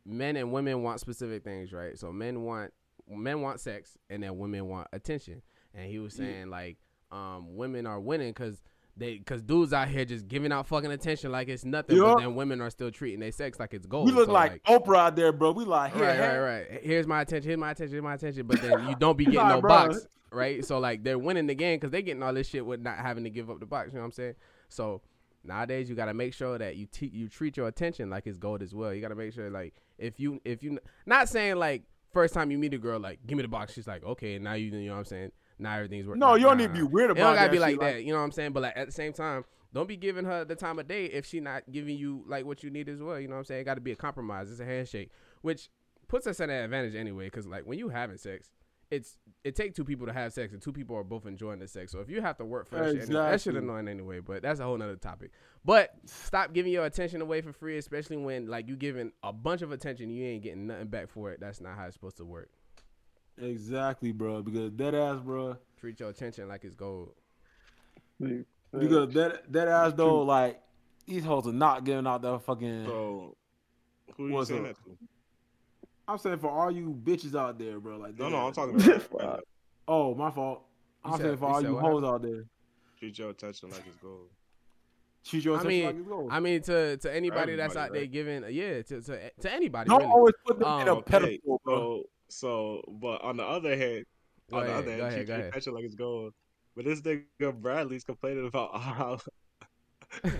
men 0.04 0.36
and 0.36 0.52
women 0.52 0.82
want 0.82 1.00
specific 1.00 1.42
things, 1.44 1.72
right? 1.72 1.98
So 1.98 2.12
men 2.12 2.42
want 2.42 2.72
men 3.08 3.40
want 3.40 3.60
sex, 3.60 3.96
and 4.10 4.22
then 4.22 4.38
women 4.38 4.66
want 4.68 4.88
attention. 4.92 5.42
And 5.76 5.90
he 5.90 5.98
was 5.98 6.14
saying 6.14 6.48
like, 6.50 6.78
um, 7.12 7.54
women 7.56 7.86
are 7.86 8.00
winning 8.00 8.30
because 8.30 8.60
they 8.96 9.18
because 9.18 9.42
dudes 9.42 9.72
out 9.74 9.88
here 9.88 10.04
just 10.06 10.26
giving 10.26 10.50
out 10.52 10.66
fucking 10.66 10.90
attention 10.90 11.30
like 11.30 11.48
it's 11.48 11.64
nothing, 11.66 11.96
Yeah. 11.98 12.14
but 12.14 12.18
then 12.20 12.34
women 12.34 12.60
are 12.62 12.70
still 12.70 12.90
treating 12.90 13.20
their 13.20 13.30
sex 13.30 13.60
like 13.60 13.74
it's 13.74 13.84
gold. 13.86 14.06
We 14.06 14.12
look 14.12 14.26
So, 14.26 14.32
like, 14.32 14.62
Oprah 14.64 14.96
out 14.98 15.16
there, 15.16 15.32
bro. 15.32 15.52
We 15.52 15.64
like, 15.66 15.92
here, 15.94 16.02
right, 16.04 16.16
here. 16.16 16.42
right, 16.42 16.70
right. 16.72 16.80
Here's 16.82 17.06
my 17.06 17.20
attention. 17.20 17.48
Here's 17.50 17.58
my 17.60 17.70
attention. 17.72 17.92
Here's 17.92 18.02
my 18.02 18.14
attention. 18.14 18.46
But 18.46 18.62
then 18.62 18.88
you 18.88 18.96
don't 18.98 19.18
be 19.18 19.26
getting 19.26 19.48
no 19.48 19.60
bro. 19.60 19.68
box, 19.68 20.06
right? 20.32 20.64
So 20.64 20.78
like 20.78 21.04
they're 21.04 21.18
winning 21.18 21.46
the 21.46 21.54
game 21.54 21.76
because 21.76 21.90
they're 21.90 22.00
getting 22.02 22.22
all 22.22 22.32
this 22.32 22.48
shit 22.48 22.64
with 22.64 22.80
not 22.80 22.96
having 22.96 23.24
to 23.24 23.30
give 23.30 23.50
up 23.50 23.60
the 23.60 23.66
box. 23.66 23.88
You 23.92 23.96
know 23.96 24.00
what 24.00 24.06
I'm 24.06 24.12
saying? 24.12 24.34
So 24.70 25.02
nowadays 25.44 25.88
you 25.90 25.94
got 25.94 26.06
to 26.06 26.14
make 26.14 26.32
sure 26.32 26.56
that 26.58 26.76
you 26.76 26.86
te- 26.86 27.10
you 27.12 27.28
treat 27.28 27.56
your 27.58 27.68
attention 27.68 28.08
like 28.10 28.26
it's 28.26 28.38
gold 28.38 28.62
as 28.62 28.74
well. 28.74 28.92
You 28.94 29.00
got 29.02 29.08
to 29.08 29.14
make 29.14 29.32
sure 29.34 29.50
like 29.50 29.74
if 29.98 30.18
you 30.18 30.40
if 30.44 30.62
you 30.62 30.78
not 31.04 31.28
saying 31.28 31.56
like 31.56 31.82
first 32.14 32.32
time 32.32 32.50
you 32.50 32.56
meet 32.56 32.72
a 32.72 32.78
girl 32.78 32.98
like 32.98 33.18
give 33.26 33.36
me 33.36 33.42
the 33.42 33.48
box. 33.48 33.74
She's 33.74 33.86
like 33.86 34.02
okay 34.04 34.38
now 34.38 34.54
you 34.54 34.66
you 34.74 34.88
know 34.88 34.94
what 34.94 35.00
I'm 35.00 35.04
saying. 35.04 35.32
Now 35.58 35.74
everything's 35.76 36.06
working. 36.06 36.20
No, 36.20 36.34
you 36.34 36.44
don't 36.44 36.58
need 36.58 36.68
to 36.68 36.72
be 36.72 36.82
weird 36.82 37.10
It 37.10 37.12
about 37.12 37.24
don't 37.28 37.34
gotta 37.36 37.46
that 37.48 37.52
be 37.52 37.58
like 37.58 37.72
shit, 37.72 37.80
that. 37.80 38.04
You 38.04 38.12
know 38.12 38.18
what 38.18 38.24
I'm 38.24 38.32
saying? 38.32 38.52
But 38.52 38.62
like 38.64 38.76
at 38.76 38.86
the 38.86 38.92
same 38.92 39.12
time. 39.12 39.44
Don't 39.74 39.88
be 39.88 39.96
giving 39.96 40.24
her 40.24 40.42
the 40.44 40.54
time 40.54 40.78
of 40.78 40.88
day 40.88 41.04
if 41.06 41.26
she 41.26 41.38
not 41.38 41.64
giving 41.70 41.98
you 41.98 42.24
like 42.26 42.46
what 42.46 42.62
you 42.62 42.70
need 42.70 42.88
as 42.88 43.02
well. 43.02 43.20
You 43.20 43.28
know 43.28 43.34
what 43.34 43.40
I'm 43.40 43.44
saying? 43.44 43.60
It 43.60 43.64
got 43.64 43.74
to 43.74 43.80
be 43.82 43.92
a 43.92 43.96
compromise. 43.96 44.50
It's 44.50 44.60
a 44.60 44.64
handshake, 44.64 45.10
which 45.42 45.68
puts 46.08 46.26
us 46.26 46.40
at 46.40 46.48
an 46.48 46.64
advantage 46.64 46.94
anyway. 46.94 47.26
Because 47.26 47.46
like 47.46 47.64
when 47.66 47.78
you 47.78 47.90
having 47.90 48.16
sex, 48.16 48.48
it's 48.90 49.18
it 49.44 49.54
take 49.54 49.74
two 49.74 49.84
people 49.84 50.06
to 50.06 50.14
have 50.14 50.32
sex, 50.32 50.54
and 50.54 50.62
two 50.62 50.72
people 50.72 50.96
are 50.96 51.04
both 51.04 51.26
enjoying 51.26 51.58
the 51.58 51.68
sex. 51.68 51.92
So 51.92 51.98
if 52.00 52.08
you 52.08 52.22
have 52.22 52.38
to 52.38 52.44
work 52.46 52.68
for 52.68 52.76
that 52.76 52.92
shit, 52.92 53.02
anyway, 53.02 53.14
that 53.14 53.40
shit 53.40 53.54
Exactly. 53.54 53.58
annoying 53.58 53.88
anyway. 53.88 54.20
But 54.20 54.40
that's 54.40 54.60
a 54.60 54.64
whole 54.64 54.78
nother 54.78 54.96
topic. 54.96 55.32
But 55.62 55.90
stop 56.06 56.54
giving 56.54 56.72
your 56.72 56.86
attention 56.86 57.20
away 57.20 57.42
for 57.42 57.52
free, 57.52 57.76
especially 57.76 58.16
when 58.16 58.46
like 58.46 58.68
you 58.68 58.76
giving 58.76 59.12
a 59.22 59.32
bunch 59.32 59.60
of 59.60 59.72
attention, 59.72 60.08
you 60.08 60.24
ain't 60.24 60.42
getting 60.42 60.68
nothing 60.68 60.88
back 60.88 61.10
for 61.10 61.32
it. 61.32 61.40
That's 61.40 61.60
not 61.60 61.76
how 61.76 61.84
it's 61.84 61.94
supposed 61.94 62.16
to 62.18 62.24
work. 62.24 62.48
Exactly, 63.38 64.12
bro. 64.12 64.42
Because 64.42 64.72
that 64.76 64.94
ass, 64.94 65.20
bro. 65.20 65.56
Treat 65.80 66.00
your 66.00 66.08
attention 66.10 66.48
like 66.48 66.64
it's 66.64 66.74
gold. 66.74 67.12
Because 68.20 69.12
that 69.14 69.52
that 69.52 69.68
ass 69.68 69.92
though, 69.94 70.22
like 70.22 70.60
these 71.06 71.24
hoes 71.24 71.46
are 71.46 71.52
not 71.52 71.84
giving 71.84 72.06
out 72.06 72.22
that 72.22 72.40
fucking. 72.42 72.84
So 72.86 73.36
who 74.16 74.26
are 74.26 74.30
you 74.40 74.44
saying 74.44 74.60
up? 74.66 74.76
that 74.76 74.84
to? 74.84 74.96
I'm 76.08 76.18
saying 76.18 76.38
for 76.38 76.50
all 76.50 76.70
you 76.70 76.96
bitches 77.04 77.34
out 77.38 77.58
there, 77.58 77.78
bro. 77.80 77.98
Like, 77.98 78.18
No, 78.18 78.28
no, 78.28 78.46
I'm 78.46 78.52
talking 78.52 78.76
about 78.80 79.12
right. 79.22 79.40
Oh, 79.88 80.14
my 80.14 80.30
fault. 80.30 80.62
I'm 81.04 81.12
said- 81.12 81.20
saying 81.22 81.36
for 81.38 81.46
all 81.46 81.60
said 81.60 81.68
you 81.68 81.74
what 81.74 81.84
hoes 81.84 82.04
out 82.04 82.22
there, 82.22 82.44
treat 82.98 83.18
your 83.18 83.30
attention 83.30 83.70
like 83.70 83.82
it's 83.86 83.96
gold. 83.96 84.28
treat 85.24 85.44
your 85.44 85.56
I 85.56 85.60
attention 85.60 85.76
mean, 85.78 85.86
like 85.86 85.96
it's 85.96 86.08
gold. 86.08 86.28
I 86.32 86.40
mean 86.40 86.62
to 86.62 86.96
to 86.96 87.14
anybody 87.14 87.54
that's 87.56 87.76
everybody, 87.76 87.88
out 87.88 87.92
there 87.92 88.06
giving 88.06 88.44
yeah 88.54 88.82
to 88.82 89.02
to, 89.02 89.30
to 89.40 89.52
anybody. 89.52 89.88
Don't 89.88 89.98
really. 90.00 90.10
always 90.10 90.34
put 90.46 90.58
them 90.58 90.80
in 90.80 90.88
Um, 90.88 90.98
a 90.98 91.02
pedestal, 91.02 91.60
bro. 91.64 92.02
So, 92.28 92.82
but 92.88 93.22
on 93.22 93.36
the 93.36 93.44
other 93.44 93.76
hand, 93.76 94.04
Go 94.50 94.58
on 94.58 94.62
ahead, 94.64 94.74
the 94.74 94.78
other 94.78 94.90
hand, 94.90 95.02
ahead, 95.02 95.28
your 95.28 95.36
ahead. 95.36 95.48
attention 95.48 95.74
like 95.74 95.84
it's 95.84 95.94
gold. 95.94 96.32
But 96.74 96.84
this 96.84 97.00
nigga 97.00 97.54
Bradley's 97.54 98.04
complaining 98.04 98.46
about 98.46 98.80
how 98.80 99.18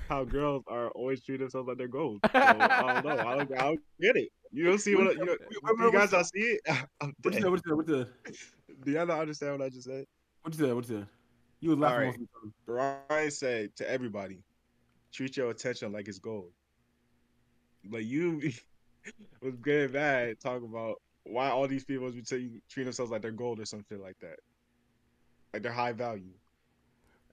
how 0.09 0.25
girls 0.25 0.63
are 0.69 0.89
always 0.91 1.23
treating 1.23 1.45
themselves 1.45 1.69
like 1.69 1.79
they're 1.79 1.89
gold. 1.89 2.21
So, 2.25 2.31
I 2.35 3.03
don't 3.03 3.05
know. 3.05 3.11
I 3.11 3.37
don't, 3.37 3.53
I 3.53 3.63
don't 3.65 3.81
get 4.01 4.17
it. 4.17 4.29
You 4.53 4.65
don't 4.65 4.79
see 4.79 4.95
what 4.95 5.17
you, 5.17 5.25
know, 5.25 5.37
you 5.79 5.93
guys 5.93 6.11
don't 6.11 6.25
see 6.25 6.41
it. 6.41 6.61
What 7.23 7.35
you 7.35 7.41
said? 7.41 7.51
What 7.51 7.57
you 7.57 7.63
said? 7.67 7.77
What 7.77 7.89
you 7.89 8.07
said? 8.27 8.35
Do 8.85 8.91
y'all 8.93 9.07
not 9.07 9.21
understand 9.21 9.59
what 9.59 9.67
I 9.67 9.69
just 9.69 9.85
said? 9.85 10.05
What 10.43 10.55
you 10.55 10.65
said? 10.65 10.75
What 10.75 10.89
you 10.89 10.97
said? 10.99 11.07
You 11.61 11.71
was 11.71 11.79
laughing. 11.79 11.97
Alright. 11.97 12.07
most 12.07 12.15
of 12.15 12.29
the 12.67 12.83
time. 12.83 13.01
Brian 13.09 13.31
said 13.31 13.77
to 13.77 13.91
everybody, 13.91 14.45
treat 15.13 15.37
your 15.37 15.51
attention 15.51 15.93
like 15.93 16.09
it's 16.09 16.19
gold. 16.19 16.53
But 17.85 18.05
you 18.05 18.41
was 19.43 19.57
getting 19.57 19.93
mad 19.93 20.37
talking 20.41 20.69
about 20.69 20.97
why 21.29 21.49
all 21.51 21.67
these 21.69 21.85
people 21.85 22.11
be 22.11 22.23
t- 22.23 22.61
treat 22.69 22.85
themselves 22.85 23.11
like 23.11 23.23
they're 23.23 23.31
gold 23.33 23.61
or 23.61 23.65
something 23.65 24.01
like 24.01 24.19
that. 24.21 24.39
Like 25.53 25.63
they're 25.63 25.73
high 25.73 25.93
value. 25.93 26.33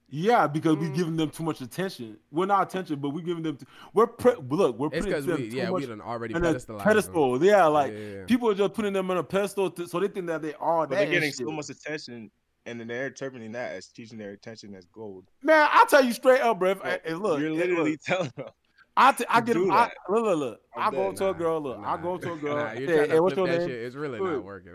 Yeah, 0.10 0.46
because 0.46 0.76
we 0.78 0.88
Mm. 0.88 0.96
giving 0.96 1.16
them 1.18 1.30
too 1.32 1.44
much 1.44 1.62
attention. 1.62 2.18
We're 2.30 2.46
not 2.46 2.68
attention, 2.70 3.00
but 3.00 3.10
we're 3.10 3.22
giving 3.24 3.42
them. 3.42 3.58
Too, 3.58 3.66
we're 3.94 4.06
pre- 4.06 4.36
look. 4.36 4.78
We're 4.78 4.90
It's 4.92 5.06
putting 5.06 5.26
them 5.26 5.42
we 5.42 5.50
too 5.50 5.56
yeah 5.58 5.70
much 5.72 5.82
we 5.82 5.88
done 5.88 6.02
already 6.02 6.36
in 6.36 6.44
a 6.46 6.54
pedestalized 6.54 6.66
them. 6.68 6.80
pedestal. 6.80 7.44
Yeah, 7.44 7.66
like 7.66 7.92
Yeah, 7.94 7.98
yeah, 7.98 8.16
yeah. 8.20 8.26
people 8.26 8.50
are 8.50 8.54
just 8.54 8.74
putting 8.74 8.94
them 8.94 9.10
on 9.10 9.18
a 9.18 9.24
pedestal, 9.24 9.72
to, 9.72 9.88
so 9.88 10.00
they 10.00 10.08
think 10.08 10.28
that 10.28 10.42
they 10.44 10.54
are 10.56 10.86
But 10.86 10.90
that. 10.92 10.96
they're 10.98 11.14
getting 11.14 11.30
shit. 11.32 11.38
so 11.48 11.52
much 11.52 11.70
attention 11.70 12.30
and 12.66 12.80
then 12.80 12.88
they're 12.88 13.08
interpreting 13.08 13.52
that 13.54 13.74
as 13.74 13.88
teaching 13.88 14.18
their 14.18 14.32
attention 14.32 14.74
as 14.76 14.86
gold. 14.86 15.26
Man, 15.42 15.68
I 15.72 15.84
tell 15.90 16.04
you 16.04 16.14
straight 16.14 16.42
up, 16.42 16.60
bro. 16.60 16.72
If, 16.72 16.80
Bro, 16.82 16.90
hey, 16.92 16.96
eh, 17.06 17.10
eh, 17.12 17.16
look, 17.16 17.40
You're 17.42 17.50
eh, 17.50 17.54
literally 17.56 17.92
look, 17.92 18.02
telling 18.06 18.32
them. 18.38 18.48
I, 18.96 19.12
t- 19.12 19.26
I 19.28 19.42
get 19.42 19.54
them. 19.56 19.72
I, 19.72 19.90
look, 20.10 20.24
look, 20.24 20.38
look. 20.38 20.62
I 20.76 20.92
go 20.92 21.12
to 21.12 21.30
a 21.30 21.34
girl. 21.34 21.62
Look, 21.62 21.80
Nah, 21.82 21.94
I 21.94 22.02
go 22.02 22.18
to 22.18 22.34
a 22.34 22.38
girl. 22.38 22.56
Nah, 22.56 22.72
you're 22.74 22.88
hey, 22.88 22.96
trying 22.96 23.10
hey, 23.10 23.16
to 23.16 23.24
what's 23.24 23.38
your 23.38 23.48
name? 23.48 23.62
shit. 23.62 23.70
It's 23.70 23.96
really 23.96 24.20
not 24.20 24.44
working. 24.44 24.74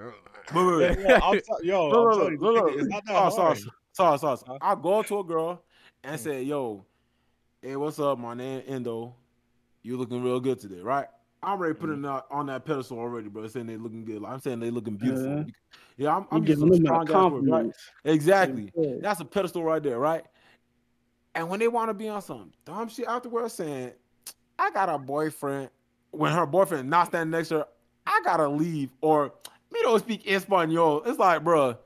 Wait. 0.55 0.99
I'm 1.23 1.41
yo, 1.63 1.89
Look, 1.91 2.17
look, 2.17 2.41
look, 2.41 2.55
look. 2.55 2.75
it's 2.79 2.89
not 2.89 3.05
that 3.07 3.13
Sauce, 3.13 3.37
hard. 3.37 3.59
sauce, 3.59 3.67
sauce, 3.93 4.21
sauce. 4.21 4.45
Huh? 4.47 4.59
I 4.61 4.75
go 4.75 5.03
to 5.03 5.19
a 5.21 5.25
girl 5.25 5.63
and 6.03 6.19
Hmm. 6.19 6.25
say, 6.25 6.43
"Yo, 6.43 6.85
hey, 7.63 7.77
what's 7.77 7.99
up? 8.01 8.19
My 8.19 8.35
name 8.35 8.63
Endo. 8.67 9.15
You 9.83 9.97
looking 9.97 10.23
real 10.23 10.41
good 10.41 10.59
today, 10.59 10.81
right?" 10.81 11.07
I'm 11.41 11.51
already 11.51 11.75
putting 11.75 12.03
that 12.03 12.25
on 12.33 12.47
that 12.47 12.65
pedestal 12.65 12.99
already, 12.99 13.29
bro. 13.29 13.47
Saying 13.47 13.67
they 13.67 13.77
looking 13.77 14.05
good. 14.05 14.23
Like, 14.23 14.33
I'm 14.33 14.41
saying 14.41 14.59
they 14.59 14.71
looking 14.71 14.97
beautiful. 14.97 15.39
Yeah. 15.39 15.45
Yeah, 15.97 16.17
I'm, 16.17 16.27
I'm 16.31 16.45
giving 16.45 16.69
them 16.69 16.85
strong 16.85 17.07
right? 17.49 17.67
Exactly. 18.05 18.73
Yeah. 18.77 18.95
That's 19.01 19.21
a 19.21 19.25
pedestal 19.25 19.63
right 19.63 19.83
there, 19.83 19.99
right? 19.99 20.25
And 21.35 21.49
when 21.49 21.61
they 21.61 21.69
want 21.69 21.91
to 21.91 21.95
be 21.95 22.09
on 22.09 22.23
some 22.23 22.53
dumb 22.65 22.89
shit 22.89 23.07
afterwards, 23.07 23.55
saying, 23.55 23.93
"I 24.59 24.71
got 24.71 24.89
a 24.89 24.99
boyfriend," 24.99 25.71
when 26.11 26.33
her 26.33 26.47
boyfriend 26.47 26.89
not 26.91 27.09
standing 27.09 27.31
next 27.31 27.49
to 27.49 27.59
her, 27.59 27.67
I 28.07 28.21
gotta 28.25 28.49
leave, 28.49 28.91
or 29.01 29.33
me 29.73 29.81
don't 29.83 29.99
speak 30.01 30.27
Espanol. 30.31 31.03
It's 31.05 31.19
like, 31.19 31.45
bruh, 31.45 31.77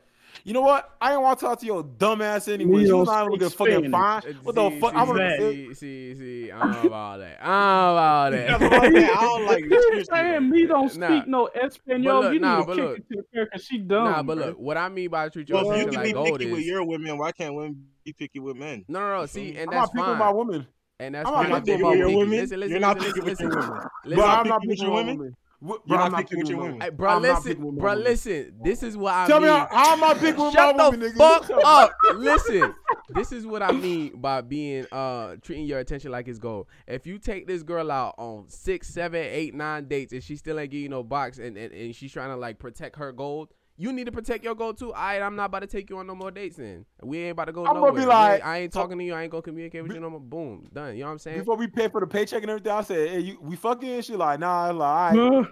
you 0.45 0.53
know 0.53 0.61
what? 0.63 0.91
I 1.01 1.13
ain't 1.13 1.23
want 1.23 1.39
to 1.41 1.47
talk 1.47 1.61
to 1.61 1.67
your 1.67 1.83
dumb 1.83 2.23
ass 2.23 2.49
anyway. 2.49 2.79
Me 2.79 2.85
She 2.85 2.89
don't 2.89 3.01
was 3.01 3.09
not 3.09 3.31
looking 3.31 3.51
fucking 3.51 3.91
fine. 3.91 4.23
Uh, 4.27 4.33
what 4.43 4.55
the 4.55 4.71
fuck? 4.81 4.93
See, 4.93 4.97
I'm 4.97 5.07
gonna 5.09 5.37
see, 5.39 5.75
see, 5.75 6.15
see, 6.15 6.51
I'm 6.53 6.87
about 6.87 7.19
that. 7.19 7.39
I'm 7.45 7.91
about 7.93 8.33
Yeah, 8.47 8.59
but 8.59 8.71
that. 8.71 8.83
like, 8.83 8.95
I 8.97 9.21
don't 9.23 9.47
like 9.47 9.63
this. 9.65 9.71
You 9.73 9.83
seriously, 9.83 10.15
saying 10.15 10.51
me 10.51 10.67
don't 10.67 10.97
Nah. 10.99 11.07
speak 11.09 11.29
no 11.29 11.47
Espanol? 11.47 12.23
look, 12.23 12.35
you 12.35 12.41
need 12.41 12.67
but 12.67 12.75
to 12.77 12.83
look. 12.83 12.97
kick 12.97 13.05
it 13.11 13.27
to 13.33 13.39
her 13.41 13.45
because 13.47 13.65
she 13.67 13.79
dumb. 13.79 14.05
Nah, 14.05 14.23
but 14.23 14.39
bro. 14.39 14.47
look, 14.47 14.59
what 14.59 14.77
I 14.77 14.89
mean 14.89 15.11
by 15.11 15.29
treat 15.29 15.49
your 15.49 15.65
Well, 15.65 15.79
you 15.79 15.85
can 15.87 15.95
like 15.95 16.07
be 16.07 16.13
gold 16.13 16.39
picky 16.41 16.51
with 16.53 16.61
is 16.61 16.67
your 16.67 16.85
women, 16.85 17.19
why 17.19 17.33
can't 17.33 17.55
women 17.55 17.85
be 18.05 18.13
picky 18.13 18.39
with 18.39 18.57
men? 18.57 18.85
no, 18.89 19.01
no, 19.01 19.21
no. 19.21 19.27
See, 19.27 19.45
feel 19.47 19.55
me? 19.55 19.61
and 19.61 19.71
I'm 19.71 19.75
that's 19.81 19.95
not 19.95 20.07
picking 20.07 20.19
my 20.19 20.31
women. 20.33 20.66
And 21.03 21.14
that's 21.14 21.28
I'm 21.28 21.34
not 21.34 21.48
talking 21.48 21.74
with 21.74 21.80
about 21.80 21.96
your 21.96 22.16
women. 22.16 22.30
Listen, 22.40 22.61
listen, 22.61 22.70
You're 22.70 22.80
not 22.80 22.96
listen, 22.98 23.12
picky 23.12 23.30
with 23.30 23.40
your 23.40 23.50
women. 23.50 23.80
Listen, 24.05 24.24
I'm 24.24 24.48
not 24.48 24.61
with 24.61 24.70
picking 24.70 24.84
your 24.86 24.94
women? 24.94 25.18
women. 25.18 25.36
What- 25.61 25.80
You're 25.86 25.96
bro, 25.96 26.05
I'm 26.07 26.12
not 26.12 26.18
picking 26.22 26.38
with 26.38 26.48
your 26.48 26.59
women. 26.61 26.96
Bro, 26.96 27.18
listen, 27.18 27.64
with 27.64 27.78
bro, 27.78 27.94
listen. 27.94 28.55
This 28.62 28.82
is 28.82 28.96
what 28.96 29.14
I 29.14 29.26
Tell 29.26 29.40
me 29.40 29.46
mean. 29.46 29.57
how 29.57 29.68
how 29.70 29.92
am 29.94 30.05
I 30.05 30.14
picking 30.14 30.44
with 30.44 30.53
Shut 30.53 30.76
my 30.76 30.84
the 30.84 30.90
women, 30.90 31.12
nigga? 31.12 31.18
fuck 31.18 31.50
up. 31.64 31.92
Listen, 32.14 32.74
this 33.11 33.30
is 33.32 33.46
what 33.46 33.62
I 33.62 33.70
mean 33.72 34.20
by 34.20 34.40
being 34.40 34.86
uh 34.90 35.36
treating 35.42 35.66
your 35.66 35.78
attention 35.78 36.11
like 36.11 36.26
it's 36.28 36.38
gold. 36.38 36.66
If 36.88 37.07
you 37.07 37.18
take 37.18 37.46
this 37.46 37.62
girl 37.62 37.90
out 37.90 38.14
on 38.18 38.48
six, 38.48 38.88
seven, 38.88 39.22
eight, 39.24 39.55
nine 39.55 39.86
dates 39.86 40.12
and 40.12 40.22
she 40.22 40.36
still 40.36 40.59
ain't 40.59 40.70
giving 40.70 40.82
you 40.84 40.88
no 40.88 41.03
box 41.05 41.38
and, 41.38 41.57
and, 41.57 41.72
and 41.72 41.94
she's 41.94 42.12
trying 42.12 42.30
to 42.30 42.36
like 42.36 42.59
protect 42.59 42.96
her 42.96 43.12
gold, 43.12 43.48
you 43.83 43.93
need 43.93 44.05
to 44.05 44.12
protect 44.12 44.45
your 44.45 44.55
gold 44.55 44.78
too. 44.78 44.93
All 44.93 45.03
right, 45.03 45.20
I'm 45.20 45.35
not 45.35 45.47
about 45.47 45.61
to 45.61 45.66
take 45.66 45.91
you 45.91 45.99
on 45.99 46.07
no 46.07 46.14
more 46.14 46.30
dates 46.30 46.57
then. 46.57 46.85
We 47.03 47.18
ain't 47.18 47.33
about 47.33 47.47
to 47.47 47.53
go 47.53 47.66
I'm 47.66 47.74
gonna 47.80 47.93
be 47.93 48.05
like- 48.07 48.35
ain't- 48.37 48.47
I 48.47 48.59
ain't 48.59 48.72
talking 48.72 48.97
to 48.99 49.05
you. 49.05 49.12
I 49.14 49.22
ain't 49.22 49.30
gonna 49.33 49.43
communicate 49.43 49.83
with 49.83 49.93
you 49.93 50.01
no 50.01 50.11
more. 50.11 50.20
Boom, 50.20 50.68
done. 50.72 50.95
You 50.95 51.01
know 51.01 51.07
what 51.07 51.12
I'm 51.12 51.18
saying? 51.18 51.39
Before 51.41 51.57
we 51.57 51.66
pay 51.66 51.89
for 51.89 52.01
the 52.01 52.07
paycheck 52.07 52.43
and 52.43 52.51
everything, 52.51 52.72
I 52.72 52.83
said, 52.83 53.09
"Hey, 53.11 53.20
you, 53.20 53.39
we 53.43 53.57
fucking." 53.57 54.03
She 54.03 54.14
like, 54.14 54.39
"Nah." 54.41 54.68
I'm 54.68 54.78
like, 54.78 55.14
all 55.18 55.41
right. 55.41 55.49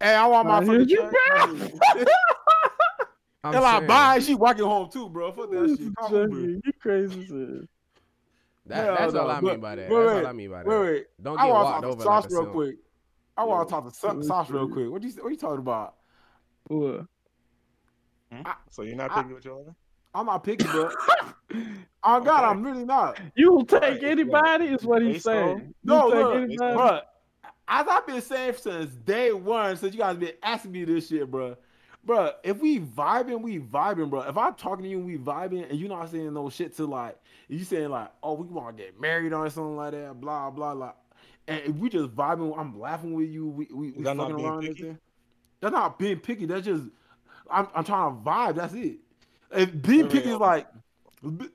Hey, 0.00 0.14
I 0.14 0.26
want 0.26 0.48
my 0.48 0.58
I 0.58 0.64
hear 0.64 0.78
fucking 0.80 0.88
you, 0.88 0.96
check. 1.98 2.08
I'm 3.44 3.52
They're 3.52 3.60
like, 3.62 3.78
saying, 3.78 3.86
bye. 3.88 4.18
She 4.20 4.34
walking 4.34 4.64
home 4.64 4.90
too, 4.90 5.08
bro. 5.08 5.32
Fuck 5.32 5.50
that 5.50 5.76
shit. 5.78 5.96
Come 5.96 6.14
on, 6.14 6.30
bro. 6.30 6.38
You 6.40 6.60
crazy 6.80 7.22
as 7.22 7.28
hell. 7.28 7.60
that, 8.66 8.84
Hell 8.84 8.96
that's 8.96 9.14
all. 9.14 9.30
I 9.30 9.40
mean 9.40 9.60
by 9.60 9.74
that. 9.76 9.90
wait, 9.90 9.96
That's 10.04 10.14
wait, 10.14 10.20
all 10.24 10.26
I 10.26 10.32
mean 10.32 10.50
by 10.50 10.58
that. 10.62 10.66
Wait, 10.66 10.78
wait. 10.80 11.06
Don't 11.22 11.38
I 11.38 11.46
get 11.46 11.52
want 11.52 11.64
walked 11.64 11.84
over 11.84 12.02
to 12.02 12.08
like 12.08 12.22
Sauce 12.24 12.32
a 12.32 12.36
real 12.42 12.50
quick. 12.52 12.76
I 13.36 13.44
want 13.44 13.68
to 13.68 13.72
talk 13.74 13.84
to 13.90 14.22
Sauce 14.24 14.50
real 14.50 14.68
quick. 14.68 14.90
What 14.90 15.02
you 15.02 15.10
what 15.22 15.30
you 15.30 15.36
talking 15.38 15.58
about? 15.58 15.94
What? 16.66 17.06
Hmm? 18.32 18.42
So 18.70 18.82
you're 18.82 18.96
not 18.96 19.10
I- 19.10 19.16
picking 19.16 19.34
with 19.34 19.44
your 19.44 19.60
other? 19.60 19.74
I'm 20.14 20.26
not 20.26 20.42
picky, 20.44 20.66
bro. 20.66 20.90
Oh 22.02 22.20
God, 22.20 22.44
I'm 22.44 22.62
really 22.62 22.84
not. 22.84 23.20
You 23.34 23.52
will 23.52 23.64
take 23.66 23.82
Right, 23.82 24.02
anybody, 24.04 24.66
is 24.66 24.84
what 24.84 25.02
he's 25.02 25.22
saying. 25.22 25.74
No, 25.84 26.08
look, 26.08 26.56
bro. 26.56 27.00
As 27.68 27.86
I've 27.88 28.06
been 28.06 28.22
saying 28.22 28.54
since 28.56 28.94
day 28.94 29.32
one, 29.32 29.76
since 29.76 29.92
you 29.92 30.00
guys 30.00 30.16
been 30.16 30.32
asking 30.42 30.72
me 30.72 30.84
this 30.84 31.08
shit, 31.08 31.30
bro. 31.30 31.56
Bro, 32.04 32.32
if 32.42 32.58
we 32.58 32.80
vibing, 32.80 33.42
we 33.42 33.58
vibing, 33.58 34.08
bro. 34.08 34.22
If 34.22 34.38
I'm 34.38 34.54
talking 34.54 34.84
to 34.84 34.88
you 34.88 34.98
and 34.98 35.06
we 35.06 35.18
vibing, 35.18 35.68
and 35.68 35.78
you're 35.78 35.90
not 35.90 36.10
saying 36.10 36.32
no 36.32 36.48
shit 36.48 36.74
to 36.76 36.86
like, 36.86 37.18
you 37.48 37.62
saying 37.64 37.90
like, 37.90 38.10
oh, 38.22 38.34
we 38.34 38.46
want 38.46 38.76
to 38.76 38.82
get 38.82 38.98
married 38.98 39.32
or 39.32 39.50
something 39.50 39.76
like 39.76 39.92
that, 39.92 40.18
blah 40.20 40.50
blah 40.50 40.74
blah. 40.74 40.92
And 41.46 41.60
if 41.66 41.74
we 41.76 41.90
just 41.90 42.14
vibing, 42.14 42.56
I'm 42.58 42.80
laughing 42.80 43.12
with 43.12 43.28
you. 43.28 43.48
We 43.48 43.68
we, 43.72 43.90
we 43.90 44.04
fucking 44.04 44.20
around. 44.20 44.30
and 44.30 44.60
picky? 44.62 44.70
everything. 44.70 44.98
That's 45.60 45.72
not 45.72 45.98
being 45.98 46.18
picky. 46.20 46.46
That's 46.46 46.64
just 46.64 46.84
I'm 47.50 47.68
I'm 47.74 47.84
trying 47.84 48.16
to 48.16 48.22
vibe. 48.22 48.56
That's 48.56 48.74
it. 48.74 48.98
If 49.52 49.82
being 49.82 50.08
Wait, 50.08 50.26
is 50.26 50.36
like, 50.36 50.68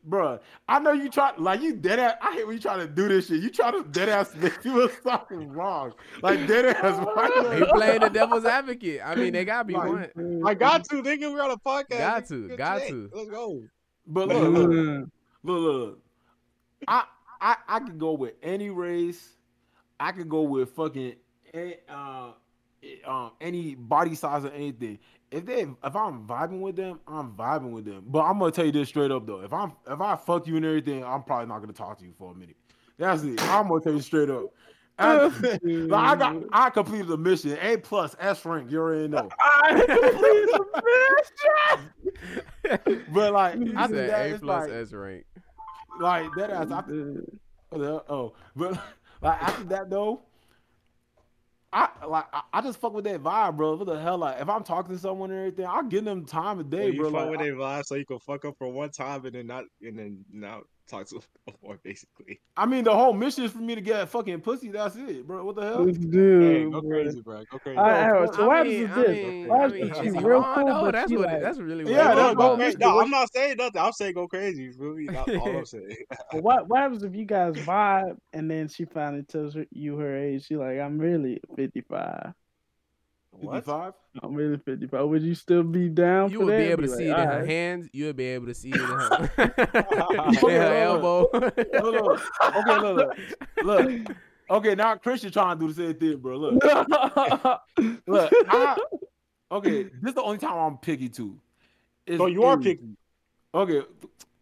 bro, 0.04 0.40
I 0.68 0.80
know 0.80 0.92
you 0.92 1.10
try 1.10 1.34
like 1.38 1.62
you 1.62 1.76
dead 1.76 2.00
ass. 2.00 2.16
I 2.22 2.34
hate 2.34 2.46
when 2.46 2.56
you 2.56 2.62
try 2.62 2.78
to 2.78 2.88
do 2.88 3.08
this 3.08 3.28
shit. 3.28 3.42
You 3.42 3.50
try 3.50 3.72
to 3.72 3.84
dead 3.84 4.10
ass 4.10 4.36
make 4.36 4.62
people 4.62 4.90
something 5.04 5.50
wrong. 5.50 5.94
Like 6.22 6.48
dead 6.48 6.66
ass. 6.66 7.00
why 7.06 7.58
He 7.58 7.66
playing 7.66 8.02
the 8.02 8.10
devil's 8.10 8.46
advocate. 8.46 9.02
I 9.04 9.16
mean, 9.16 9.34
they 9.34 9.46
gotta 9.46 9.66
be 9.66 9.74
Like, 9.74 10.16
one. 10.16 10.44
I 10.46 10.54
got 10.54 10.84
to, 10.86 11.02
nigga. 11.02 11.32
We're 11.32 11.42
on 11.42 11.52
a 11.52 11.58
podcast. 11.58 11.98
Got 11.98 12.28
to, 12.28 12.48
Good 12.50 12.58
got 12.58 12.82
shit. 12.82 12.90
to. 12.90 13.10
Let's 13.14 13.30
go. 13.30 13.62
But 14.08 14.28
look, 14.28 14.54
look, 14.54 14.70
look, 15.44 15.62
look. 15.62 16.00
I 16.88 17.06
I 17.42 17.56
I 17.68 17.80
could 17.80 17.98
go 17.98 18.14
with 18.14 18.34
any 18.44 18.70
race. 18.70 19.30
I 20.00 20.12
could 20.12 20.30
go 20.30 20.42
with 20.42 20.70
fucking 20.72 21.16
uh, 21.90 22.32
um 23.08 23.32
any 23.42 23.76
body 23.76 24.16
size 24.16 24.46
or 24.46 24.52
anything. 24.52 25.00
If 25.32 25.46
they 25.46 25.62
if 25.62 25.96
I'm 25.96 26.28
vibing 26.28 26.62
with 26.62 26.76
them, 26.76 27.00
I'm 27.08 27.34
vibing 27.34 27.72
with 27.72 27.86
them. 27.86 28.04
But 28.08 28.22
I'm 28.22 28.40
gonna 28.40 28.52
tell 28.52 28.66
you 28.66 28.72
this 28.72 28.90
straight 28.90 29.12
up 29.12 29.26
though. 29.26 29.42
If 29.42 29.54
I'm 29.54 29.74
if 29.90 30.00
I 30.00 30.16
fuck 30.16 30.48
you 30.48 30.56
and 30.56 30.66
everything, 30.66 31.04
I'm 31.04 31.24
probably 31.24 31.48
not 31.48 31.60
gonna 31.60 31.74
talk 31.74 31.98
to 32.00 32.06
you 32.06 32.14
for 32.18 32.32
a 32.32 32.36
minute. 32.36 32.56
That's 32.98 33.24
it. 33.24 33.42
I'm 33.44 33.68
gonna 33.68 33.82
tell 33.82 33.94
you 33.94 34.02
straight 34.02 34.30
up. 34.30 34.46
I, 34.98 35.26
like, 35.64 35.92
I 35.92 36.16
got 36.16 36.42
I 36.54 36.70
completed 36.70 37.08
the 37.08 37.18
mission. 37.18 37.58
A 37.62 37.76
plus 37.78 38.16
S 38.20 38.46
rank. 38.46 38.72
You 38.72 38.80
already 38.80 39.10
know. 39.10 39.28
I 39.40 39.74
completed 39.74 40.50
the 40.54 40.66
mission. 40.86 41.92
But 43.14 43.34
like 43.34 43.54
after 43.76 43.96
said 43.96 44.10
that, 44.10 44.32
A 44.32 44.40
plus 44.40 44.70
like, 44.70 44.72
S 44.72 44.92
rank. 44.92 45.24
like 46.00 46.34
that 46.36 46.50
ass. 46.50 46.72
I, 46.72 46.82
oh, 48.10 48.34
but 48.56 48.72
like 49.22 49.44
after 49.44 49.66
that 49.66 49.88
though, 49.90 50.24
I 51.76 51.90
like 52.08 52.26
I, 52.32 52.42
I 52.54 52.62
just 52.62 52.80
fuck 52.80 52.94
with 52.94 53.04
that 53.04 53.22
vibe, 53.22 53.58
bro. 53.58 53.76
What 53.76 53.88
the 53.88 54.00
hell? 54.00 54.18
Like 54.18 54.40
if 54.42 54.48
I'm 54.48 54.64
talking 54.64 54.96
to 54.96 55.00
someone 55.02 55.30
and 55.30 55.40
everything, 55.40 55.66
I'll 55.66 55.84
give 55.84 56.06
them 56.06 56.26
time 56.26 56.58
of 56.60 56.70
day, 56.70 56.88
you 56.90 57.00
bro. 57.02 57.08
You 57.10 57.14
fuck 57.14 57.22
Like, 57.24 57.32
with 57.32 57.40
I- 57.42 57.44
their 57.44 57.56
vibe 57.56 57.84
so 57.86 57.96
you 57.96 58.06
can 58.06 58.20
fuck 58.20 58.46
up 58.46 58.56
for 58.58 58.70
one 58.72 58.90
time 58.92 59.26
and 59.26 59.36
then 59.36 59.48
not 59.48 59.66
and 59.82 60.00
then 60.00 60.24
now 60.32 60.62
talk 60.90 61.08
to 61.08 61.16
them 61.16 61.24
before 61.46 61.80
basically. 61.84 62.40
I 62.58 62.66
mean, 62.66 62.84
the 62.84 62.94
whole 62.94 63.14
mission 63.14 63.44
is 63.44 63.52
for 63.52 63.60
me 63.60 63.76
to 63.76 63.82
get 63.82 64.08
fucking 64.10 64.42
pussy. 64.42 64.70
That's 64.70 64.96
it, 64.96 65.26
bro. 65.28 65.44
What 65.46 65.56
the 65.56 65.62
hell? 65.64 65.86
This 65.86 65.98
Hey, 65.98 66.04
dude, 66.04 66.72
go 66.74 66.82
bro. 66.82 66.90
crazy, 66.90 67.22
bro. 67.22 67.44
Go 67.52 67.60
crazy. 67.60 67.78
All 67.78 67.84
right, 67.86 68.04
all 68.10 68.14
right, 68.22 68.30
I 68.30 68.36
so 68.36 68.48
what 68.48 68.56
I 68.56 68.58
happens 68.58 68.74
mean, 68.74 68.84
is 68.84 68.92
I 68.92 69.12
mean, 69.12 69.52
I 69.52 69.58
happens 69.58 69.74
mean, 69.74 69.84
is 69.84 69.90
is 69.92 70.04
she's 70.04 70.14
real 70.24 70.44
cool, 70.56 70.66
No, 70.66 70.92
that's 70.92 71.12
what. 71.12 71.22
like, 71.22 71.42
That's 71.42 71.58
really. 71.60 71.92
Yeah, 71.92 72.08
what 72.10 72.16
that's 72.16 72.32
it's 72.32 72.38
what- 72.38 72.54
about. 72.54 72.62
Okay, 72.62 72.76
no, 72.80 73.00
I'm 73.02 73.10
not 73.10 73.34
saying 73.34 73.56
nothing. 73.58 73.82
I'm 73.82 73.92
saying 73.94 74.14
go 74.14 74.28
crazy. 74.28 74.64
You 74.64 74.74
feel 74.74 74.94
me? 74.96 75.08
That's 75.08 75.30
all 75.30 75.58
I'm 75.58 75.66
saying. 75.66 75.98
But 76.32 76.44
what 76.44 76.68
what 76.70 76.80
happens 76.80 77.04
if 77.04 77.16
you 77.16 77.26
guys 77.26 77.56
vibe 77.56 78.18
and 78.34 78.50
then 78.50 78.68
she 78.68 78.86
finally 78.86 79.24
tells 79.24 79.54
her, 79.56 79.66
you 79.72 79.98
her 79.98 80.18
age? 80.18 80.46
She 80.48 80.56
like, 80.56 80.80
I'm 80.80 80.98
really 80.98 81.42
55. 81.56 82.34
What? 83.40 83.56
Fifty-five. 83.56 83.94
I'm 84.24 84.34
really 84.34 84.58
55. 84.58 85.08
Would 85.10 85.22
you 85.24 85.36
still 85.36 85.64
be 85.64 85.90
down 85.90 86.32
You 86.32 86.40
for 86.40 86.46
would 86.46 86.54
that? 86.54 86.58
be 86.58 86.64
able 86.72 86.84
to 86.84 86.90
like, 86.90 86.98
see 86.98 87.06
it 87.06 87.10
in 87.10 87.16
her 87.16 87.32
"Alright." 87.34 87.48
hands. 87.50 87.90
You 87.92 88.06
would 88.06 88.16
be 88.16 88.26
able 88.26 88.46
to 88.48 88.54
see 88.54 88.70
it 88.70 88.76
in 88.76 88.82
her, 88.82 89.32
in 90.28 90.50
her 90.50 90.84
elbow. 90.84 91.30
Look, 91.34 91.58
look. 91.74 92.22
Okay, 92.44 92.78
look, 92.80 92.98
look, 92.98 93.18
look. 93.64 94.18
Okay, 94.50 94.76
now 94.76 94.96
Christian 94.96 95.32
trying 95.32 95.58
to 95.60 95.68
do 95.68 95.74
the 95.74 95.84
same 95.84 95.96
thing, 96.00 96.18
bro. 96.18 96.38
Look, 96.38 96.64
look. 98.08 98.32
I, 98.48 98.78
okay, 99.52 99.84
this 99.84 100.10
is 100.10 100.14
the 100.14 100.22
only 100.22 100.38
time 100.38 100.58
I'm 100.58 100.78
picky 100.78 101.10
too. 101.10 101.40
Is 102.06 102.18
So 102.20 102.28
you 102.28 102.44
are 102.44 102.58
picky. 102.58 102.96
Okay. 103.54 103.82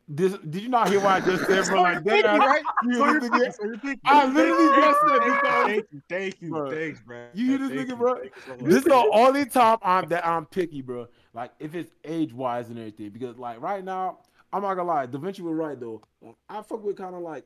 This 0.08 0.34
did 0.38 0.62
you 0.64 0.70
not 0.70 0.90
hear 0.90 1.00
what 1.00 1.12
I 1.12 1.20
just 1.22 1.46
said, 1.46 1.66
bro? 1.68 1.82
Like 1.82 2.04
that, 2.06 2.40
right? 2.40 2.62
You 2.84 2.94
So 2.96 3.14
this 3.14 3.24
nigga? 3.30 3.54
So 3.54 3.66
you're 3.66 3.78
picky. 3.78 4.00
I 4.06 4.26
literally 4.26 4.82
just 4.82 5.00
said 5.00 5.22
Thank 5.22 5.32
you, 5.32 5.32
because 5.32 5.66
Thank 5.66 5.86
you, 5.92 6.02
thank 6.10 6.42
you, 6.42 6.50
Bro. 6.50 6.72
thanks, 6.72 7.00
bro. 7.02 7.26
You 7.34 7.46
hear 7.48 7.58
this 7.58 7.70
Thank 7.70 7.82
nigga, 7.82 7.90
you, 7.90 7.96
bro? 7.96 8.16
so. 8.46 8.66
This 8.66 8.78
is 8.80 8.84
the 8.84 9.10
only 9.14 9.46
time 9.46 9.78
I'm 9.82 10.10
that 10.10 10.28
I'm 10.28 10.46
picky, 10.46 10.82
bro. 10.82 11.08
Like 11.34 11.52
if 11.60 11.74
it's 11.74 11.92
age 12.04 12.34
wise 12.34 12.70
and 12.70 12.78
everything, 12.78 13.12
because 13.12 13.38
like 13.38 13.62
right 13.62 13.84
now, 13.84 14.20
I'm 14.52 14.62
not 14.62 14.76
gonna 14.76 14.88
lie, 14.90 15.06
Da 15.06 15.18
Vinci 15.20 15.42
was 15.42 15.56
right 15.56 15.80
though. 15.80 16.02
I 16.50 16.62
fuck 16.62 16.84
with 16.84 16.98
kind 16.98 17.16
of 17.16 17.22
like 17.22 17.46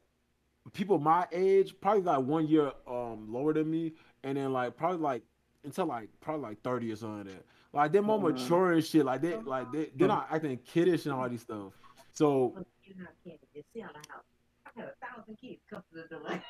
people 0.74 0.98
my 1.00 1.28
age, 1.32 1.76
probably 1.80 2.02
like 2.02 2.20
one 2.26 2.48
year 2.48 2.72
um 2.88 3.32
lower 3.32 3.54
than 3.54 3.70
me, 3.70 3.94
and 4.24 4.36
then 4.36 4.52
like 4.52 4.76
probably 4.76 4.98
like 4.98 5.22
until 5.64 5.86
like 5.86 6.10
probably 6.22 6.42
like 6.50 6.62
30 6.64 6.92
or 6.92 6.96
something 6.96 7.18
like 7.20 7.28
that. 7.28 7.46
Like 7.72 7.92
they're 7.92 8.02
more 8.02 8.18
Uh-huh. 8.18 8.30
mature 8.30 8.72
and 8.74 8.84
shit. 8.84 9.06
Like 9.06 9.22
they 9.22 9.36
like 9.36 9.72
they 9.72 9.92
they're 9.96 10.08
not 10.08 10.28
acting 10.32 10.58
kiddish 10.66 11.06
and 11.06 11.14
all 11.14 11.30
these 11.30 11.42
stuff. 11.42 11.74
So 12.18 12.52
You're 12.84 12.98
not 12.98 13.10
kidding. 13.24 13.38
Just 13.56 13.68
sit 13.76 13.84
the 13.84 14.12
house. 14.12 14.24
I 14.66 14.70
had 14.76 14.90
a 14.90 14.94
thousand 15.06 15.38
kids 15.40 15.62
come 15.70 15.84
to 15.94 16.02
the 16.02 16.08
door. 16.10 16.42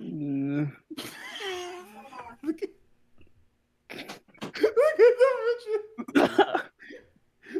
Mm. 0.00 0.72
look 2.42 2.62
at 2.62 2.70
look 3.92 5.00
at 5.00 5.14
that 6.14 6.62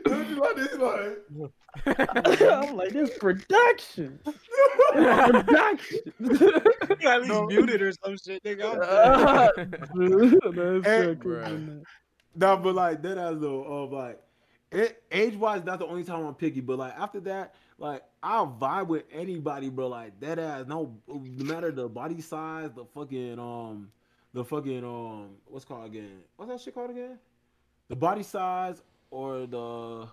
Look 0.06 0.28
like 0.38 0.56
this 0.56 0.78
like 0.78 2.40
I'm 2.40 2.74
like, 2.74 2.92
this 2.94 3.10
production. 3.18 4.18
production. 4.94 6.00
You 6.20 6.30
at 7.08 7.20
least 7.20 7.28
No. 7.28 7.46
muted 7.48 7.82
or 7.82 7.92
some 8.02 8.16
shit, 8.16 8.42
nigga. 8.44 8.80
I'm 8.80 9.70
That's 10.56 10.86
Hey, 10.86 11.02
so 11.02 11.14
cool. 11.16 11.32
bruh. 11.32 11.82
No, 12.34 12.56
but 12.56 12.74
like 12.74 13.02
that 13.02 13.18
as 13.18 13.40
though 13.40 13.62
of 13.64 13.92
like 13.92 14.18
it, 14.72 15.02
age 15.10 15.36
wise, 15.36 15.64
not 15.64 15.78
the 15.78 15.86
only 15.86 16.04
time 16.04 16.24
I'm 16.24 16.34
picky. 16.34 16.60
But 16.60 16.78
like 16.78 16.94
after 16.98 17.20
that, 17.20 17.54
like 17.78 18.02
I'll 18.22 18.56
vibe 18.60 18.88
with 18.88 19.04
anybody, 19.12 19.68
bro. 19.68 19.88
Like 19.88 20.18
that 20.20 20.38
ass, 20.38 20.66
no, 20.66 20.96
no 21.08 21.44
matter 21.44 21.70
the 21.70 21.88
body 21.88 22.20
size, 22.20 22.70
the 22.74 22.84
fucking 22.84 23.38
um, 23.38 23.90
the 24.32 24.44
fucking 24.44 24.84
um, 24.84 25.30
what's 25.46 25.64
called 25.64 25.86
again? 25.86 26.20
What's 26.36 26.50
that 26.50 26.60
shit 26.60 26.74
called 26.74 26.90
again? 26.90 27.18
The 27.88 27.96
body 27.96 28.22
size 28.22 28.82
or 29.10 29.46
the 29.46 30.08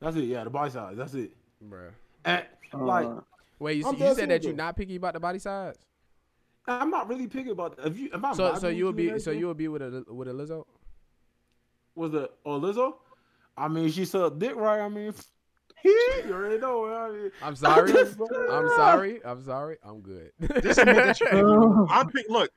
that's 0.00 0.16
it. 0.16 0.24
Yeah, 0.24 0.44
the 0.44 0.50
body 0.50 0.70
size. 0.70 0.96
That's 0.96 1.14
it. 1.14 1.32
bro. 1.60 1.88
And 2.24 2.44
like 2.72 3.06
Uh, 3.06 3.20
Wait, 3.58 3.78
you, 3.78 3.86
I'm 3.86 3.96
you 3.96 4.14
said 4.14 4.28
that 4.28 4.44
you're 4.44 4.52
not 4.52 4.76
picky 4.76 4.96
about 4.96 5.14
the 5.14 5.20
body 5.20 5.38
size. 5.38 5.76
I'm 6.68 6.90
not 6.90 7.08
really 7.08 7.26
picky 7.26 7.50
about 7.50 7.76
that. 7.76 7.86
If 7.86 7.98
you 7.98 8.10
if 8.12 8.22
I'm 8.22 8.34
So, 8.34 8.54
so 8.56 8.68
you 8.68 8.86
would 8.86 8.96
be, 8.96 9.18
so 9.18 9.30
you 9.30 9.46
would 9.46 9.56
be 9.56 9.68
with 9.68 9.82
a 9.82 10.04
with 10.12 10.28
a 10.28 10.32
Lizzo. 10.32 10.66
Was 11.96 12.14
it 12.14 12.30
oh 12.44 12.60
Lizzo? 12.60 12.94
I 13.56 13.68
mean, 13.68 13.90
she 13.90 14.04
sucked 14.04 14.38
dick 14.38 14.54
right. 14.54 14.80
I 14.80 14.88
mean, 14.88 15.14
you 15.84 16.24
already 16.30 16.58
know. 16.58 16.86
I 16.86 17.10
mean, 17.10 17.30
I'm 17.42 17.56
sorry. 17.56 17.92
Uh, 17.96 18.52
I'm 18.52 18.68
sorry. 18.76 19.20
I'm 19.24 19.44
sorry. 19.44 19.76
I'm 19.82 20.00
good. 20.00 20.30
Just 20.62 20.78
admit 20.78 20.96
that 20.96 21.20
you're 21.20 21.30
picky. 21.30 21.92
I'm 21.92 22.10
pick. 22.10 22.26
Look, 22.28 22.50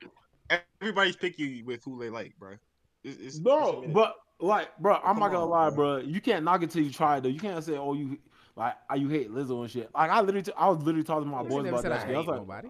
everybody's 0.80 1.16
picky 1.16 1.62
with 1.62 1.82
who 1.84 1.98
they 1.98 2.10
like, 2.10 2.34
bro. 2.38 2.54
It's, 3.02 3.18
it's, 3.18 3.38
no, 3.38 3.74
admit 3.74 3.90
it. 3.90 3.94
but 3.94 4.16
like, 4.40 4.76
bro, 4.78 4.96
I'm 4.96 5.02
Come 5.02 5.18
not 5.20 5.32
gonna 5.32 5.44
on, 5.44 5.50
lie, 5.50 5.70
bro. 5.70 6.00
bro. 6.00 6.06
You 6.06 6.20
can't 6.20 6.44
knock 6.44 6.62
it 6.62 6.70
till 6.70 6.82
you 6.82 6.90
try 6.90 7.16
it. 7.18 7.22
Though 7.22 7.28
you 7.28 7.40
can't 7.40 7.62
say, 7.64 7.76
oh, 7.76 7.94
you 7.94 8.18
like, 8.56 8.74
you 8.96 9.08
hate 9.08 9.30
Lizzo 9.30 9.62
and 9.62 9.70
shit. 9.70 9.90
Like, 9.94 10.10
I 10.10 10.20
literally, 10.20 10.42
t- 10.42 10.52
I 10.56 10.68
was 10.68 10.78
literally 10.78 11.04
talking 11.04 11.24
to 11.24 11.30
my 11.30 11.42
Nigga 11.42 11.48
boys 11.48 11.68
about 11.68 11.82
said 11.82 11.92
that 11.92 12.00
I 12.00 12.06
shit. 12.06 12.14
I 12.14 12.18
was 12.18 12.26
hate 12.26 12.32
like, 12.32 12.40
nobody. 12.40 12.68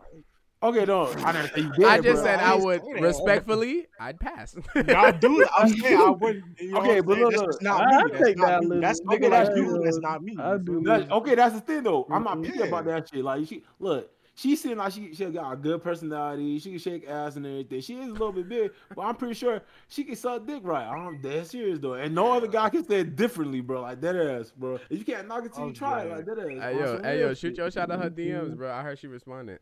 Okay, 0.62 0.84
no, 0.84 1.06
I 1.24 1.32
didn't 1.32 1.54
say 1.54 1.60
you 1.62 1.72
did. 1.72 1.84
I 1.86 1.96
just 2.00 2.14
bro. 2.16 2.24
said 2.24 2.40
I 2.40 2.52
I 2.52 2.54
would 2.54 2.82
say 2.84 2.92
that. 2.92 3.02
respectfully, 3.02 3.86
I'd 3.98 4.20
pass. 4.20 4.54
Y'all 4.88 5.10
do. 5.12 5.46
I'm 5.56 5.68
saying 5.70 5.96
I 5.98 6.10
wouldn't. 6.10 6.44
You 6.60 6.72
know 6.72 6.80
Okay, 6.82 7.00
but 7.00 7.16
I'm 7.16 7.22
look, 7.24 7.30
that's 7.32 7.42
look, 7.46 7.62
not 7.62 7.80
I- 7.80 7.86
me. 7.86 7.94
I 7.94 8.08
That's 8.10 8.24
take 8.26 8.36
not 8.36 8.46
that 8.46 8.62
me. 8.68 8.80
That's 8.80 9.00
Okay, 9.00 9.16
okay. 9.16 9.28
That's 9.30 9.56
you. 9.56 9.80
That's 9.82 9.98
not 10.00 10.22
me. 10.22 10.34
Do. 10.34 10.82
That- 10.84 11.10
okay, 11.10 11.34
that's 11.34 11.54
the 11.54 11.60
thing 11.62 11.82
though. 11.82 12.06
I'm 12.10 12.24
not 12.24 12.42
picky 12.42 12.58
Yeah. 12.58 12.66
about 12.66 12.84
that 12.84 13.08
shit. 13.08 13.24
Like 13.24 13.46
she 13.48 13.64
look, 13.78 14.10
she 14.34 14.54
seems 14.54 14.76
like 14.76 14.92
she 14.92 15.14
she 15.14 15.24
got 15.30 15.50
a 15.50 15.56
good 15.56 15.82
personality. 15.82 16.58
She 16.58 16.70
can 16.70 16.78
shake 16.78 17.08
ass 17.08 17.36
and 17.36 17.46
everything. 17.46 17.80
She 17.80 17.94
is 17.94 18.08
a 18.10 18.12
little 18.12 18.32
bit 18.32 18.46
big, 18.46 18.70
but 18.94 19.00
I'm 19.00 19.14
pretty 19.14 19.34
sure 19.34 19.62
she 19.88 20.04
can 20.04 20.14
suck 20.16 20.46
dick 20.46 20.60
right. 20.62 20.84
I'm 20.86 21.22
dead 21.22 21.46
serious 21.46 21.78
though, 21.78 21.94
and 21.94 22.14
no 22.14 22.32
other 22.32 22.46
guy 22.48 22.68
can 22.68 22.84
say 22.86 23.00
it 23.00 23.16
differently, 23.16 23.62
bro. 23.62 23.80
Like 23.80 24.02
that 24.02 24.14
ass, 24.14 24.52
bro. 24.54 24.78
If 24.90 24.98
you 24.98 25.04
can't 25.06 25.26
knock 25.26 25.46
it 25.46 25.54
till 25.54 25.64
you 25.64 25.70
Oh, 25.70 25.72
try 25.72 26.02
it, 26.02 26.10
like 26.10 26.26
that 26.26 26.38
ass. 26.38 26.46
hey 26.48 26.74
on 26.74 26.78
yo, 26.78 26.96
some 26.96 27.04
hey 27.04 27.20
yo, 27.20 27.28
shoot 27.30 27.38
shit. 27.48 27.56
your 27.56 27.70
shot 27.70 27.90
at 27.90 27.98
her 27.98 28.10
DMs, 28.10 28.54
bro. 28.58 28.70
I 28.70 28.82
heard 28.82 28.98
she 28.98 29.06
responded. 29.06 29.58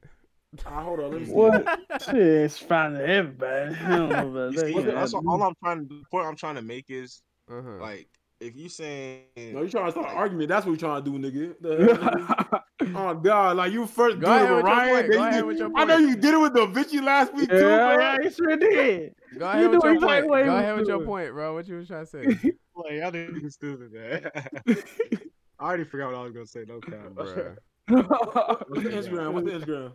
Ah, 0.64 0.82
hold 0.82 1.00
on, 1.00 1.10
let 1.10 1.20
me 1.20 1.26
see. 1.26 1.32
What? 1.32 1.66
Shit, 2.02 2.14
it's 2.16 2.58
fine 2.58 2.92
to 2.94 3.06
everybody. 3.06 3.74
I 3.74 3.88
don't 3.96 4.08
know 4.08 4.28
about 4.28 4.54
that. 4.54 4.66
see, 4.66 4.80
that's 4.82 5.12
all, 5.14 5.28
all 5.28 5.42
I'm 5.42 5.54
trying. 5.62 5.86
The 5.88 6.02
point 6.10 6.26
I'm 6.26 6.36
trying 6.36 6.54
to 6.56 6.62
make 6.62 6.86
is 6.88 7.22
Uh-huh. 7.50 7.78
like 7.80 8.08
if 8.40 8.56
you 8.56 8.68
saying 8.68 9.24
No, 9.36 9.62
you 9.62 9.68
trying 9.68 9.86
to 9.86 9.90
start 9.90 10.06
like, 10.06 10.12
an 10.12 10.18
argument? 10.18 10.48
That's 10.48 10.64
what 10.64 10.72
you 10.72 10.78
trying 10.78 11.04
to 11.04 11.10
do, 11.10 11.18
nigga. 11.18 11.54
The- 12.80 12.94
oh 12.96 13.14
God, 13.14 13.56
like 13.58 13.72
you 13.72 13.86
first 13.86 14.20
Go 14.20 14.26
do 14.38 14.44
it 14.44 14.48
with 14.48 14.56
with 14.56 14.64
Ryan. 14.64 14.94
then 14.94 15.10
Go 15.10 15.16
you 15.16 15.20
ahead 15.22 15.34
did- 15.34 15.44
with 15.44 15.58
your 15.58 15.70
I 15.76 15.84
know 15.84 15.98
you 15.98 16.16
did 16.16 16.32
it 16.34 16.38
with 16.38 16.54
Da 16.54 16.66
Vinci 16.66 17.00
last 17.00 17.34
week 17.34 17.50
too, 17.50 17.56
yeah, 17.56 17.94
bro. 17.94 17.98
yeah, 18.04 18.16
he 18.22 18.30
sure 18.30 18.56
did. 18.56 19.14
Go 19.38 19.38
You 19.38 19.44
ahead 19.44 19.70
with 19.70 19.84
your 19.84 20.00
point. 20.00 20.28
what 20.28 20.38
he 20.40 20.44
Go 20.46 20.56
ahead 20.56 20.78
with 20.78 20.88
your 20.88 21.04
point, 21.04 21.32
bro. 21.32 21.54
What 21.54 21.68
you 21.68 21.74
was 21.76 21.88
trying 21.88 22.04
to 22.06 22.10
say, 22.10 22.22
like 22.74 22.92
y'all 22.92 23.10
niggas 23.12 23.52
stupid, 23.52 23.92
man. 23.92 24.30
I 25.60 25.64
already 25.64 25.84
forgot 25.84 26.06
what 26.12 26.16
I 26.16 26.22
was 26.22 26.32
gonna 26.32 26.46
say. 26.46 26.64
No 26.66 26.80
cap, 26.80 27.10
bro? 27.10 27.24
What's 27.88 28.82
the 28.84 28.90
Instagram? 28.90 29.32
What's 29.32 29.46
the 29.46 29.52
Instagram? 29.58 29.92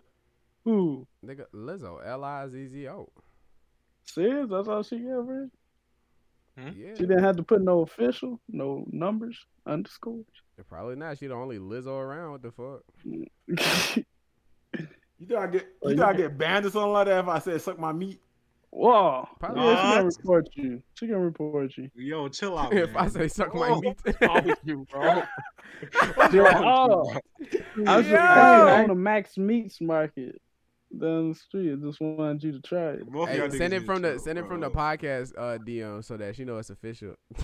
Who? 0.65 1.05
Nigga, 1.25 1.45
Lizzo, 1.53 1.99
L 2.05 2.23
I 2.23 2.47
Z 2.47 2.67
Z 2.67 2.87
O. 2.89 3.09
Serious? 4.05 4.49
That's 4.49 4.67
all 4.67 4.83
she 4.83 4.99
got, 4.99 5.25
bro? 5.25 5.49
Hmm? 6.57 6.69
Yeah, 6.77 6.95
She 6.95 7.03
didn't 7.03 7.23
have 7.23 7.37
to 7.37 7.43
put 7.43 7.61
no 7.61 7.81
official, 7.81 8.39
no 8.49 8.85
numbers, 8.91 9.37
underscores. 9.65 10.25
probably 10.69 10.95
not. 10.95 11.17
She 11.17 11.27
the 11.27 11.33
only 11.33 11.57
Lizzo 11.57 11.99
around. 11.99 12.31
What 12.31 12.41
the 12.41 12.51
fuck? 12.51 12.81
You 15.19 15.27
think 15.27 15.39
I 15.39 15.47
get 15.47 15.67
Oh, 15.81 15.87
you 15.87 15.91
you 15.91 15.97
think 15.97 16.07
I 16.07 16.13
get 16.13 16.37
banned 16.37 16.65
or 16.65 16.69
something 16.69 16.91
like 16.91 17.05
that 17.05 17.19
if 17.19 17.27
I 17.29 17.39
said 17.39 17.61
suck 17.61 17.79
my 17.79 17.93
meat? 17.93 18.19
Whoa. 18.71 19.25
Probably 19.39 19.61
Yeah, 19.63 19.75
she 19.75 19.81
can 19.83 19.89
not. 19.91 20.05
report 20.05 20.49
you. 20.55 20.83
She 20.95 21.07
can 21.07 21.15
report 21.17 21.77
you. 21.77 21.89
Yo, 21.95 22.27
chill 22.27 22.57
out. 22.57 22.73
if 22.73 22.93
I 22.95 23.07
say 23.07 23.27
suck 23.29 23.53
my 23.55 23.69
Oh, 23.69 23.79
meat, 23.79 23.95
what's 24.03 24.21
wrong 24.21 24.43
with 24.43 24.57
you, 24.65 24.85
bro? 24.91 25.23
She 26.31 26.41
like, 26.41 26.55
oh, 26.65 27.15
I 27.87 27.97
was 27.97 28.07
just 28.07 28.23
Yeah. 28.23 28.73
on 28.73 28.87
the 28.87 28.95
Max 28.95 29.37
Meats 29.37 29.79
Market 29.79 30.41
down 30.99 31.29
the 31.29 31.35
street. 31.35 31.81
Just 31.81 31.99
wanted 32.01 32.43
you 32.43 32.51
to 32.53 32.61
try 32.61 32.91
it. 32.91 33.11
Both 33.11 33.29
hey, 33.29 33.49
send 33.49 33.73
it 33.73 33.85
from 33.85 34.01
the 34.01 34.11
chill, 34.11 34.19
send 34.19 34.39
it 34.39 34.47
from 34.47 34.59
the 34.61 34.69
podcast 34.69 35.33
uh, 35.37 35.57
DM 35.57 36.03
so 36.03 36.17
that 36.17 36.35
she 36.35 36.45
know 36.45 36.57
it's 36.57 36.69
official. 36.69 37.15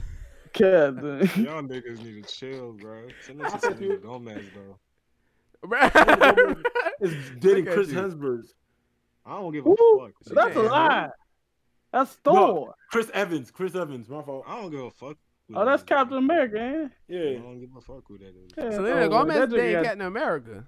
God. 0.58 1.02
Y'all 1.38 1.62
niggas 1.62 2.04
need 2.04 2.26
to 2.26 2.34
chill, 2.34 2.74
bro. 2.74 3.08
Send 3.26 3.42
this 3.42 3.54
to 3.54 3.60
Selena 3.60 3.98
Gomez, 3.98 4.46
bro. 4.54 4.76
It's 7.02 7.16
dating 7.40 7.66
Chris 7.66 7.90
you. 7.90 7.96
Hemsworth. 7.96 8.54
I 9.26 9.32
don't 9.32 9.52
give 9.54 9.66
a 9.66 9.70
Woo, 9.70 9.76
fuck. 10.00 10.12
She 10.28 10.34
That's 10.34 10.52
a 10.52 10.54
can't 10.54 10.66
lie. 10.66 11.10
That's 11.94 12.14
Thor. 12.16 12.76
Chris 12.92 13.10
Evans. 13.14 13.52
Chris 13.52 13.76
Evans. 13.76 14.10
My 14.10 14.22
fault. 14.22 14.46
I 14.48 14.60
don't 14.60 14.72
give 14.72 14.82
a 14.82 14.92
fuck. 14.92 15.18
Oh, 15.54 15.66
that's. 15.66 15.84
Captain 15.84 16.18
America, 16.18 16.58
ain't 16.58 16.92
it? 17.08 17.40
I 17.40 17.42
don't 17.42 17.60
give 17.60 17.70
a 17.76 17.82
fuck 17.82 18.04
who 18.08 18.18
that 18.20 18.28
is. 18.28 18.52
Yeah, 18.58 18.72
Selena 18.72 19.02
oh, 19.02 19.10
Gomez 19.10 19.38
that 19.38 19.50
dated 19.50 19.74
got- 19.74 19.84
Captain 19.84 20.02
America. 20.02 20.68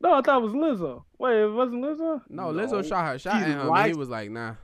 No, 0.00 0.14
I 0.14 0.20
thought 0.20 0.42
it 0.42 0.44
was 0.44 0.52
Lizzo. 0.52 1.04
Wait, 1.18 1.42
it 1.42 1.48
wasn't 1.48 1.82
Lizzo? 1.82 2.22
No, 2.28 2.50
No. 2.50 2.60
Lizzo 2.60 2.86
shot 2.86 3.06
her 3.06 3.18
shot 3.18 3.36
He 3.36 3.42
at 3.42 3.48
him, 3.48 3.72
and 3.72 3.86
he 3.86 3.94
was 3.94 4.08
like, 4.08 4.30
"Nah." 4.30 4.54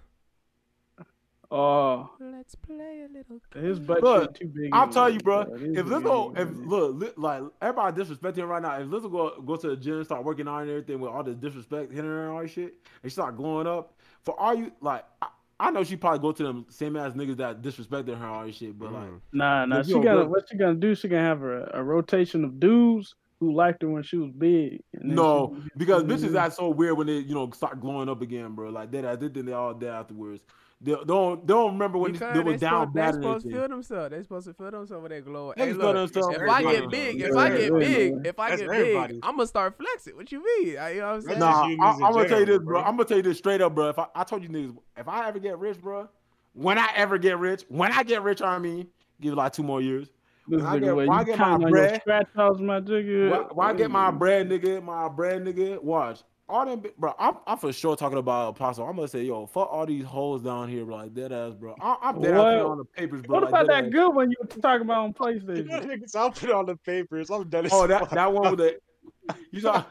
Oh, 1.53 2.11
Let's 2.20 2.55
play 2.55 3.05
a 3.05 3.12
little. 3.12 3.41
his 3.61 3.81
budget 3.81 4.05
Look, 4.05 4.35
too 4.39 4.47
big. 4.47 4.70
I'll 4.72 4.85
in 4.85 4.91
tell 4.93 5.11
you, 5.11 5.18
bro. 5.18 5.47
bro. 5.47 5.57
If 5.57 5.87
Lizzo, 5.87 6.39
if 6.39 6.49
look, 6.55 6.95
li, 6.95 7.09
like 7.16 7.43
everybody 7.61 8.01
disrespecting 8.01 8.37
her 8.39 8.47
right 8.47 8.62
now. 8.62 8.76
If 8.78 8.87
Lizzo 8.87 9.11
go 9.11 9.41
go 9.41 9.57
to 9.57 9.70
the 9.70 9.76
gym, 9.76 10.05
start 10.05 10.24
working 10.24 10.47
on 10.47 10.62
and 10.62 10.70
everything 10.70 11.01
with 11.01 11.11
all 11.11 11.24
this 11.24 11.35
disrespect 11.35 11.91
hitting 11.91 12.09
her 12.09 12.28
and 12.28 12.33
all 12.37 12.43
that 12.43 12.51
shit, 12.51 12.74
and 13.03 13.11
she 13.11 13.14
start 13.14 13.37
glowing 13.37 13.66
up. 13.66 13.95
For 14.22 14.39
all 14.39 14.55
you 14.55 14.70
like, 14.81 15.05
I, 15.20 15.26
I 15.59 15.70
know 15.72 15.83
she 15.83 15.97
probably 15.97 16.20
go 16.20 16.31
to 16.31 16.43
them 16.43 16.66
same 16.68 16.97
ass 16.97 17.14
niggas 17.14 17.39
that 17.39 17.62
disrespected 17.62 18.09
her 18.09 18.14
and 18.14 18.24
all 18.24 18.47
that 18.47 18.55
shit. 18.55 18.78
But 18.78 18.93
like. 18.93 19.11
Nah, 19.33 19.64
nah. 19.64 19.83
She 19.83 19.91
you 19.91 20.03
gonna 20.05 20.26
what 20.26 20.49
she 20.49 20.57
gonna 20.57 20.74
do? 20.74 20.95
She 20.95 21.09
gonna 21.09 21.22
have 21.22 21.43
a, 21.43 21.68
a 21.74 21.83
rotation 21.83 22.45
of 22.45 22.61
dudes 22.61 23.16
who 23.41 23.53
liked 23.55 23.82
her 23.82 23.88
when 23.88 24.03
she 24.03 24.16
was 24.18 24.30
big. 24.30 24.82
no, 24.95 25.55
she- 25.64 25.70
because 25.76 26.05
bitches 26.05 26.30
Mhm. 26.30 26.36
act 26.38 26.55
so 26.55 26.68
weird 26.68 26.97
when 26.97 27.07
they 27.07 27.18
you 27.18 27.34
know 27.34 27.51
start 27.51 27.80
glowing 27.80 28.09
up 28.09 28.20
again, 28.22 28.55
bro. 28.55 28.70
Like 28.70 28.91
that, 28.93 29.05
I 29.07 29.16
did 29.16 29.34
think 29.34 29.47
they 29.47 29.53
all 29.53 29.74
dead 29.74 29.91
afterwards. 29.95 30.43
They 30.82 30.93
they 30.93 31.05
don't 31.05 31.47
they 31.47 31.53
don't 31.53 31.72
remember 31.72 31.99
when 31.99 32.12
Because 32.12 32.34
they 32.34 32.41
were 32.41 32.57
down 32.57 32.93
supposed, 32.93 32.95
they 32.95 33.01
bad 33.01 33.14
and 33.14 33.22
supposed 33.24 33.45
to 33.47 33.51
feel 33.51 33.68
themselves. 33.68 34.11
They 34.11 34.22
supposed 34.22 34.47
to 34.47 34.55
feel 34.55 34.70
themselves 34.70 35.03
when 35.03 35.11
they 35.11 35.20
glow. 35.20 35.53
They 35.57 35.66
Hey, 35.66 35.72
look, 35.74 35.95
themselves. 35.95 36.36
if 36.41 36.49
I 36.49 36.62
get 36.62 36.91
big, 36.91 37.20
does. 37.20 37.30
if 37.30 37.36
I 37.36 37.49
get 37.49 37.59
Everybody 37.64 37.86
big, 37.86 38.12
does. 38.12 38.20
if 38.24 38.38
I 38.38 38.49
That's 38.51 38.62
get 38.62 38.70
everybody. 38.70 39.12
big, 39.14 39.24
I'm 39.24 39.36
gonna 39.36 39.47
start 39.47 39.76
flexing. 39.78 40.16
What 40.16 40.32
you 40.32 40.43
mean? 40.45 40.78
I, 40.78 40.91
you 40.93 41.01
know 41.01 41.07
what 41.09 41.14
I'm 41.16 41.20
saying? 41.22 41.38
That's 41.38 41.80
Nah, 41.80 41.86
I, 41.86 41.91
I'm 42.07 42.12
gonna 42.14 42.28
tell 42.28 42.41
you 42.41 42.47
this, 42.47 42.59
bro. 42.59 42.66
bro. 42.66 42.80
I'm 42.80 42.97
gonna 42.97 43.05
tell 43.05 43.16
you 43.18 43.22
this 43.22 43.38
straight 43.38 43.61
up, 43.61 43.74
bro. 43.74 43.88
If 43.88 43.99
I, 43.99 44.07
I 44.14 44.24
told 44.24 44.43
you 44.43 44.49
niggas, 44.49 44.76
if 44.97 45.09
I 45.09 45.28
ever 45.28 45.38
get 45.38 45.59
rich, 45.59 45.80
bro, 45.80 46.09
when 46.55 46.78
I 46.78 46.88
ever 46.95 47.18
get 47.18 47.38
rich, 47.38 47.64
when 47.68 47.93
I 47.93 48.03
get 48.03 48.22
rich, 48.22 48.41
I 48.43 48.59
mean, 48.59 48.86
give 49.20 49.32
it 49.34 49.36
like 49.36 49.53
two 49.53 49.62
more 49.62 49.80
years. 49.82 50.09
This 50.51 50.61
When 50.62 50.66
I 50.66 50.76
nigga, 50.76 50.80
get- 50.80 50.96
where 50.96 51.07
when 51.07 51.18
you 51.20 51.24
get 51.26 51.38
my 51.38 51.44
count 51.44 51.55
on 51.55 51.61
your 51.61 51.70
bread- 51.70 52.01
scratch 52.01 52.28
offs, 52.36 52.61
my 52.61 52.80
jigga. 52.80 53.30
When, 53.30 53.40
when 53.57 53.66
I 53.68 53.72
get 53.72 53.90
my 53.90 54.11
bread, 54.11 54.48
nigga, 54.48 54.82
my 54.82 55.09
bread, 55.09 55.44
nigga, 55.44 55.82
watch. 55.82 56.22
All 56.48 56.66
them, 56.66 56.82
bro. 56.98 57.14
I'm, 57.16 57.36
I'm 57.46 57.57
for 57.59 57.72
sure 57.72 57.94
talking 57.94 58.18
about 58.18 58.48
Apostle. 58.57 58.84
I'm 58.88 58.96
gonna 58.96 59.07
say, 59.07 59.22
yo, 59.22 59.46
fuck 59.46 59.68
all 59.70 59.86
these 59.86 60.05
hoes 60.05 60.42
down 60.42 60.68
here, 60.68 60.84
bro. 60.84 60.96
Like 60.96 61.14
dead 61.14 61.32
ass, 61.32 61.55
bro. 61.55 61.76
I, 61.80 61.96
I'm 62.03 62.20
dead 62.20 62.34
ass 62.34 62.38
What? 62.38 62.57
on 62.72 62.78
the 62.78 62.84
papers, 62.84 63.22
bro. 63.22 63.34
What 63.36 63.42
like, 63.44 63.51
about 63.51 63.66
dead 63.68 63.84
that 63.84 63.86
ass. 63.86 63.92
good 63.92 64.09
one 64.16 64.30
you 64.32 64.36
were 64.40 64.46
talking 64.61 64.82
about 64.82 64.98
on 64.98 65.14
Y'all 65.16 65.28
PlayStation? 65.32 65.68
niggas, 65.86 66.16
I'll 66.16 66.32
put 66.32 66.42
it 66.48 66.51
on 66.51 66.66
the 66.66 66.74
papers. 66.74 67.30
I'm 67.30 67.48
done. 67.48 67.66
as 67.66 67.72
Oh, 67.72 67.86
that 67.86 68.11
that 68.11 68.32
one 68.32 68.51
with 68.57 68.59
the. 68.59 69.36
You 69.53 69.61
saw? 69.61 69.84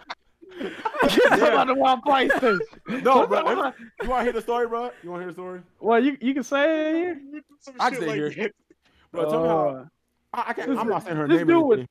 Talking 0.60 1.44
about 1.44 1.68
the 1.68 1.76
one 1.76 2.02
PlayStation. 2.02 2.60
No, 3.04 3.26
bro. 3.26 3.72
You 4.04 4.10
want 4.10 4.20
to 4.20 4.24
hear 4.24 4.34
the 4.34 4.42
story, 4.42 4.68
bro? 4.68 4.92
You 5.02 5.12
want 5.12 5.22
to 5.22 5.24
hear 5.24 5.28
the 5.28 5.34
story, 5.36 5.62
Well, 5.80 6.04
you 6.04 6.18
you 6.20 6.34
can 6.34 6.44
say 6.44 7.04
it 7.12 7.18
here. 7.32 7.42
I 7.80 7.90
shit 7.90 8.00
can 8.00 8.08
like 8.10 8.16
hear. 8.18 8.30
that. 8.32 8.52
bro? 9.14 9.30
Tell 9.30 9.42
me 9.44 9.48
how. 9.48 9.56
Oh. 9.58 9.88
I, 10.34 10.46
I 10.48 10.54
can't. 10.54 10.70
this- 10.70 10.78
I'm 10.80 10.88
not 10.88 11.04
saying 11.04 11.18
her 11.18 11.28
this 11.28 11.38
name. 11.38 11.48
dude 11.48 11.56
or 11.56 11.66
was- 11.66 11.78
anything. 11.78 11.88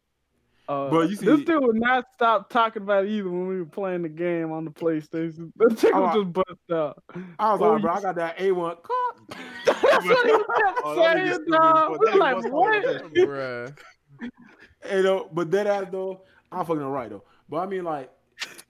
Uh, 0.70 0.91
Bro, 0.91 1.01
you 1.05 1.16
this 1.16 1.41
dude 1.47 1.62
would 1.62 1.80
not 1.80 2.05
stop 2.14 2.51
talking 2.51 2.82
about 2.82 3.07
it 3.07 3.11
either 3.11 3.30
when 3.30 3.49
we 3.49 3.59
were 3.59 3.64
playing 3.64 4.03
the 4.03 4.09
game 4.11 4.53
on 4.53 4.66
the 4.66 4.70
PlayStation. 4.70 5.51
The 5.57 5.74
chick 5.74 5.95
was 5.95 6.11
I- 6.14 6.20
just 6.20 6.32
bust 6.34 6.70
out. 6.70 7.03
I 7.39 7.53
was 7.53 7.62
Oh, 7.62 7.72
like, 7.72 7.80
bro, 7.82 7.93
I 7.95 8.01
got 8.03 8.16
that 8.16 8.36
A1. 8.36 8.76
That's 9.64 9.82
what 9.82 10.03
he 10.03 10.09
was 10.11 10.45
Oh, 10.84 10.95
that 10.97 11.16
nigga 11.16 11.24
saying, 11.24 11.34
stupid, 11.36 11.51
dog. 11.53 11.91
but 11.93 12.01
We 12.01 12.07
that 12.11 12.18
like, 12.18 12.36
was 12.36 12.45
what? 12.51 12.84
hard. 12.84 13.14
Bruh. 13.14 13.78
Hey, 14.84 15.01
though, 15.03 15.28
but 15.32 15.51
that 15.53 15.66
ass 15.66 15.86
though, 15.91 16.20
I'm 16.53 16.66
fucking 16.66 16.82
right 16.82 17.09
though. 17.11 17.24
But 17.49 17.57
I 17.59 17.66
mean, 17.66 17.84
like, 17.84 18.11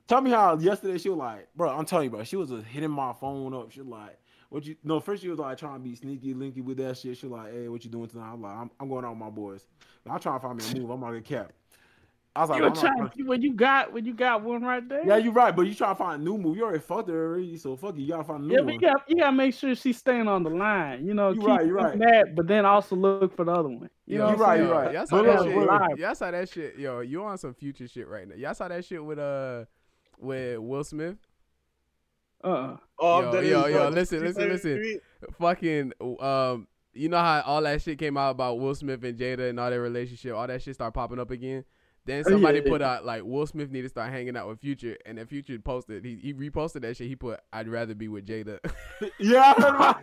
tell 0.06 0.20
me 0.20 0.30
how 0.30 0.56
yesterday 0.56 0.98
she 0.98 1.08
was 1.10 1.18
like, 1.18 1.48
bro. 1.56 1.68
I'm 1.68 1.84
telling 1.84 2.04
you, 2.04 2.10
bro. 2.10 2.22
She 2.24 2.36
was 2.36 2.48
just 2.50 2.64
hitting 2.64 2.90
my 2.90 3.12
phone 3.12 3.52
up. 3.54 3.72
She 3.72 3.80
was 3.80 3.88
like, 3.88 4.18
what 4.50 4.64
you? 4.64 4.76
No, 4.84 5.00
first 5.00 5.22
she 5.22 5.28
was 5.28 5.38
like 5.38 5.58
trying 5.58 5.74
to 5.74 5.80
be 5.80 5.94
sneaky, 5.94 6.34
linky 6.34 6.62
with 6.64 6.78
that 6.78 6.96
shit. 6.96 7.16
She 7.18 7.26
was 7.26 7.38
like, 7.38 7.52
hey, 7.52 7.68
what 7.68 7.84
you 7.84 7.90
doing 7.90 8.08
tonight? 8.08 8.32
I'm 8.32 8.42
like, 8.42 8.56
I'm, 8.56 8.70
I'm 8.80 8.88
going 8.88 9.04
out 9.04 9.10
with 9.10 9.18
my 9.18 9.30
boys. 9.30 9.66
I'm 10.08 10.18
trying 10.20 10.40
to 10.40 10.46
find 10.46 10.56
me 10.58 10.64
a 10.64 10.80
move. 10.80 10.90
I'm 10.90 11.00
not 11.00 11.08
gonna 11.08 11.20
cap. 11.20 11.52
I 12.36 12.42
was 12.42 12.50
like, 12.50 12.58
You 12.60 12.64
I'm 12.66 12.70
were 12.70 12.74
not 12.76 12.80
trying 12.80 12.96
trying- 12.98 13.10
to 13.10 13.36
see 13.40 13.46
you 13.48 13.52
got 13.54 13.92
when 13.92 14.04
you 14.04 14.14
got 14.14 14.42
one 14.42 14.62
right 14.62 14.86
there. 14.88 15.04
yeah, 15.04 15.16
you're 15.16 15.32
right, 15.32 15.54
but 15.54 15.66
you 15.66 15.74
trying 15.74 15.94
to 15.94 15.98
find 15.98 16.22
a 16.22 16.24
new 16.24 16.38
move. 16.38 16.56
You 16.56 16.62
already 16.64 16.78
fucked 16.78 17.08
her 17.08 17.26
already, 17.32 17.56
so 17.56 17.74
fuck 17.76 17.96
you. 17.96 18.02
You 18.04 18.12
gotta 18.12 18.24
find 18.24 18.44
a 18.44 18.46
new 18.46 18.54
Yeah, 18.54 18.60
one. 18.60 18.74
you 18.74 18.80
got 18.80 19.10
you 19.10 19.16
gotta 19.16 19.32
make 19.32 19.54
sure 19.54 19.74
she's 19.74 19.98
staying 19.98 20.28
on 20.28 20.44
the 20.44 20.50
line. 20.50 21.04
You 21.04 21.14
know, 21.14 21.30
You 21.32 21.40
keep 21.40 21.48
right, 21.48 21.66
you 21.66 21.72
doing 21.72 21.84
right. 21.84 21.98
that, 21.98 22.34
but 22.36 22.46
then 22.46 22.64
also 22.64 22.94
look 22.96 23.34
for 23.36 23.44
the 23.44 23.52
other 23.52 23.68
one. 23.68 23.90
You 24.06 24.18
Yo, 24.18 24.24
know, 24.26 24.30
you 24.32 24.36
what 24.36 24.48
I'm 24.48 24.48
right, 24.48 24.56
saying? 24.56 24.68
you 24.68 24.72
right. 24.74 24.92
Y'all 24.94 25.06
saw 25.06 25.22
that 25.22 25.42
shit. 25.42 25.56
look. 25.56 25.98
Y'all 25.98 26.14
saw 26.14 26.30
that 26.30 26.48
shit. 26.48 26.78
Yo, 26.78 27.00
you 27.00 27.24
on 27.24 27.38
some 27.38 27.54
future 27.54 27.88
shit 27.88 28.06
right 28.08 28.28
now. 28.28 28.34
Y'all 28.36 28.54
saw 28.54 28.68
that 28.68 28.84
shit 28.84 29.04
with 29.04 29.18
uh 29.18 29.64
with 30.18 30.58
Will 30.58 30.84
Smith. 30.84 31.16
Uh-uh. 32.44 32.76
Oh, 33.00 33.22
I'm 33.28 33.34
Yo, 33.34 33.40
yo, 33.42 33.66
yo, 33.66 33.88
listen, 33.88 34.20
listen, 34.20 34.48
listen. 34.48 35.00
Fucking 35.38 35.92
um, 36.20 36.66
you 36.94 37.08
know 37.08 37.18
how 37.18 37.42
all 37.42 37.62
that 37.62 37.82
shit 37.82 37.98
came 37.98 38.16
out 38.16 38.30
about 38.30 38.58
Will 38.58 38.74
Smith 38.74 39.02
and 39.04 39.18
Jada 39.18 39.50
and 39.50 39.58
all 39.60 39.70
their 39.70 39.80
relationship. 39.80 40.34
All 40.34 40.46
that 40.46 40.62
shit 40.62 40.74
started 40.74 40.92
popping 40.92 41.18
up 41.18 41.30
again. 41.30 41.64
Then 42.06 42.24
Oh, 42.26 42.30
somebody 42.30 42.60
yeah. 42.64 42.70
put 42.70 42.80
out 42.82 43.04
like 43.04 43.22
Will 43.24 43.46
Smith 43.46 43.70
need 43.70 43.82
to 43.82 43.88
start 43.88 44.10
hanging 44.10 44.36
out 44.36 44.48
with 44.48 44.60
Future, 44.60 44.96
and 45.04 45.18
then 45.18 45.26
Future 45.26 45.58
posted 45.58 46.04
he, 46.04 46.16
he 46.16 46.32
reposted 46.32 46.82
that 46.82 46.96
shit. 46.96 47.06
He 47.08 47.16
put 47.16 47.40
I'd 47.52 47.68
rather 47.68 47.94
be 47.94 48.08
with 48.08 48.26
Jada. 48.26 48.58
Yeah, 49.20 49.54
I 49.56 49.60
heard 49.60 49.74
about 49.74 50.00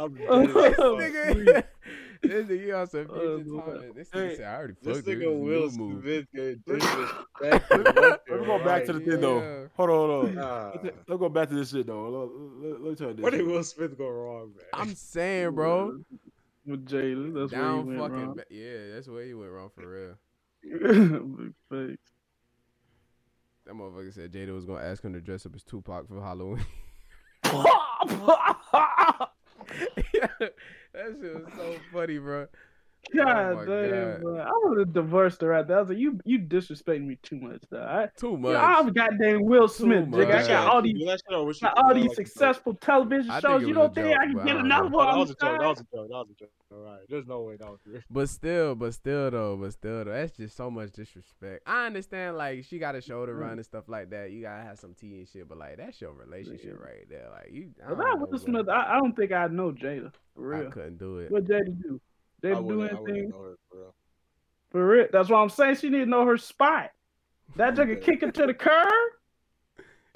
I'm 0.00 0.14
dead 0.14 0.28
this 0.28 0.76
nigga, 0.76 1.64
this 2.22 2.46
nigga 2.46 2.66
you 2.66 2.74
on 2.74 2.86
some 2.88 3.06
future 3.06 3.44
boy. 3.44 3.60
time. 3.60 3.92
This 3.94 4.08
nigga 4.10 4.28
Hey, 4.28 4.36
said 4.36 4.44
I 4.46 4.56
already 4.56 4.74
This 4.82 4.96
fucked 4.96 5.06
her. 5.08 5.12
nigga 5.14 5.18
This 5.18 5.72
is 5.72 5.78
Will 5.78 5.86
move. 5.88 6.02
Smith 6.02 6.26
get 6.34 6.58
Let 6.66 6.82
me, 6.82 7.06
let 8.30 8.40
me 8.40 8.46
go 8.46 8.58
back 8.64 8.84
to 8.86 8.92
the 8.92 8.98
Yeah. 9.00 9.04
thing 9.10 9.20
though. 9.20 9.68
Hold 9.76 9.90
on, 9.90 9.96
hold 9.96 10.10
on. 10.28 10.34
Nah. 10.34 10.70
Let's, 10.82 10.96
let's 11.08 11.20
go 11.20 11.28
back 11.28 11.48
to 11.48 11.54
this 11.54 11.70
shit 11.70 11.86
though. 11.86 12.08
Let, 12.08 12.70
let, 12.70 12.80
let 12.82 12.90
me 12.90 12.94
tell 12.96 13.08
you 13.08 13.14
this. 13.14 13.22
Where 13.22 13.30
did. 13.30 13.46
Will 13.46 13.64
Smith 13.64 13.98
go 13.98 14.08
wrong, 14.08 14.52
man? 14.56 14.64
I'm 14.74 14.94
saying, 14.94 15.54
bro. 15.54 15.98
With 16.64 16.86
Jada, 16.86 17.34
that's 17.34 17.50
Down 17.52 17.86
where 17.86 17.94
he 17.96 18.00
fucking 18.00 18.16
went 18.26 18.36
ba- 18.36 18.44
yeah, 18.50 18.94
that's 18.94 19.08
where 19.08 19.24
he 19.24 19.34
went 19.34 19.50
wrong 19.50 19.70
for 19.74 19.88
real. 19.88 20.14
Big 20.62 21.52
face. 21.68 21.98
That 23.66 23.74
motherfucker 23.74 24.12
said 24.14 24.32
Jada 24.32 24.54
was 24.54 24.64
gonna 24.64 24.84
ask 24.84 25.02
him 25.04 25.12
to 25.12 25.20
dress 25.20 25.44
up 25.44 25.54
as 25.56 25.64
Tupac 25.64 26.06
for 26.08 26.20
Halloween. 26.20 26.64
that 30.40 30.52
shit 31.20 31.34
was 31.34 31.52
so 31.56 31.74
funny, 31.92 32.18
bro. 32.18 32.46
Oh 32.46 33.16
God 33.24 33.56
my 33.56 33.64
damn, 33.64 33.90
God. 34.12 34.20
bro. 34.22 34.38
I 34.40 34.50
would 34.62 34.78
have 34.78 34.92
divorced 34.92 35.40
her 35.40 35.48
right 35.48 35.66
there. 35.66 35.78
I 35.78 35.80
was 35.80 35.88
like, 35.88 35.98
you 35.98 36.20
you 36.24 36.38
disrespecting 36.38 37.04
me 37.04 37.18
too 37.22 37.40
much, 37.40 37.62
though. 37.68 37.82
I, 37.82 38.08
Too 38.16 38.38
yeah, 38.44 38.76
I'm 38.78 38.86
much. 38.86 38.94
goddamn 38.94 39.44
Will 39.44 39.66
Smith, 39.66 40.06
much. 40.08 40.20
nigga. 40.20 40.44
I 40.44 40.46
got 40.46 40.68
all 40.72 40.82
these 40.82 40.96
Do 40.98 41.06
that 41.06 41.20
shit 41.28 41.36
or 41.36 41.44
was 41.44 41.56
she- 41.56 41.62
got 41.64 41.76
all 41.76 41.88
was 41.88 41.94
that 41.94 42.00
these 42.00 42.08
like 42.10 42.18
a 42.18 42.22
joke? 42.22 42.26
successful 42.28 42.74
television 42.74 43.40
shows. 43.40 43.62
You 43.62 43.68
was 43.68 43.76
a 43.76 43.80
don't 43.80 43.94
think 43.96 44.06
joke, 44.08 44.18
I 44.20 44.24
can 44.26 44.34
but 44.34 44.46
get 44.46 44.56
another 44.56 44.88
one? 44.88 45.06
Oh, 45.08 45.10
that 45.10 45.18
was 45.18 45.30
a 45.30 45.34
joke. 45.34 45.58
That 45.60 45.66
was 45.68 45.80
a 45.80 45.82
joke. 45.82 46.08
That 46.08 46.14
was 46.14 46.28
a 46.30 46.34
joke. 46.38 46.50
All 46.72 46.80
right. 46.80 47.00
There's 47.08 47.26
no 47.26 47.42
way 47.42 47.56
that 47.56 47.68
was 47.70 47.80
real. 47.86 48.00
But 48.10 48.28
still, 48.28 48.74
but 48.74 48.94
still 48.94 49.30
though, 49.30 49.56
but 49.56 49.72
still 49.72 50.04
though, 50.04 50.12
that's 50.12 50.36
just 50.36 50.56
so 50.56 50.70
much 50.70 50.92
disrespect. 50.92 51.62
I 51.66 51.86
understand 51.86 52.36
like 52.38 52.64
she 52.64 52.78
got 52.78 52.94
a 52.94 52.98
mm-hmm. 52.98 53.10
show 53.10 53.26
to 53.26 53.34
run 53.34 53.52
and 53.52 53.64
stuff 53.64 53.88
like 53.88 54.10
that. 54.10 54.30
You 54.30 54.42
gotta 54.42 54.62
have 54.62 54.78
some 54.78 54.94
tea 54.94 55.18
and 55.18 55.28
shit, 55.28 55.48
but 55.48 55.58
like 55.58 55.76
that's 55.76 56.00
your 56.00 56.12
relationship 56.12 56.78
right 56.80 57.06
there. 57.10 57.28
Like 57.30 57.50
you, 57.52 57.70
I, 57.84 57.90
But 57.90 57.98
don't 57.98 57.98
that 57.98 58.18
know, 58.20 58.26
Will. 58.30 58.38
Smith, 58.38 58.68
I, 58.68 58.94
I 58.94 58.98
don't 58.98 59.14
think 59.14 59.32
I 59.32 59.48
know 59.48 59.72
Jada 59.72 60.12
for 60.34 60.54
I 60.54 60.70
couldn't 60.70 60.98
do 60.98 61.18
it. 61.18 61.30
What 61.30 61.44
Jada 61.44 61.82
do? 61.82 62.00
I 62.42 62.46
Jada 62.46 62.68
do 62.68 62.78
wouldn't, 62.78 62.92
I 62.92 63.02
anything 63.02 63.28
know 63.30 63.42
her 63.42 63.56
for 63.70 63.78
real. 63.78 63.94
for 64.70 64.86
real? 64.88 65.06
That's 65.12 65.28
what 65.28 65.38
I'm 65.38 65.50
saying. 65.50 65.76
She 65.76 65.90
need 65.90 66.00
to 66.00 66.06
know 66.06 66.24
her 66.26 66.38
spot. 66.38 66.92
That 67.56 67.74
nigga 67.76 67.96
Okay. 67.96 68.00
kick 68.00 68.20
her 68.22 68.30
to 68.32 68.46
the 68.46 68.54
curb. 68.54 68.88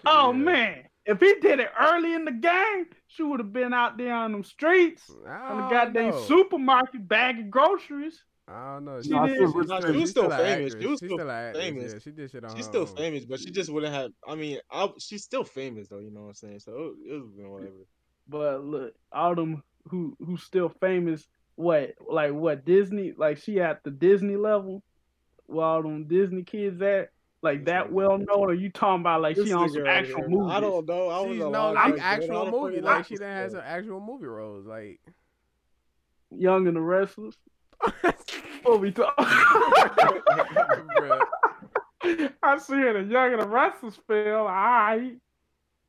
Oh 0.05 0.33
Yeah. 0.33 0.33
man, 0.33 0.85
if 1.07 1.21
he 1.21 1.35
did 1.41 1.61
it 1.61 1.71
early 1.79 2.15
in 2.15 2.25
the 2.25 2.33
game, 2.33 2.87
she 3.07 3.23
would 3.23 3.41
have 3.41 3.53
been 3.53 3.73
out 3.73 3.97
there 3.97 4.15
on 4.15 4.33
them 4.33 4.45
streets, 4.45 5.11
I 5.27 5.31
on 5.53 5.57
the 5.65 5.71
goddamn 5.71 6.11
know. 6.11 6.25
supermarket 6.27 7.07
bagging 7.09 7.51
groceries. 7.51 8.23
I 8.49 8.75
don't 8.75 8.85
know. 8.85 9.03
She 9.03 9.09
She, 9.09 9.15
did- 9.15 9.29
she- 9.29 9.35
she 9.37 9.43
was 9.43 9.55
she's 9.97 10.11
still 10.11 10.31
still 10.31 10.31
famous. 10.31 10.73
She 10.81 10.87
was 10.87 10.99
still 10.99 11.09
still 11.19 11.53
famous. 11.55 11.93
Yeah, 11.95 11.99
she 11.99 12.11
did 12.13 12.31
shit 12.31 12.45
on 12.45 12.57
She's 12.57 12.65
still 12.67 12.83
own. 12.83 12.87
famous, 12.97 13.25
but 13.25 13.41
she 13.41 13.51
just 13.51 13.71
wouldn't 13.71 13.93
have. 13.93 14.11
I 14.27 14.35
mean, 14.37 14.59
I, 14.71 14.89
she's 14.99 15.25
still 15.25 15.43
famous 15.45 15.89
though. 15.89 15.99
You 15.99 16.11
know 16.11 16.23
what 16.23 16.29
I'm 16.29 16.35
saying? 16.35 16.61
So 16.61 16.95
it, 17.05 17.13
it 17.13 17.23
was 17.23 17.31
whatever. 17.37 17.73
But 18.29 18.65
look, 18.65 18.95
all 19.13 19.35
them 19.35 19.63
who 19.89 20.17
who's 20.25 20.43
still 20.43 20.69
famous, 20.81 21.27
what 21.57 21.95
like 22.09 22.33
what 22.33 22.65
Disney? 22.65 23.15
Like 23.17 23.39
she 23.39 23.61
at 23.61 23.83
the 23.83 23.91
Disney 23.91 24.37
level, 24.37 24.83
where 25.47 25.67
all 25.67 25.83
them 25.83 26.07
Disney 26.07 26.43
kids 26.45 26.81
at? 26.83 27.09
Like 27.47 27.61
This 27.61 27.67
that 27.67 27.93
well 27.93 28.19
known? 28.19 28.27
Or 28.51 28.55
you 28.55 28.71
talking 28.71 29.01
about 29.03 29.23
like 29.23 29.37
This 29.37 29.47
she 29.47 29.53
on 29.53 29.69
nigga 29.69 29.73
some 29.75 29.83
right 29.85 29.97
actual 30.05 30.17
here. 30.21 30.29
movies? 30.29 30.53
I 30.53 30.61
don't 30.61 30.89
know. 30.89 31.09
I 31.09 31.21
was 31.21 31.31
She's 31.37 31.45
a 31.45 31.49
no 31.49 31.51
lot 31.51 31.75
like 31.75 31.99
actual 32.01 32.51
movie. 32.51 32.81
Like 32.81 33.07
she 33.07 33.15
done 33.17 33.29
watch 33.29 33.37
has 33.37 33.53
this 33.53 33.61
some 33.61 33.63
actual 33.67 34.01
movie 34.01 34.27
roles. 34.27 34.67
Like 34.67 35.01
Young 36.31 36.67
and 36.67 36.77
the 36.77 36.81
Restless. 36.81 37.37
What 38.65 38.81
we 38.81 38.91
talking? 38.91 39.15
I 42.43 42.59
see 42.59 42.75
it 42.75 42.97
in 42.97 43.11
Young 43.11 43.33
and 43.33 43.43
the 43.43 43.47
Restless 43.49 43.95
film. 44.09 44.47
Alright, 44.47 45.19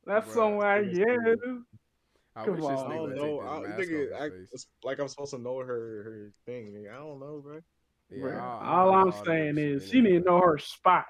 that's 0.06 0.28
Bruh, 0.28 0.34
somewhere. 0.34 0.84
this 0.84 0.96
Yeah, 0.98 1.04
nigga 1.06 1.62
I 2.36 2.44
Come 2.44 2.54
wish 2.54 2.60
this 2.62 2.80
on. 2.80 2.92
I 2.92 2.94
nigga 2.94 3.16
don't 3.16 3.16
know. 3.16 3.40
take 3.40 3.48
I, 3.48 3.60
this 3.60 3.68
mask 3.68 3.90
nigga, 3.90 4.12
I, 4.20 4.24
it's 4.52 4.66
like 4.84 5.00
I'm 5.00 5.08
supposed 5.08 5.32
to 5.32 5.38
know 5.38 5.58
her 5.58 5.64
her 5.66 6.30
thing. 6.46 6.72
Nigga. 6.72 6.92
I 6.92 6.98
don't 6.98 7.18
know, 7.18 7.40
bro. 7.42 7.58
Yeah, 8.10 8.24
Bruh, 8.24 8.40
I- 8.40 8.58
I 8.64 8.76
all 8.80 8.92
I'm 8.94 9.06
all 9.12 9.24
saying 9.24 9.56
shit 9.56 9.64
is 9.64 9.90
she 9.90 9.98
it, 9.98 10.02
need 10.02 10.18
to 10.24 10.30
know 10.30 10.40
her 10.40 10.58
spot. 10.58 11.06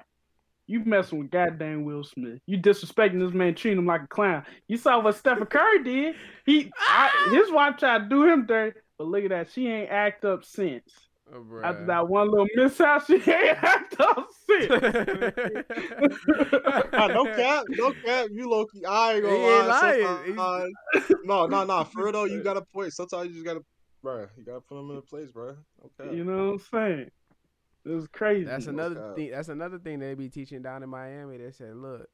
You 0.69 0.85
messing 0.85 1.19
with 1.19 1.31
goddamn 1.31 1.85
Will 1.85 2.05
Smith. 2.05 2.41
You 2.47 2.59
disrespecting 2.59 3.19
this 3.19 3.33
man, 3.35 3.55
treating 3.55 3.79
him 3.79 3.87
like 3.87 4.03
a 4.03 4.07
clown. 4.07 4.45
You 4.69 4.77
saw 4.77 5.01
what 5.03 5.17
Stephen 5.17 5.47
Curry 5.47 5.83
did. 5.83 6.15
He 6.47 6.71
I, 6.79 7.31
his 7.43 7.51
wife 7.51 7.79
tried 7.79 8.05
to 8.05 8.09
do 8.09 8.25
him 8.25 8.45
dirty, 8.47 8.79
but 8.99 9.07
look 9.09 9.25
at 9.25 9.31
that. 9.31 9.51
She 9.51 9.67
ain't 9.67 9.91
act 9.91 10.25
up 10.27 10.45
since. 10.45 10.85
Oh, 11.35 11.61
After 11.63 11.85
that 11.87 12.09
one 12.09 12.31
little 12.31 12.47
mishap, 12.55 13.07
she 13.07 13.15
ain't 13.31 13.63
act 13.63 14.01
up 14.01 14.29
since. 14.47 14.69
No 16.93 17.25
cap, 17.25 17.65
no 17.71 17.93
cap. 18.05 18.27
You 18.31 18.49
low 18.49 18.67
key. 18.67 18.85
I 18.85 19.15
ain't 19.15 19.23
gonna 19.25 19.37
He 19.37 19.43
ain't 19.43 19.67
lie. 19.69 20.35
lying. 20.37 20.73
No, 21.25 21.47
no, 21.47 21.65
no. 21.65 21.85
For 21.85 22.05
real 22.05 22.13
though, 22.13 22.25
you 22.25 22.43
gotta 22.43 22.63
point. 22.75 22.93
Sometimes 22.93 23.29
you 23.29 23.35
just 23.35 23.45
gotta, 23.47 23.61
bro. 24.03 24.27
You 24.37 24.45
gotta 24.45 24.61
put 24.61 24.77
them 24.77 24.91
in 24.91 24.97
a 24.99 25.03
place, 25.03 25.31
bro. 25.31 25.57
Okay. 26.01 26.15
You 26.17 26.25
know 26.25 26.53
what 26.53 26.53
I'm 26.53 26.59
saying? 26.71 27.11
It 27.85 27.91
was 27.91 28.07
crazy. 28.09 28.45
That's 28.45 28.67
another 28.67 29.15
thing. 29.15 29.31
That's 29.31 29.49
another 29.49 29.79
thing 29.79 29.99
they 29.99 30.15
be 30.15 30.29
teaching 30.29 30.63
down 30.63 30.83
in 30.83 30.89
Miami. 30.89 31.39
They 31.39 31.51
said, 31.51 31.77
look, 31.77 32.09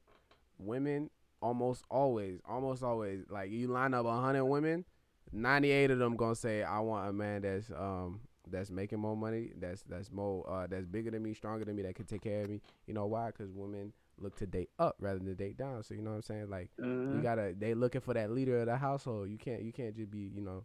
women 0.57 1.09
almost 1.41 1.83
always, 1.89 2.39
almost 2.47 2.83
always, 2.83 3.23
like 3.29 3.51
you 3.51 3.67
line 3.67 3.93
up 3.93 4.05
hundred 4.05 4.45
women, 4.45 4.85
ninety 5.31 5.71
eight 5.71 5.91
of 5.91 5.99
them 5.99 6.15
gonna 6.15 6.35
say, 6.35 6.63
I 6.63 6.79
want 6.79 7.09
a 7.09 7.13
man 7.13 7.41
that's 7.41 7.71
um 7.71 8.21
that's 8.49 8.69
making 8.69 8.99
more 8.99 9.17
money, 9.17 9.51
that's 9.59 9.83
that's 9.83 10.11
more 10.11 10.47
uh 10.49 10.67
that's 10.67 10.85
bigger 10.85 11.11
than 11.11 11.23
me, 11.23 11.33
stronger 11.33 11.65
than 11.65 11.75
me, 11.75 11.83
that 11.83 11.95
can 11.95 12.05
take 12.05 12.21
care 12.21 12.43
of 12.43 12.49
me. 12.49 12.61
You 12.87 12.93
know 12.93 13.05
why? 13.07 13.27
Because 13.27 13.51
women 13.51 13.91
look 14.17 14.35
to 14.37 14.45
date 14.45 14.69
up 14.79 14.95
rather 14.99 15.19
than 15.19 15.35
date 15.35 15.57
down. 15.57 15.83
So 15.83 15.93
you 15.93 16.01
know 16.01 16.11
what 16.11 16.17
I'm 16.17 16.21
saying? 16.21 16.49
Like 16.49 16.69
Uh, 16.81 16.85
you 17.15 17.21
gotta 17.21 17.53
they 17.57 17.73
looking 17.73 18.01
for 18.01 18.13
that 18.13 18.31
leader 18.31 18.59
of 18.59 18.67
the 18.67 18.77
household. 18.77 19.29
You 19.29 19.37
can't 19.37 19.61
you 19.61 19.73
can't 19.73 19.95
just 19.95 20.09
be 20.09 20.31
you 20.33 20.41
know 20.41 20.63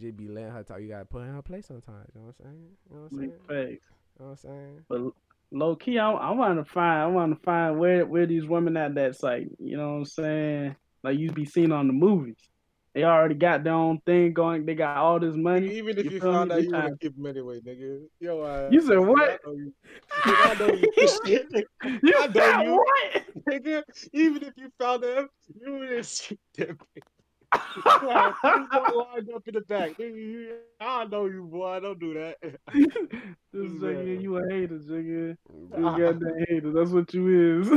just 0.00 0.16
be 0.16 0.28
letting 0.28 0.52
her 0.52 0.62
talk. 0.62 0.80
You 0.80 0.88
gotta 0.88 1.04
put 1.04 1.22
her 1.22 1.28
in 1.28 1.34
her 1.34 1.42
place 1.42 1.66
sometimes. 1.66 2.08
You 2.14 2.20
know 2.20 2.26
what 2.28 2.36
I'm 2.38 2.44
saying? 2.44 2.66
You 2.90 2.96
know 2.96 3.02
what 3.02 3.12
I'm 3.12 3.18
saying? 3.18 3.32
big 3.48 3.78
facts. 3.80 3.86
You 4.18 4.24
know 4.24 4.30
what 4.30 4.30
I'm 4.30 4.36
saying? 4.36 4.84
But 4.88 5.00
low 5.50 5.76
key, 5.76 5.98
I, 5.98 6.10
I 6.10 6.30
want 6.30 6.58
to 6.64 6.70
find, 6.70 7.02
I 7.02 7.06
want 7.06 7.34
to 7.36 7.42
find 7.42 7.78
where 7.78 8.04
where 8.06 8.26
these 8.26 8.46
women 8.46 8.76
at. 8.76 8.94
That's 8.94 9.22
like, 9.22 9.48
you 9.58 9.76
know 9.76 9.92
what 9.92 9.98
I'm 9.98 10.04
saying? 10.04 10.76
Like 11.02 11.18
you 11.18 11.30
be 11.32 11.44
seen 11.44 11.72
on 11.72 11.86
the 11.88 11.92
movies. 11.92 12.36
They 12.94 13.04
already 13.04 13.34
got 13.36 13.64
their 13.64 13.72
own 13.72 14.00
thing 14.04 14.34
going. 14.34 14.66
They 14.66 14.74
got 14.74 14.98
all 14.98 15.18
this 15.18 15.34
money. 15.34 15.76
Even 15.78 15.96
if 15.98 16.04
you, 16.04 16.20
feel 16.20 16.30
found 16.32 16.50
me? 16.50 16.56
out, 16.56 16.62
you 16.62 16.68
would 16.68 16.76
tryna- 16.76 16.88
have 16.90 17.00
keep 17.00 17.16
them 17.16 17.26
anyway, 17.26 17.60
nigga. 17.60 18.02
Yo, 18.20 18.42
uh, 18.42 18.68
You 18.72 18.82
said 18.82 18.98
what? 18.98 19.30
I 19.30 19.38
know 19.46 19.54
you. 19.54 19.72
Nigga, 20.26 20.50
I 20.50 20.54
know 20.58 20.74
you. 20.74 21.08
Shit, 21.24 21.46
You 22.02 22.14
I 22.18 22.26
know 22.26 22.32
said 22.34 22.62
you. 22.64 22.74
what? 22.74 23.22
nigga. 23.48 23.82
Even 24.12 24.42
if 24.42 24.52
you 24.58 24.70
found 24.78 25.02
them, 25.04 25.28
you 25.58 25.72
would 25.72 25.90
have 25.90 26.06
seen 26.06 26.36
them. 26.54 26.76
Like, 27.84 28.34
you 28.44 28.68
go 28.70 29.06
lined 29.14 29.30
up 29.34 29.46
in 29.46 29.54
the 29.54 29.60
back. 29.68 29.92
I 30.80 31.04
know 31.04 31.26
you, 31.26 31.44
boy. 31.44 31.80
Don't 31.80 31.98
do 31.98 32.14
that. 32.14 32.36
this 32.42 32.56
nigga, 33.52 34.22
you 34.22 34.36
a 34.36 34.42
hater, 34.50 34.78
nigga. 34.78 35.36
You 35.50 35.68
Bruh. 35.70 35.94
a 35.94 36.12
goddamn 36.12 36.44
hater. 36.48 36.72
That's 36.72 36.90
what 36.90 37.12
you 37.14 37.60
is. 37.60 37.70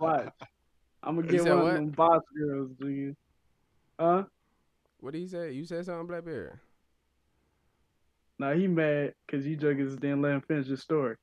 Watch. 0.00 0.32
I'm 1.02 1.16
gonna 1.16 1.28
get 1.28 1.44
one 1.44 1.62
what? 1.62 1.66
of 1.66 1.74
them 1.74 1.90
boss 1.90 2.22
girls, 2.36 2.70
nigga. 2.82 3.14
Huh? 3.98 4.24
What 5.00 5.12
did 5.12 5.20
he 5.20 5.28
say? 5.28 5.52
You 5.52 5.64
said 5.64 5.84
something, 5.86 6.06
Blackbeard? 6.06 6.58
Now 8.38 8.52
he 8.52 8.66
mad 8.66 9.14
because 9.26 9.46
you 9.46 9.56
jokers 9.56 9.96
didn't 9.96 10.22
let 10.22 10.32
him 10.32 10.40
finish 10.40 10.66
his 10.66 10.80
story. 10.80 11.16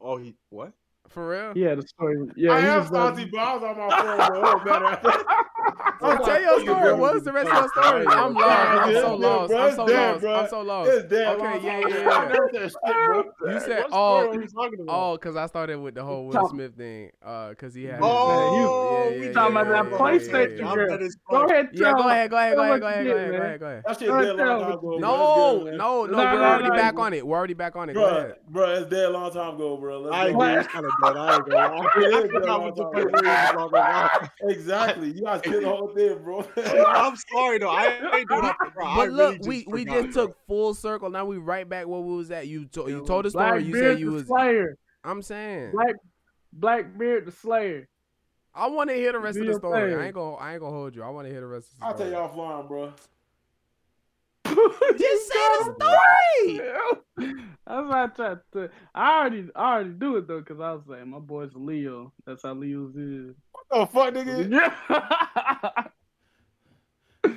Oh, 0.00 0.16
he 0.16 0.34
what? 0.50 0.72
For 1.08 1.28
real? 1.28 1.52
He 1.54 1.60
had 1.62 1.78
a 1.78 1.86
story. 1.86 2.18
Yeah, 2.36 2.52
I 2.52 2.60
he 2.60 2.66
am 2.66 2.80
was 2.80 2.88
about- 2.90 3.16
salty, 3.16 3.30
but 3.30 3.38
I 3.40 3.54
was 3.56 3.62
on 3.62 3.78
my 3.78 3.88
phone. 3.90 4.16
Bro. 4.16 4.36
It 4.36 4.42
was 4.42 4.62
better. 4.64 5.24
Oh, 6.00 6.16
tell 6.24 6.40
your 6.40 6.60
story. 6.60 6.92
What's 6.94 7.24
the 7.24 7.32
rest 7.32 7.48
of 7.48 7.54
your 7.54 7.68
story? 7.68 8.06
I'm 8.06 8.34
lost. 8.34 8.68
I'm 8.86 8.94
so 8.94 9.14
lost. 9.16 9.50
bro. 9.50 9.58
I'm 9.60 9.74
so 9.74 9.84
lost. 9.84 10.24
I'm 10.24 10.48
so 10.48 10.60
lost. 10.62 10.90
It's 10.90 11.08
dead. 11.08 11.36
Okay, 11.40 11.64
yeah, 11.64 11.78
yeah, 11.80 11.98
yeah. 12.02 12.08
I 12.10 12.28
never 12.28 12.50
said 12.52 12.70
shit, 12.72 13.06
bro. 13.06 13.24
You 13.52 13.60
said, 13.60 13.82
What 13.84 13.90
story 13.90 13.92
oh, 13.92 14.28
are 14.30 14.38
we 14.38 14.46
talking 14.46 14.80
about? 14.80 14.92
oh, 14.94 15.12
because 15.16 15.36
I 15.36 15.46
started 15.46 15.78
with 15.78 15.94
the 15.94 16.04
whole 16.04 16.26
Will 16.26 16.48
Smith 16.48 16.76
thing. 16.76 17.10
Uh, 17.24 17.50
because 17.50 17.74
he 17.74 17.84
had. 17.84 18.00
Oh, 18.02 19.08
yeah, 19.10 19.18
we 19.20 19.26
yeah, 19.26 19.32
talking 19.32 19.56
about 19.56 19.68
that 19.68 19.90
yeah, 19.92 19.98
PlayStation 19.98 20.58
yeah, 20.58 20.68
yeah. 20.68 20.74
girl. 20.74 21.08
Go 21.30 21.44
ahead, 21.46 21.68
Yeah, 21.72 21.84
tell 21.90 21.94
go 22.02 22.08
ahead, 22.08 22.30
go 22.30 22.36
ahead, 22.36 22.56
go 22.56 22.62
ahead, 22.62 22.80
go 22.80 22.86
ahead, 22.86 23.06
go 23.06 23.12
ahead, 23.16 23.30
go 23.30 23.36
ahead, 23.36 23.60
go 23.60 23.66
ahead. 23.66 23.82
That 23.86 23.98
shit 23.98 24.08
dead 24.08 24.36
long 24.36 24.60
time 24.60 24.72
ago. 24.72 24.98
No, 24.98 25.60
bro. 25.64 25.70
no, 25.70 25.76
no, 25.76 26.06
No, 26.06 26.16
we're 26.18 26.44
already 26.44 26.70
back 26.70 26.98
on 26.98 27.12
it. 27.14 27.26
We're 27.26 27.36
already 27.38 27.54
back 27.54 27.76
on 27.76 27.88
it. 27.88 27.94
Go 27.94 28.00
Bro, 28.00 28.18
ahead. 28.18 28.34
bro, 28.48 28.74
it's 28.74 28.90
dead 28.90 29.04
a 29.06 29.10
long 29.10 29.32
time 29.32 29.54
ago, 29.54 29.76
bro. 29.76 30.10
I 30.10 30.26
agree. 30.28 30.48
It's 30.54 30.68
kind 30.68 30.84
of 30.84 30.92
dead. 31.02 31.16
I 31.16 31.34
ain't 31.36 31.48
gonna 31.48 31.56
lie. 31.56 31.86
I 31.94 32.28
forgot 32.28 32.62
what 32.62 32.74
the 32.76 32.82
long 32.82 32.92
fuck 32.92 32.92
time 33.24 33.56
we 33.56 33.62
was. 33.64 34.28
Exactly. 34.54 35.10
You 35.12 35.22
guys 35.22 35.40
killed 35.42 35.64
the 35.64 35.68
whole 35.68 35.94
thing, 35.94 36.18
bro. 36.22 36.44
I'm 36.86 37.16
sorry 37.16 37.58
though. 37.58 37.70
I 37.70 37.86
ain't 38.16 38.28
doing 38.28 38.42
that. 38.42 38.56
Bro, 38.74 38.86
I 38.86 38.96
But 38.96 39.02
really 39.08 39.16
look, 39.16 39.36
just 39.38 39.48
we 39.48 39.64
we 39.68 39.84
forgot, 39.84 40.02
just 40.04 40.14
bro. 40.14 40.26
took 40.26 40.36
full 40.46 40.74
circle. 40.74 41.10
Now 41.10 41.24
we 41.24 41.38
right 41.38 41.68
back 41.68 41.86
where 41.86 42.00
we 42.00 42.16
was 42.16 42.30
at. 42.30 42.46
You 42.48 42.66
to, 42.66 42.88
you 42.88 43.04
told 43.06 43.24
the 43.24 43.30
story. 43.30 43.64
You 43.64 43.74
said 43.74 43.98
you 44.00 44.06
the 44.10 44.12
was. 44.16 44.26
Slayer. 44.26 44.76
I'm 45.04 45.22
saying. 45.22 45.72
Black 45.72 45.94
Blackbeard 46.52 47.26
the 47.26 47.32
Slayer. 47.32 47.88
I 48.54 48.68
want 48.68 48.88
to 48.90 48.94
hear 48.96 49.10
the 49.12 49.18
rest 49.18 49.36
Do 49.36 49.42
of 49.42 49.48
the 49.48 49.54
story. 49.54 49.90
thing. 49.90 50.00
I 50.00 50.06
ain't 50.06 50.14
gonna 50.14 50.36
I 50.36 50.52
ain't 50.52 50.60
gonna 50.60 50.76
hold 50.76 50.94
you. 50.94 51.02
I 51.02 51.08
want 51.10 51.26
to 51.26 51.30
hear 51.32 51.40
the 51.40 51.46
rest 51.46 51.66
of 51.66 51.70
the 51.72 51.76
story. 51.76 51.90
I'll 51.92 51.98
tell 51.98 52.28
story. 52.30 52.40
you 52.48 52.52
offline, 52.62 52.68
bro. 52.68 52.92
Just 54.98 55.28
say 55.28 55.38
the 55.38 55.74
story. 55.78 56.60
That's 57.66 57.88
why 57.88 58.04
I 58.04 58.06
tried 58.08 58.38
to. 58.52 58.70
I 58.94 59.20
already, 59.20 59.48
I 59.54 59.74
already 59.74 59.90
do 59.90 60.16
it 60.16 60.28
though, 60.28 60.42
cause 60.42 60.60
I 60.60 60.72
was 60.72 60.82
saying 60.88 61.08
my 61.08 61.18
boy's 61.18 61.52
Leo. 61.54 62.12
That's 62.26 62.42
how 62.42 62.54
Leo's 62.54 62.94
is. 62.96 63.34
What 63.52 63.66
the 63.70 63.86
fuck, 63.86 64.14
nigga? 64.14 64.50
Yeah. 67.24 67.30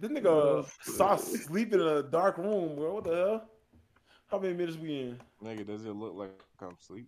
This 0.00 0.10
nigga 0.10 0.26
oh, 0.26 0.66
saw 0.82 1.16
sleeping 1.16 1.80
in 1.80 1.86
a 1.86 2.02
dark 2.02 2.36
room, 2.36 2.76
bro. 2.76 2.94
What 2.94 3.04
the 3.04 3.14
hell? 3.14 3.48
How 4.26 4.38
many 4.38 4.52
minutes 4.52 4.76
we 4.76 5.00
in? 5.00 5.18
Nigga, 5.42 5.66
does 5.66 5.86
it 5.86 5.94
look 5.94 6.14
like 6.14 6.42
I'm 6.60 6.76
asleep? 6.78 7.06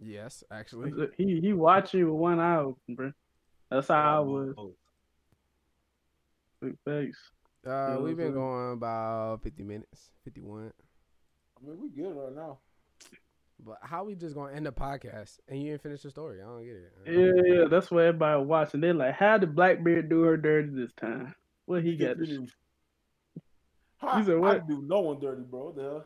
Yes, 0.00 0.44
actually. 0.50 0.92
he 1.16 1.40
he 1.40 1.52
watching 1.52 2.04
with 2.04 2.14
one 2.14 2.38
eye 2.38 2.58
open, 2.58 2.94
bro. 2.94 3.12
That's 3.70 3.88
how 3.88 3.94
I 3.94 4.18
oh, 4.18 4.22
was. 4.24 4.54
Oh, 4.56 4.72
Big 6.62 6.76
face. 6.84 7.18
Uh, 7.68 7.86
Yeah, 7.90 7.96
we've 7.98 8.16
been 8.16 8.26
what's 8.26 8.36
going 8.36 8.72
about 8.72 9.42
50 9.42 9.62
minutes, 9.62 10.10
51. 10.24 10.72
I 11.60 11.66
mean, 11.68 11.80
we 11.80 11.88
good 11.90 12.14
right 12.16 12.34
now. 12.34 12.58
But 13.64 13.78
how 13.82 14.04
we 14.04 14.14
just 14.14 14.34
gonna 14.36 14.52
end 14.54 14.66
the 14.66 14.72
podcast 14.72 15.38
and 15.48 15.60
you 15.60 15.70
didn't 15.72 15.82
finish 15.82 16.02
the 16.02 16.10
story? 16.10 16.40
I 16.40 16.44
don't 16.46 16.64
get 16.64 16.76
it. 16.76 16.92
Yeah, 17.06 17.54
yeah, 17.54 17.64
that's 17.68 17.90
what 17.90 18.04
everybody 18.04 18.44
watching. 18.44 18.80
They're 18.80 18.94
like, 18.94 19.14
how 19.14 19.36
did 19.38 19.56
Blackbeard 19.56 20.08
do 20.08 20.22
her 20.22 20.36
dirty 20.36 20.70
this 20.70 20.92
time? 20.92 21.34
What 21.66 21.82
he 21.82 21.96
got? 21.96 22.18
to 22.18 22.24
sh- 22.24 22.50
How, 23.98 24.18
You 24.18 24.24
said 24.24 24.38
what? 24.38 24.66
didn't 24.66 24.68
do 24.82 24.86
no 24.86 25.00
one 25.00 25.20
dirty, 25.20 25.42
bro. 25.42 25.66
What 25.66 25.76
the 25.76 25.82
hell? 25.82 26.04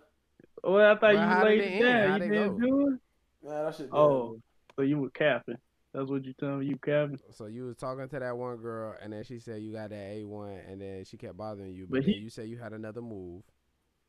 Well, 0.64 0.90
I 0.92 0.94
thought 0.94 1.02
Well, 1.02 1.12
you 1.12 1.18
how 1.18 1.44
did 1.44 1.58
laid 1.58 1.60
it 1.60 1.72
it 1.74 1.82
down. 1.82 2.10
How'd 2.10 2.22
You 2.22 2.28
didn't 2.30 2.58
go? 2.58 2.66
do 2.66 2.88
it. 2.88 3.46
Man, 3.48 3.64
that 3.64 3.74
shit. 3.76 3.88
Oh, 3.92 4.38
so 4.74 4.82
you 4.82 4.98
were 4.98 5.10
capping. 5.10 5.58
That's 5.94 6.08
what 6.08 6.24
you 6.24 6.32
telling 6.32 6.60
me. 6.60 6.66
You 6.66 6.76
capping. 6.82 7.18
So 7.32 7.46
you 7.46 7.66
was 7.66 7.76
talking 7.76 8.08
to 8.08 8.18
that 8.18 8.36
one 8.36 8.56
girl, 8.56 8.94
and 9.02 9.12
then 9.12 9.24
she 9.24 9.38
said 9.38 9.60
you 9.60 9.72
got 9.72 9.90
that 9.90 9.96
A 9.96 10.24
one, 10.24 10.58
and 10.68 10.80
then 10.80 11.04
she 11.04 11.16
kept 11.18 11.36
bothering 11.36 11.74
you. 11.74 11.86
But, 11.86 11.98
But 11.98 12.04
then 12.06 12.14
he- 12.14 12.20
you 12.20 12.30
said 12.30 12.48
you 12.48 12.58
had 12.58 12.72
another 12.72 13.02
move. 13.02 13.42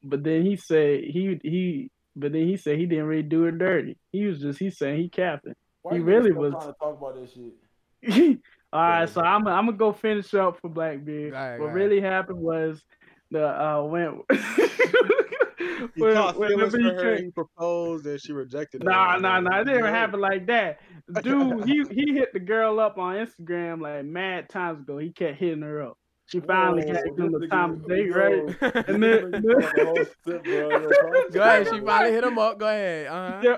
But 0.04 0.24
then 0.24 0.44
he 0.46 0.56
said 0.56 1.02
he 1.04 1.40
he. 1.44 1.92
But 2.16 2.32
then 2.32 2.48
he 2.48 2.58
said 2.58 2.78
he 2.78 2.86
didn't 2.86 3.06
really 3.06 3.24
do 3.24 3.46
it 3.46 3.58
dirty. 3.58 3.98
He 4.12 4.26
was 4.26 4.40
just 4.40 4.60
he 4.60 4.70
saying 4.70 5.02
he 5.02 5.10
capping. 5.10 5.56
Why 5.82 5.94
he 5.94 5.98
you 6.00 6.04
really 6.06 6.32
was- 6.32 6.54
trying 6.54 6.68
to 6.68 6.80
talk 6.80 6.98
about 6.98 7.16
that 7.16 7.30
shit. 7.32 8.40
All 8.74 8.80
right, 8.82 9.08
so 9.10 9.22
I'm 9.22 9.46
I'm 9.48 9.66
gonna 9.66 9.78
go 9.78 9.92
finish 9.94 10.34
up 10.34 10.60
for 10.60 10.70
Blackbeard. 10.70 11.32
Go 11.32 11.38
ahead, 11.38 11.58
go 11.60 11.64
what 11.66 11.68
ahead. 11.70 11.76
really 11.90 12.02
happened 12.02 12.40
was 12.40 12.82
the 13.32 13.46
uh 13.48 13.84
when 13.84 14.22
He 15.96 16.02
when- 16.02 16.14
caught 16.14 16.36
feelings 16.36 16.74
for 16.74 16.82
her. 16.82 17.16
He 17.18 17.32
proposed, 17.32 18.06
and 18.06 18.20
she 18.22 18.34
rejected 18.34 18.82
him. 18.82 18.88
Nah, 18.88 19.14
And 19.14 19.22
nah, 19.24 19.40
nah. 19.40 19.62
It 19.62 19.66
didn't 19.66 19.84
Yeah. 19.86 19.90
happen 19.92 20.20
like 20.20 20.46
that. 20.48 20.80
Dude, 21.22 21.64
he 21.68 21.84
he 21.92 22.14
hit 22.14 22.34
the 22.34 22.40
girl 22.40 22.80
up 22.80 22.98
on 22.98 23.16
Instagram 23.16 23.82
like 23.82 24.06
mad 24.06 24.50
times 24.50 24.82
ago. 24.82 24.98
He 24.98 25.12
kept 25.12 25.38
hitting 25.40 25.62
her 25.62 25.82
up. 25.84 25.98
She 26.28 26.40
finally 26.40 26.86
Whoa, 26.86 26.94
got 26.94 27.06
him 27.20 27.32
the 27.34 27.40
this 27.40 27.50
time 27.50 27.72
of 27.72 27.88
day, 27.88 28.08
right? 28.10 28.34
And 28.88 29.04
then- 29.04 29.32
nigga 29.32 29.62
talking 29.62 29.76
the 29.76 29.86
whole 29.86 29.96
shit, 29.96 30.44
bro. 30.44 30.70
Yo, 30.70 30.80
bro. 31.10 31.30
Go 31.32 31.42
ahead. 31.42 31.68
She 31.70 31.80
finally 31.82 32.12
hit 32.14 32.24
him 32.24 32.40
up. 32.40 32.58
Go 32.60 32.68
ahead. 32.68 33.08
Uh-huh. 33.08 33.40
Yeah, 33.44 33.58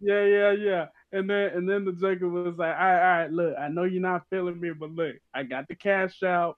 yeah, 0.00 0.24
yeah, 0.24 0.50
yeah. 0.52 0.86
And 1.12 1.28
then 1.28 1.50
and 1.54 1.68
then 1.68 1.84
the 1.84 1.92
Jacob 1.92 2.32
was 2.32 2.56
like, 2.56 2.74
all 2.76 2.80
right, 2.84 2.96
all 2.96 3.18
right, 3.22 3.30
look, 3.32 3.56
I 3.58 3.68
know 3.68 3.82
you're 3.84 4.00
not 4.00 4.22
feeling 4.30 4.60
me, 4.60 4.70
but 4.72 4.90
look, 4.92 5.16
I 5.34 5.42
got 5.42 5.66
the 5.68 5.74
cash 5.74 6.22
out. 6.22 6.56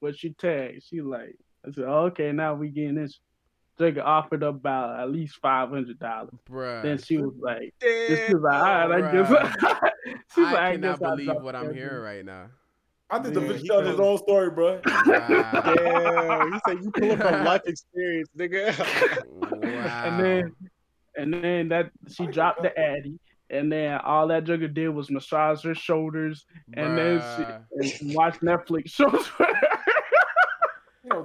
What 0.00 0.16
she 0.18 0.30
tagged? 0.30 0.82
She 0.84 1.00
like, 1.02 1.36
I 1.66 1.70
said, 1.70 1.84
oh, 1.84 2.06
okay, 2.06 2.32
now 2.32 2.54
we 2.54 2.68
getting 2.68 2.94
this. 2.96 3.20
Jacob 3.78 4.04
offered 4.04 4.42
about 4.42 5.00
at 5.00 5.10
least 5.10 5.36
five 5.40 5.68
hundred 5.68 5.98
dollars. 5.98 6.30
Bruh. 6.48 6.82
Then 6.82 6.98
she 6.98 7.16
was 7.18 7.34
like, 7.40 7.74
then 7.80 8.22
she 8.26 8.34
was 8.34 8.42
like, 8.42 8.54
all 8.54 8.88
right, 8.88 8.92
I 8.92 9.00
Bruh. 9.00 9.12
guess. 9.12 9.90
She's 10.34 10.44
I 10.46 10.52
like, 10.52 10.62
I 10.62 10.72
cannot 10.72 10.98
guess 11.00 11.02
I'll 11.08 11.10
believe 11.16 11.26
drop 11.26 11.42
what 11.42 11.56
I'm 11.56 11.74
hearing 11.74 12.02
right 12.02 12.24
now. 12.24 12.46
I 13.10 13.18
think 13.18 13.34
the 13.34 13.40
Yeah, 13.42 13.48
bitch 13.48 13.58
he 13.60 13.68
telling 13.68 13.86
his 13.86 14.00
own 14.00 14.18
story, 14.18 14.50
bro. 14.50 14.80
Wow. 15.06 15.26
Yeah, 15.28 16.50
he 16.50 16.58
said 16.66 16.82
you 16.84 16.90
pull 16.90 17.12
up 17.12 17.20
from 17.20 17.44
life 17.44 17.62
experience, 17.66 18.28
nigga. 18.36 18.74
wow. 19.40 20.02
And 20.04 20.24
then 20.24 20.54
and 21.16 21.34
then 21.34 21.68
that 21.68 21.90
she 22.08 22.26
dropped 22.26 22.62
the 22.62 22.76
addy. 22.78 23.18
And 23.50 23.70
then 23.70 23.98
all 24.02 24.26
that 24.28 24.44
Jugger 24.44 24.72
did 24.72 24.88
was 24.88 25.10
massage 25.10 25.62
her 25.64 25.74
shoulders 25.74 26.44
and 26.72 26.96
then 26.98 27.20
she 27.20 27.42
and 28.02 28.14
watch 28.14 28.40
Netflix 28.40 28.88
shows. 28.90 29.28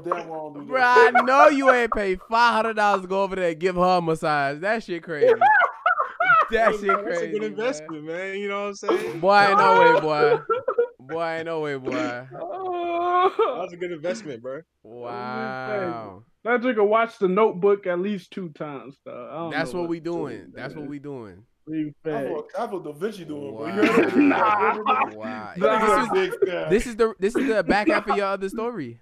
For 0.04 0.16
her. 0.16 0.20
You 0.20 0.24
know 0.24 0.24
damn 0.24 0.30
well 0.30 0.54
I 0.56 1.12
Bruh. 1.12 1.12
I 1.16 1.22
know 1.22 1.47
you 1.50 1.72
ain't 1.72 1.91
paid 1.91 2.20
five 2.30 2.54
hundred 2.54 2.76
dollars 2.76 3.02
to 3.02 3.08
go 3.08 3.24
over 3.24 3.36
there 3.36 3.50
and 3.52 3.60
give 3.60 3.76
her 3.76 3.97
a 3.97 4.02
massage. 4.02 4.60
That 4.62 4.84
shit 4.84 5.04
crazy. 5.04 5.34
That 6.52 6.72
shit 6.80 6.80
crazy. 6.82 6.88
That's 6.88 7.04
crazy. 7.04 7.26
a 7.26 7.32
good 7.32 7.39
boy. 7.41 7.45
investment, 7.45 8.04
man. 8.06 8.39
You 8.39 8.47
know 8.47 8.62
what 8.62 8.68
I'm 8.70 8.76
saying? 8.76 9.20
Boy, 9.20 9.38
ain't 9.39 9.58
no 9.60 9.80
way, 9.93 10.00
boy. 10.02 10.39
Boy, 11.14 11.26
ain't 11.38 11.45
no 11.45 11.60
way, 11.62 11.76
boy. 11.76 11.91
That's 11.91 13.74
a 13.74 13.78
good 13.80 13.91
investment, 13.91 14.41
bro. 14.41 14.62
Wow. 14.84 16.24
That 16.43 16.62
nigga 16.62 16.88
watched 16.88 17.20
the 17.20 17.28
Notebook 17.28 17.86
at 17.88 18.00
least 18.00 18.32
two 18.32 18.50
times. 18.50 18.95
Though. 19.06 19.30
I 19.32 19.36
don't 19.38 19.52
That's 19.52 19.74
know 19.74 19.82
what 19.82 19.89
we 19.89 20.00
to 20.00 20.04
tell 20.06 20.14
doing. 20.14 20.52
That's 20.56 20.74
man. 20.74 20.84
what 20.84 20.89
we 20.89 21.00
doing. 21.00 21.43
Big 21.68 21.93
That's 22.04 22.24
fact. 22.24 22.36
what, 22.36 22.45
that's 22.58 22.72
what 22.72 22.84
Da 22.84 22.91
Vinci 22.93 23.26
doing, 23.26 23.56
bro. 23.56 23.66
Wow. 23.66 23.76
You 23.76 23.86
heard 23.91 24.14
him? 24.14 24.30
Nah. 24.30 25.06
Wow. 25.16 25.54
That 25.58 25.82
This 25.82 25.91
is 25.91 26.08
nigga's 26.08 26.10
a 26.10 26.14
big 26.39 26.50
fan. 26.50 26.70
this 26.70 26.88
is 26.88 26.95
the 26.95 27.14
this 27.20 27.36
is 27.36 27.47
the 27.47 27.64
back 27.64 27.88
half 27.89 28.08
of 28.08 28.18
your 28.18 28.26
other 28.28 28.50
story. 28.50 29.00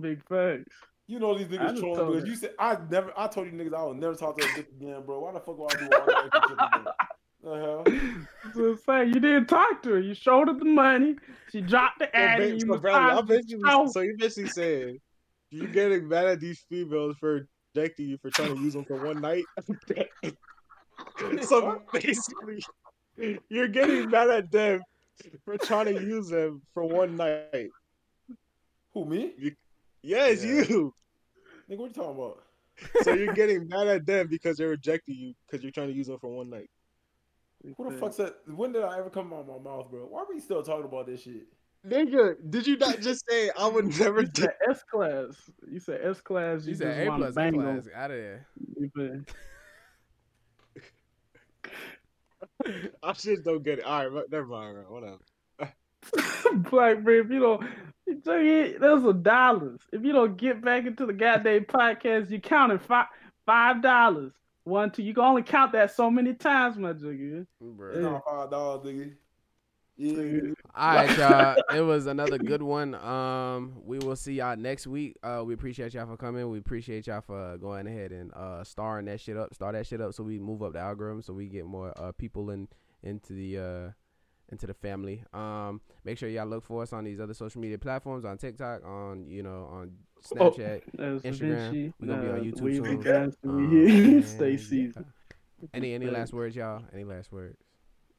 Big 0.00 0.22
facts. 0.28 0.74
You 1.06 1.18
know 1.18 1.36
these 1.36 1.48
niggas 1.48 1.78
trolling 1.78 2.12
because 2.12 2.28
you 2.28 2.34
said 2.34 2.52
I 2.58 2.78
never. 2.90 3.12
I 3.16 3.26
told 3.28 3.46
you 3.46 3.52
niggas 3.52 3.74
I 3.74 3.82
would 3.84 3.98
never 3.98 4.14
talk 4.14 4.36
to 4.38 4.44
a 4.44 4.46
bitch 4.48 4.68
again, 4.80 5.02
bro. 5.04 5.20
Why 5.20 5.32
the 5.32 5.40
fuck 5.40 5.58
would 5.58 5.74
I 5.74 5.78
do 5.78 5.86
all 5.86 6.06
that 6.06 6.24
extra 6.24 6.42
shit 6.48 6.56
again? 6.56 6.84
The 7.42 7.54
hell? 7.60 7.84
That's 8.44 8.56
I'm 8.56 8.78
saying. 8.86 9.08
You 9.14 9.20
didn't 9.20 9.46
talk 9.46 9.82
to 9.82 9.90
her. 9.90 10.00
You 10.00 10.14
showed 10.14 10.48
her 10.48 10.54
the 10.54 10.64
money. 10.64 11.16
She 11.52 11.60
dropped 11.60 11.98
the 11.98 12.06
So, 12.06 12.10
addy. 12.14 12.52
ba- 12.52 12.54
You 12.54 12.60
so, 12.60 12.78
brother, 12.78 12.98
I'm 12.98 13.26
massaged 13.26 13.28
her 13.28 13.36
basically, 13.58 13.70
shoulder. 13.70 13.90
so 13.92 14.00
you 14.00 14.16
basically 14.18 14.48
saying 14.50 15.00
you 15.50 15.68
getting 15.68 16.08
mad 16.08 16.26
at 16.26 16.40
these 16.40 16.64
females 16.70 17.16
for 17.20 17.46
rejecting 17.76 18.08
you 18.08 18.16
for 18.18 18.30
trying 18.30 18.56
to 18.56 18.60
use 18.62 18.72
them 18.72 18.84
for 18.86 18.96
one 18.96 19.20
night. 19.20 19.44
so 21.42 21.82
basically, 21.92 22.64
you're 23.50 23.68
getting 23.68 24.10
mad 24.10 24.30
at 24.30 24.50
them 24.50 24.80
for 25.44 25.58
trying 25.58 25.86
to 25.94 26.02
use 26.02 26.28
them 26.28 26.62
for 26.72 26.84
one 26.84 27.16
night. 27.16 27.70
Who 28.94 29.04
me? 29.04 29.32
Yes, 29.38 29.52
Yeah. 30.04 30.26
it's 30.26 30.44
you. 30.44 30.92
Nigga, 31.70 31.78
what 31.78 31.88
you 31.88 31.94
talking 31.94 32.16
about? 32.16 32.42
So 33.02 33.14
you're 33.14 33.32
getting 33.42 33.68
mad 33.68 33.86
at 33.88 34.06
them 34.06 34.26
because 34.28 34.56
they're 34.58 34.68
rejecting 34.68 35.14
you 35.16 35.34
because 35.46 35.62
you're 35.62 35.72
trying 35.72 35.88
to 35.88 35.94
use 35.94 36.06
them 36.08 36.18
for 36.18 36.28
one 36.28 36.50
night. 36.50 36.70
Who 37.78 37.90
the 37.90 37.96
fuck 37.96 38.12
said? 38.12 38.32
When 38.46 38.72
did 38.72 38.82
I 38.82 38.98
ever 38.98 39.08
come 39.08 39.32
out 39.32 39.40
of 39.40 39.46
my 39.46 39.58
mouth, 39.58 39.90
bro? 39.90 40.00
Why 40.06 40.20
are 40.20 40.26
we 40.28 40.38
still 40.40 40.62
talking 40.62 40.84
about 40.84 41.06
this 41.06 41.22
shit? 41.22 41.46
Nigga, 41.86 42.36
did 42.50 42.66
you 42.66 42.76
not 42.76 43.00
just 43.00 43.24
say 43.28 43.50
I 43.58 43.66
would 43.66 43.98
never 43.98 44.20
You 44.22 44.26
do? 44.32 44.46
S 44.70 44.82
class. 44.90 45.50
You 45.70 45.80
said 45.80 46.00
S 46.02 46.20
class. 46.20 46.64
You 46.64 46.70
You 46.72 46.76
said 46.76 47.06
A 47.08 47.16
plus, 47.16 47.30
A 47.30 47.34
bang 47.34 47.52
plus, 47.54 47.86
on. 47.86 47.92
out 47.94 48.10
of 48.10 48.16
there. 48.18 48.46
I 53.02 53.12
just 53.12 53.44
don't 53.44 53.62
get 53.62 53.78
it. 53.78 53.84
All 53.84 54.00
right, 54.04 54.12
but 54.12 54.30
never 54.30 54.46
mind. 54.46 54.74
Bro. 54.74 54.84
Whatever. 54.94 55.18
Blackbeard, 56.54 57.26
if 57.26 57.32
you 57.32 57.40
don't, 57.40 57.66
you 58.06 58.16
tell 58.16 58.40
you, 58.40 58.78
those 58.78 59.04
are 59.04 59.12
dollars. 59.12 59.80
If 59.92 60.04
you 60.04 60.12
don't 60.12 60.36
get 60.36 60.62
back 60.62 60.86
into 60.86 61.06
the 61.06 61.12
goddamn 61.12 61.64
podcast, 61.64 62.30
you 62.30 62.40
counted 62.40 62.82
five 62.82 63.06
five 63.46 63.82
dollars. 63.82 64.32
One, 64.64 64.90
two. 64.90 65.02
You 65.02 65.14
can 65.14 65.24
only 65.24 65.42
count 65.42 65.72
that 65.72 65.94
so 65.94 66.10
many 66.10 66.34
times, 66.34 66.76
my 66.78 66.92
jigger. 66.92 67.46
Bruh. 67.62 67.94
It's 67.94 68.00
not 68.00 68.24
five 68.24 68.50
dollars, 68.50 68.86
nigga. 68.86 69.14
Yeah. 69.96 70.52
All 70.74 70.94
right, 70.96 71.18
y'all. 71.18 71.56
It 71.76 71.80
was 71.80 72.06
another 72.06 72.36
good 72.36 72.62
one. 72.62 72.96
Um, 72.96 73.74
we 73.84 73.98
will 73.98 74.16
see 74.16 74.34
y'all 74.34 74.56
next 74.56 74.88
week. 74.88 75.16
Uh, 75.22 75.42
we 75.46 75.54
appreciate 75.54 75.94
y'all 75.94 76.06
for 76.06 76.16
coming. 76.16 76.50
We 76.50 76.58
appreciate 76.58 77.06
y'all 77.06 77.20
for 77.20 77.56
going 77.58 77.86
ahead 77.86 78.10
and 78.10 78.32
uh 78.34 78.64
starring 78.64 79.06
that 79.06 79.20
shit 79.20 79.36
up, 79.36 79.54
start 79.54 79.74
that 79.74 79.86
shit 79.86 80.00
up, 80.00 80.12
so 80.14 80.24
we 80.24 80.38
move 80.38 80.62
up 80.62 80.72
the 80.72 80.80
algorithm, 80.80 81.22
so 81.22 81.32
we 81.32 81.46
get 81.46 81.64
more 81.64 81.92
uh 81.96 82.10
people 82.12 82.50
in 82.50 82.66
into 83.04 83.34
the 83.34 83.58
uh 83.58 83.90
into 84.50 84.66
the 84.66 84.74
family. 84.74 85.22
Um, 85.32 85.80
make 86.04 86.18
sure 86.18 86.28
y'all 86.28 86.46
look 86.46 86.64
for 86.64 86.82
us 86.82 86.92
on 86.92 87.04
these 87.04 87.20
other 87.20 87.34
social 87.34 87.60
media 87.60 87.78
platforms, 87.78 88.24
on 88.24 88.38
TikTok, 88.38 88.84
on 88.84 89.26
you 89.28 89.42
know 89.42 89.68
on 89.70 89.92
Snapchat. 90.24 90.82
That's 90.94 91.22
Da 91.22 91.30
Instagram. 91.30 91.70
Vinci. 91.70 91.92
We 92.00 92.08
gonna 92.08 92.22
be 92.22 92.28
on 92.28 92.40
YouTube 92.40 92.60
we 92.60 92.74
soon. 92.76 94.16
Um, 94.16 94.22
stay 94.26 94.50
yeah. 94.52 94.56
seasoned. 94.56 95.06
Any 95.72 95.94
any 95.94 96.06
last 96.06 96.32
words, 96.32 96.56
y'all? 96.56 96.82
Any 96.92 97.04
last 97.04 97.32
words? 97.32 97.56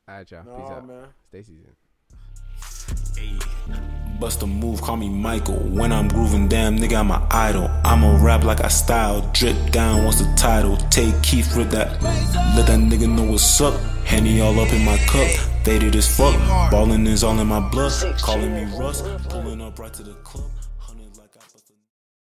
All 0.07 0.15
right, 0.15 0.31
y'all. 0.31 0.43
Peace 0.43 0.71
out. 0.71 0.87
man. 0.87 1.07
Stay 1.29 1.43
seasoned. 1.43 1.75
Bust 4.19 4.43
a 4.43 4.47
move, 4.47 4.81
call 4.81 4.95
me 4.95 5.09
Michael. 5.09 5.57
When 5.57 5.91
I'm 5.91 6.07
grooving, 6.07 6.47
damn 6.47 6.77
nigga, 6.77 6.99
I'm 6.99 7.11
a 7.11 7.27
idol. 7.31 7.69
I'ma 7.83 8.23
rap 8.23 8.43
like 8.43 8.61
I 8.63 8.69
style. 8.69 9.29
Drip 9.33 9.71
down, 9.71 10.05
what's 10.05 10.19
the 10.19 10.33
title? 10.35 10.77
Take 10.89 11.21
Keith 11.21 11.57
with 11.57 11.71
that. 11.71 12.01
Let 12.55 12.67
that 12.67 12.79
nigga 12.79 13.09
know 13.13 13.23
what's 13.23 13.59
up. 13.59 13.73
Henny 14.15 14.39
all 14.39 14.57
up 14.61 14.71
in 14.71 14.85
my 14.85 14.95
cup. 14.99 15.27
Faded 15.65 15.93
as 15.93 16.07
fuck. 16.07 16.33
Ballin' 16.71 17.05
is 17.05 17.21
all 17.21 17.37
in 17.37 17.47
my 17.47 17.59
blood. 17.59 17.91
Calling 18.21 18.53
me 18.53 18.63
Russ. 18.79 19.01
Pulling 19.27 19.61
up 19.61 19.77
right 19.77 19.91
to 19.91 20.03
the 20.03 20.13
club. 20.23 20.45
100 20.45 20.55
like 20.55 20.64